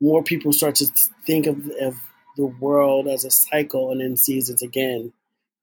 more 0.00 0.22
people 0.22 0.52
start 0.52 0.74
to 0.76 0.86
think 1.26 1.46
of, 1.46 1.70
of 1.80 1.94
the 2.36 2.46
world 2.46 3.08
as 3.08 3.24
a 3.24 3.30
cycle 3.30 3.92
and 3.92 4.00
in 4.00 4.16
seasons 4.16 4.62
again, 4.62 5.12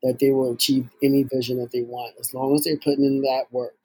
that 0.04 0.20
they 0.20 0.32
will 0.32 0.54
achieve 0.54 0.90
any 1.04 1.24
vision 1.24 1.60
that 1.60 1.72
they 1.72 1.82
want 1.82 2.16
as 2.20 2.34
long 2.34 2.56
as 2.56 2.64
they're 2.64 2.78
putting 2.78 3.04
in 3.04 3.22
that 3.22 3.46
work. 3.52 3.76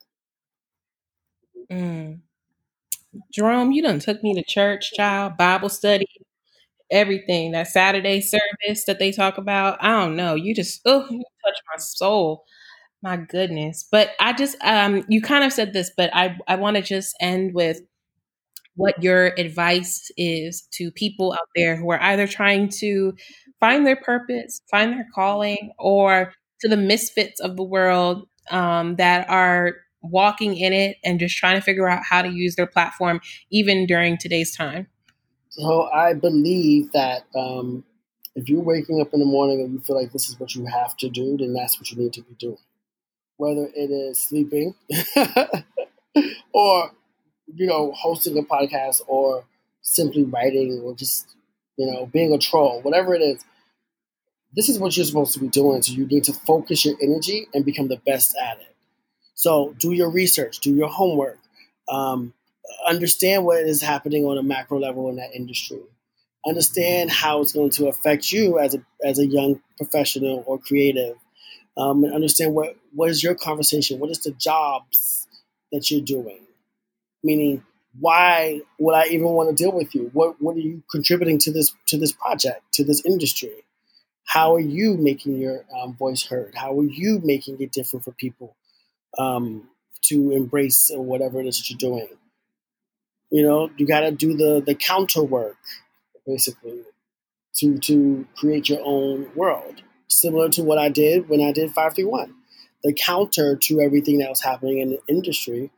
Mm. 1.70 2.20
Jerome, 3.32 3.72
you 3.72 3.82
done 3.82 3.98
took 4.00 4.22
me 4.22 4.34
to 4.34 4.42
church, 4.44 4.92
child, 4.92 5.36
Bible 5.36 5.68
study, 5.68 6.06
everything. 6.90 7.52
That 7.52 7.68
Saturday 7.68 8.20
service 8.20 8.84
that 8.86 8.98
they 8.98 9.12
talk 9.12 9.38
about. 9.38 9.78
I 9.82 9.90
don't 9.90 10.16
know. 10.16 10.34
You 10.34 10.54
just 10.54 10.82
oh, 10.86 11.06
you 11.10 11.24
touch 11.44 11.58
my 11.74 11.78
soul. 11.78 12.44
My 13.02 13.16
goodness. 13.18 13.86
But 13.90 14.12
I 14.20 14.32
just 14.34 14.56
um 14.64 15.04
you 15.08 15.22
kind 15.22 15.44
of 15.44 15.52
said 15.52 15.72
this, 15.74 15.90
but 15.96 16.10
I 16.14 16.36
I 16.48 16.56
want 16.56 16.76
to 16.76 16.82
just 16.82 17.16
end 17.20 17.54
with 17.54 17.80
what 18.76 19.02
your 19.02 19.28
advice 19.38 20.10
is 20.16 20.66
to 20.72 20.90
people 20.92 21.32
out 21.32 21.48
there 21.56 21.76
who 21.76 21.90
are 21.90 22.02
either 22.02 22.26
trying 22.26 22.68
to 22.68 23.14
find 23.60 23.86
their 23.86 23.96
purpose, 23.96 24.60
find 24.70 24.92
their 24.92 25.06
calling, 25.14 25.72
or 25.78 26.32
to 26.60 26.68
the 26.68 26.76
misfits 26.76 27.40
of 27.40 27.56
the 27.56 27.62
world 27.62 28.26
um, 28.50 28.96
that 28.96 29.28
are 29.30 29.76
walking 30.04 30.56
in 30.56 30.72
it 30.72 30.96
and 31.04 31.18
just 31.18 31.36
trying 31.36 31.56
to 31.56 31.60
figure 31.60 31.88
out 31.88 32.02
how 32.08 32.22
to 32.22 32.28
use 32.28 32.56
their 32.56 32.66
platform 32.66 33.20
even 33.50 33.86
during 33.86 34.18
today's 34.18 34.54
time? 34.54 34.86
So 35.50 35.88
I 35.90 36.14
believe 36.14 36.92
that 36.92 37.24
um, 37.34 37.84
if 38.34 38.48
you're 38.48 38.62
waking 38.62 39.00
up 39.00 39.14
in 39.14 39.20
the 39.20 39.26
morning 39.26 39.60
and 39.60 39.72
you 39.72 39.80
feel 39.80 40.00
like 40.00 40.12
this 40.12 40.28
is 40.28 40.38
what 40.38 40.54
you 40.54 40.66
have 40.66 40.96
to 40.98 41.08
do, 41.08 41.36
then 41.38 41.54
that's 41.54 41.78
what 41.78 41.90
you 41.90 41.96
need 41.96 42.12
to 42.14 42.22
be 42.22 42.34
doing. 42.38 42.58
Whether 43.36 43.68
it 43.74 43.90
is 43.90 44.20
sleeping 44.20 44.74
or 46.52 46.90
you 47.52 47.66
know, 47.66 47.92
hosting 47.92 48.38
a 48.38 48.42
podcast 48.42 49.02
or 49.06 49.44
simply 49.82 50.24
writing 50.24 50.80
or 50.84 50.94
just, 50.94 51.34
you 51.76 51.90
know, 51.90 52.06
being 52.06 52.32
a 52.32 52.38
troll, 52.38 52.80
whatever 52.82 53.14
it 53.14 53.20
is, 53.22 53.44
this 54.54 54.68
is 54.68 54.78
what 54.78 54.96
you're 54.96 55.06
supposed 55.06 55.34
to 55.34 55.40
be 55.40 55.48
doing. 55.48 55.82
So 55.82 55.92
you 55.92 56.06
need 56.06 56.24
to 56.24 56.32
focus 56.32 56.84
your 56.84 56.94
energy 57.02 57.48
and 57.52 57.64
become 57.64 57.88
the 57.88 58.00
best 58.06 58.36
at 58.40 58.60
it. 58.60 58.73
So 59.44 59.74
do 59.78 59.92
your 59.92 60.08
research, 60.08 60.60
do 60.60 60.74
your 60.74 60.88
homework, 60.88 61.38
um, 61.90 62.32
understand 62.88 63.44
what 63.44 63.58
is 63.58 63.82
happening 63.82 64.24
on 64.24 64.38
a 64.38 64.42
macro 64.42 64.80
level 64.80 65.10
in 65.10 65.16
that 65.16 65.34
industry. 65.34 65.82
Understand 66.46 67.10
how 67.10 67.42
it's 67.42 67.52
going 67.52 67.68
to 67.72 67.88
affect 67.88 68.32
you 68.32 68.58
as 68.58 68.74
a 68.74 68.78
as 69.04 69.18
a 69.18 69.26
young 69.26 69.60
professional 69.76 70.44
or 70.46 70.58
creative, 70.58 71.16
um, 71.76 72.04
and 72.04 72.14
understand 72.14 72.54
what 72.54 72.78
what 72.94 73.10
is 73.10 73.22
your 73.22 73.34
conversation, 73.34 73.98
what 73.98 74.08
is 74.08 74.20
the 74.20 74.30
jobs 74.30 75.28
that 75.72 75.90
you're 75.90 76.00
doing, 76.00 76.40
meaning 77.22 77.62
why 78.00 78.62
would 78.78 78.94
I 78.94 79.08
even 79.08 79.28
want 79.28 79.54
to 79.54 79.62
deal 79.62 79.72
with 79.72 79.94
you? 79.94 80.08
What 80.14 80.40
what 80.40 80.56
are 80.56 80.60
you 80.60 80.82
contributing 80.90 81.38
to 81.40 81.52
this 81.52 81.74
to 81.88 81.98
this 81.98 82.12
project 82.12 82.62
to 82.72 82.84
this 82.84 83.04
industry? 83.04 83.66
How 84.24 84.54
are 84.54 84.66
you 84.78 84.96
making 84.96 85.36
your 85.36 85.66
um, 85.78 85.92
voice 85.96 86.24
heard? 86.24 86.54
How 86.54 86.80
are 86.80 86.84
you 86.84 87.20
making 87.22 87.60
it 87.60 87.72
different 87.72 88.06
for 88.06 88.12
people 88.12 88.56
um, 89.18 89.68
to 90.02 90.30
embrace 90.32 90.90
whatever 90.94 91.40
it 91.40 91.46
is 91.46 91.58
that 91.58 91.70
you're 91.70 91.78
doing? 91.78 92.08
You 93.30 93.42
know, 93.42 93.70
you 93.76 93.86
got 93.86 94.00
to 94.00 94.10
do 94.10 94.36
the 94.36 94.62
the 94.64 94.74
counter 94.74 95.22
work 95.22 95.56
basically 96.26 96.82
to 97.56 97.78
to 97.78 98.26
create 98.36 98.68
your 98.68 98.80
own 98.84 99.28
world, 99.34 99.82
similar 100.08 100.48
to 100.50 100.62
what 100.62 100.78
I 100.78 100.88
did 100.88 101.28
when 101.28 101.40
I 101.40 101.52
did 101.52 101.72
five 101.72 101.94
three 101.94 102.04
one. 102.04 102.34
The 102.82 102.92
counter 102.92 103.56
to 103.56 103.80
everything 103.80 104.18
that 104.18 104.28
was 104.28 104.42
happening 104.42 104.78
in 104.78 104.90
the 104.90 105.00
industry 105.08 105.70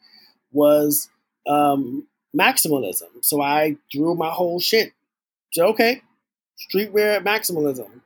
was 0.50 1.08
um, 1.46 2.06
maximalism. 2.36 3.22
So 3.22 3.40
I 3.40 3.76
drew 3.92 4.14
my 4.14 4.30
whole 4.30 4.58
shit. 4.58 4.92
So, 5.52 5.66
okay, 5.68 6.02
streetwear 6.58 7.24
maximalism. 7.24 8.00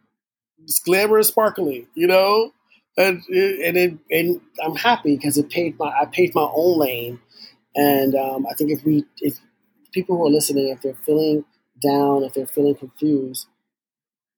It's 0.63 0.81
glamorous, 0.81 1.29
sparkly, 1.29 1.89
you 1.95 2.07
know? 2.07 2.53
And, 3.01 3.23
and, 3.29 3.77
it, 3.77 3.99
and 4.11 4.41
I'm 4.65 4.77
happy 4.77 5.17
because 5.17 5.39
it 5.39 5.51
paid 5.51 5.79
my, 5.79 5.87
I 5.87 6.07
paid 6.07 6.35
my 6.35 6.49
own 6.53 6.79
lane. 6.79 7.21
And 7.75 8.15
um, 8.15 8.47
I 8.47 8.55
think 8.55 8.71
if 8.71 8.85
we, 8.85 9.05
if 9.19 9.39
people 9.93 10.17
who 10.17 10.27
are 10.27 10.31
listening, 10.31 10.69
if 10.69 10.83
they're 10.83 10.95
feeling 11.07 11.45
down, 11.83 12.25
if 12.25 12.35
they're 12.35 12.47
feeling 12.47 12.75
confused, 12.75 13.47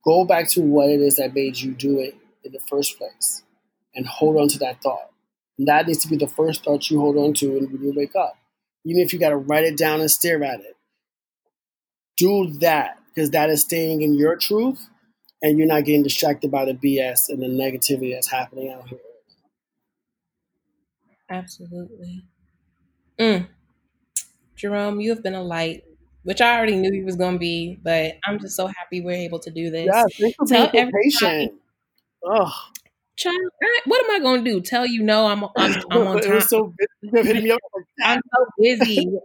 go 0.05 0.25
back 0.25 0.49
to 0.51 0.61
what 0.61 0.91
it 0.91 1.01
is 1.01 1.17
that 1.17 1.35
made 1.35 1.59
you 1.59 1.73
do 1.73 1.99
it 1.99 2.17
in 2.45 2.53
the 2.53 2.61
first 2.69 2.99
place 2.99 3.43
and 3.95 4.07
hold 4.07 4.37
on 4.37 4.49
to 4.49 4.59
that 4.59 4.83
thought. 4.83 5.11
And 5.59 5.69
that 5.69 5.87
needs 5.87 5.99
to 6.01 6.09
be 6.09 6.17
the 6.17 6.29
first 6.29 6.65
thought 6.65 6.91
you 6.91 7.01
hold 7.01 7.17
on 7.17 7.35
to 7.35 7.53
when 7.53 7.83
you 7.83 7.93
wake 7.97 8.15
up 8.15 8.37
even 8.85 9.03
if 9.03 9.13
you 9.13 9.19
got 9.19 9.31
to 9.31 9.37
write 9.37 9.65
it 9.65 9.77
down 9.77 10.01
and 10.01 10.11
stare 10.11 10.43
at 10.43 10.61
it. 10.61 10.77
Do 12.17 12.53
that 12.59 12.99
because 13.15 13.31
that 13.31 13.51
is 13.51 13.63
staying 13.63 14.03
in 14.03 14.15
your 14.15 14.37
truth 14.37 14.89
and 15.43 15.59
you're 15.59 15.67
not 15.67 15.85
getting 15.85 16.03
distracted 16.03 16.51
by 16.51 16.65
the 16.65 16.75
BS 16.75 17.29
and 17.29 17.43
the 17.43 17.47
negativity 17.47 18.15
that's 18.15 18.31
happening 18.31 18.71
out 18.73 18.89
here. 18.89 18.99
Absolutely. 21.29 22.23
Mm. 23.19 23.49
Jerome, 24.55 25.01
you 25.01 25.11
have 25.11 25.23
been 25.23 25.35
a 25.35 25.43
light, 25.43 25.83
which 26.23 26.41
I 26.41 26.57
already 26.57 26.77
knew 26.77 26.93
you 26.93 27.05
was 27.05 27.17
going 27.17 27.35
to 27.35 27.39
be, 27.39 27.79
but 27.83 28.19
I'm 28.25 28.39
just 28.39 28.55
so 28.55 28.67
happy 28.67 29.01
we're 29.01 29.13
able 29.13 29.41
to 29.41 29.51
do 29.51 29.71
this. 29.71 29.87
Yeah, 29.93 30.05
thanks 30.21 30.37
for 30.37 30.47
Tell 30.47 30.71
being 30.71 30.91
patient. 31.03 31.55
Oh. 32.25 32.53
Child, 33.17 33.37
what 33.87 34.05
am 34.05 34.11
I 34.11 34.19
going 34.21 34.45
to 34.45 34.51
do? 34.51 34.61
Tell 34.61 34.87
you 34.87 35.03
no, 35.03 35.27
I'm, 35.27 35.45
I'm, 35.57 35.83
I'm 35.91 36.07
on 36.07 36.21
time. 36.21 36.41
so 36.43 36.73
busy. 37.09 37.53
I'm 38.05 38.21
so 38.21 38.47
busy. 38.59 39.19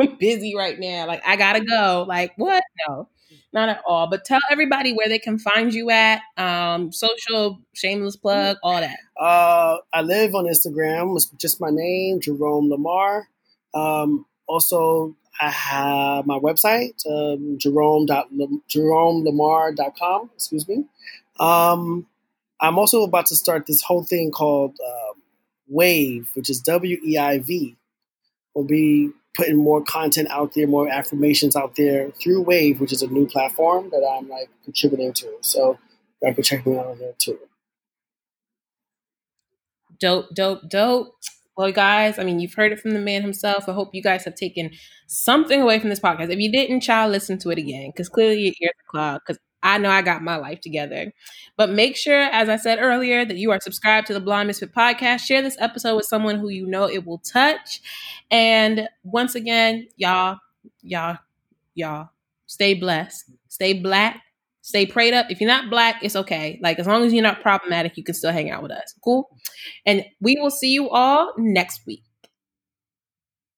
I'm 0.00 0.16
busy 0.16 0.54
right 0.56 0.78
now. 0.78 1.06
Like, 1.06 1.22
I 1.26 1.36
got 1.36 1.54
to 1.54 1.60
go. 1.64 2.04
Like, 2.06 2.32
what? 2.36 2.62
No. 2.88 3.08
Not 3.56 3.70
at 3.70 3.80
all. 3.86 4.06
But 4.06 4.26
tell 4.26 4.40
everybody 4.50 4.92
where 4.92 5.08
they 5.08 5.18
can 5.18 5.38
find 5.38 5.72
you 5.72 5.88
at. 5.88 6.20
Um, 6.36 6.92
social, 6.92 7.58
shameless 7.74 8.14
plug, 8.14 8.58
all 8.62 8.78
that. 8.78 8.98
Uh, 9.18 9.78
I 9.94 10.02
live 10.02 10.34
on 10.34 10.44
Instagram. 10.44 11.16
It's 11.16 11.30
just 11.40 11.58
my 11.58 11.70
name, 11.70 12.20
Jerome 12.20 12.70
Lamaar. 12.70 13.22
Um, 13.72 14.26
also, 14.46 15.16
I 15.40 15.48
have 15.48 16.26
my 16.26 16.38
website, 16.38 17.00
um, 17.06 17.56
Jerome 17.58 18.06
JeromeLamaar.com. 18.06 20.30
Excuse 20.34 20.68
me. 20.68 20.84
Um, 21.40 22.06
I'm 22.60 22.78
also 22.78 23.04
about 23.04 23.24
to 23.26 23.36
start 23.36 23.66
this 23.66 23.82
whole 23.82 24.04
thing 24.04 24.32
called 24.32 24.76
uh, 24.86 25.14
Wave, 25.66 26.28
which 26.34 26.50
is 26.50 26.60
W 26.60 26.98
E 27.02 27.16
I 27.16 27.38
V. 27.38 27.74
Will 28.54 28.64
be 28.64 29.12
putting 29.36 29.56
more 29.56 29.82
content 29.82 30.28
out 30.30 30.54
there, 30.54 30.66
more 30.66 30.88
affirmations 30.88 31.54
out 31.56 31.76
there 31.76 32.10
through 32.12 32.42
Wave, 32.42 32.80
which 32.80 32.92
is 32.92 33.02
a 33.02 33.06
new 33.06 33.26
platform 33.26 33.90
that 33.90 34.04
I'm 34.04 34.28
like 34.28 34.48
contributing 34.64 35.12
to. 35.14 35.28
So 35.40 35.78
you 36.22 36.34
can 36.34 36.42
check 36.42 36.66
me 36.66 36.78
out 36.78 36.86
on 36.86 36.98
there 36.98 37.12
too. 37.18 37.38
Dope, 40.00 40.34
dope, 40.34 40.68
dope. 40.68 41.14
Well, 41.56 41.72
guys, 41.72 42.18
I 42.18 42.24
mean, 42.24 42.38
you've 42.38 42.52
heard 42.52 42.72
it 42.72 42.80
from 42.80 42.90
the 42.90 43.00
man 43.00 43.22
himself. 43.22 43.66
I 43.66 43.72
hope 43.72 43.94
you 43.94 44.02
guys 44.02 44.24
have 44.24 44.34
taken 44.34 44.72
something 45.06 45.62
away 45.62 45.78
from 45.78 45.88
this 45.88 46.00
podcast. 46.00 46.30
If 46.30 46.38
you 46.38 46.52
didn't, 46.52 46.82
child, 46.82 47.12
listen 47.12 47.38
to 47.38 47.50
it 47.50 47.58
again 47.58 47.90
because 47.90 48.10
clearly 48.10 48.40
your 48.40 48.54
ears 48.60 48.72
are 48.78 48.90
clogged. 48.90 49.22
Because 49.26 49.40
I 49.62 49.78
know 49.78 49.90
I 49.90 50.02
got 50.02 50.22
my 50.22 50.36
life 50.36 50.60
together. 50.60 51.12
But 51.56 51.70
make 51.70 51.96
sure, 51.96 52.20
as 52.20 52.48
I 52.48 52.56
said 52.56 52.78
earlier, 52.80 53.24
that 53.24 53.36
you 53.36 53.50
are 53.50 53.60
subscribed 53.60 54.06
to 54.08 54.14
the 54.14 54.20
Blonde 54.20 54.46
Misfit 54.46 54.74
podcast. 54.74 55.20
Share 55.20 55.42
this 55.42 55.56
episode 55.58 55.96
with 55.96 56.06
someone 56.06 56.38
who 56.38 56.48
you 56.48 56.66
know 56.66 56.88
it 56.88 57.04
will 57.06 57.18
touch. 57.18 57.80
And 58.30 58.88
once 59.02 59.34
again, 59.34 59.88
y'all, 59.96 60.38
y'all, 60.82 61.18
y'all, 61.74 62.10
stay 62.46 62.74
blessed, 62.74 63.30
stay 63.48 63.72
black, 63.72 64.22
stay 64.60 64.86
prayed 64.86 65.14
up. 65.14 65.26
If 65.30 65.40
you're 65.40 65.48
not 65.48 65.70
black, 65.70 66.02
it's 66.02 66.16
okay. 66.16 66.58
Like 66.62 66.78
as 66.78 66.86
long 66.86 67.04
as 67.04 67.12
you're 67.12 67.22
not 67.22 67.40
problematic, 67.40 67.96
you 67.96 68.04
can 68.04 68.14
still 68.14 68.32
hang 68.32 68.50
out 68.50 68.62
with 68.62 68.72
us. 68.72 68.94
Cool. 69.02 69.28
And 69.84 70.04
we 70.20 70.36
will 70.40 70.50
see 70.50 70.70
you 70.70 70.90
all 70.90 71.32
next 71.38 71.86
week. 71.86 72.02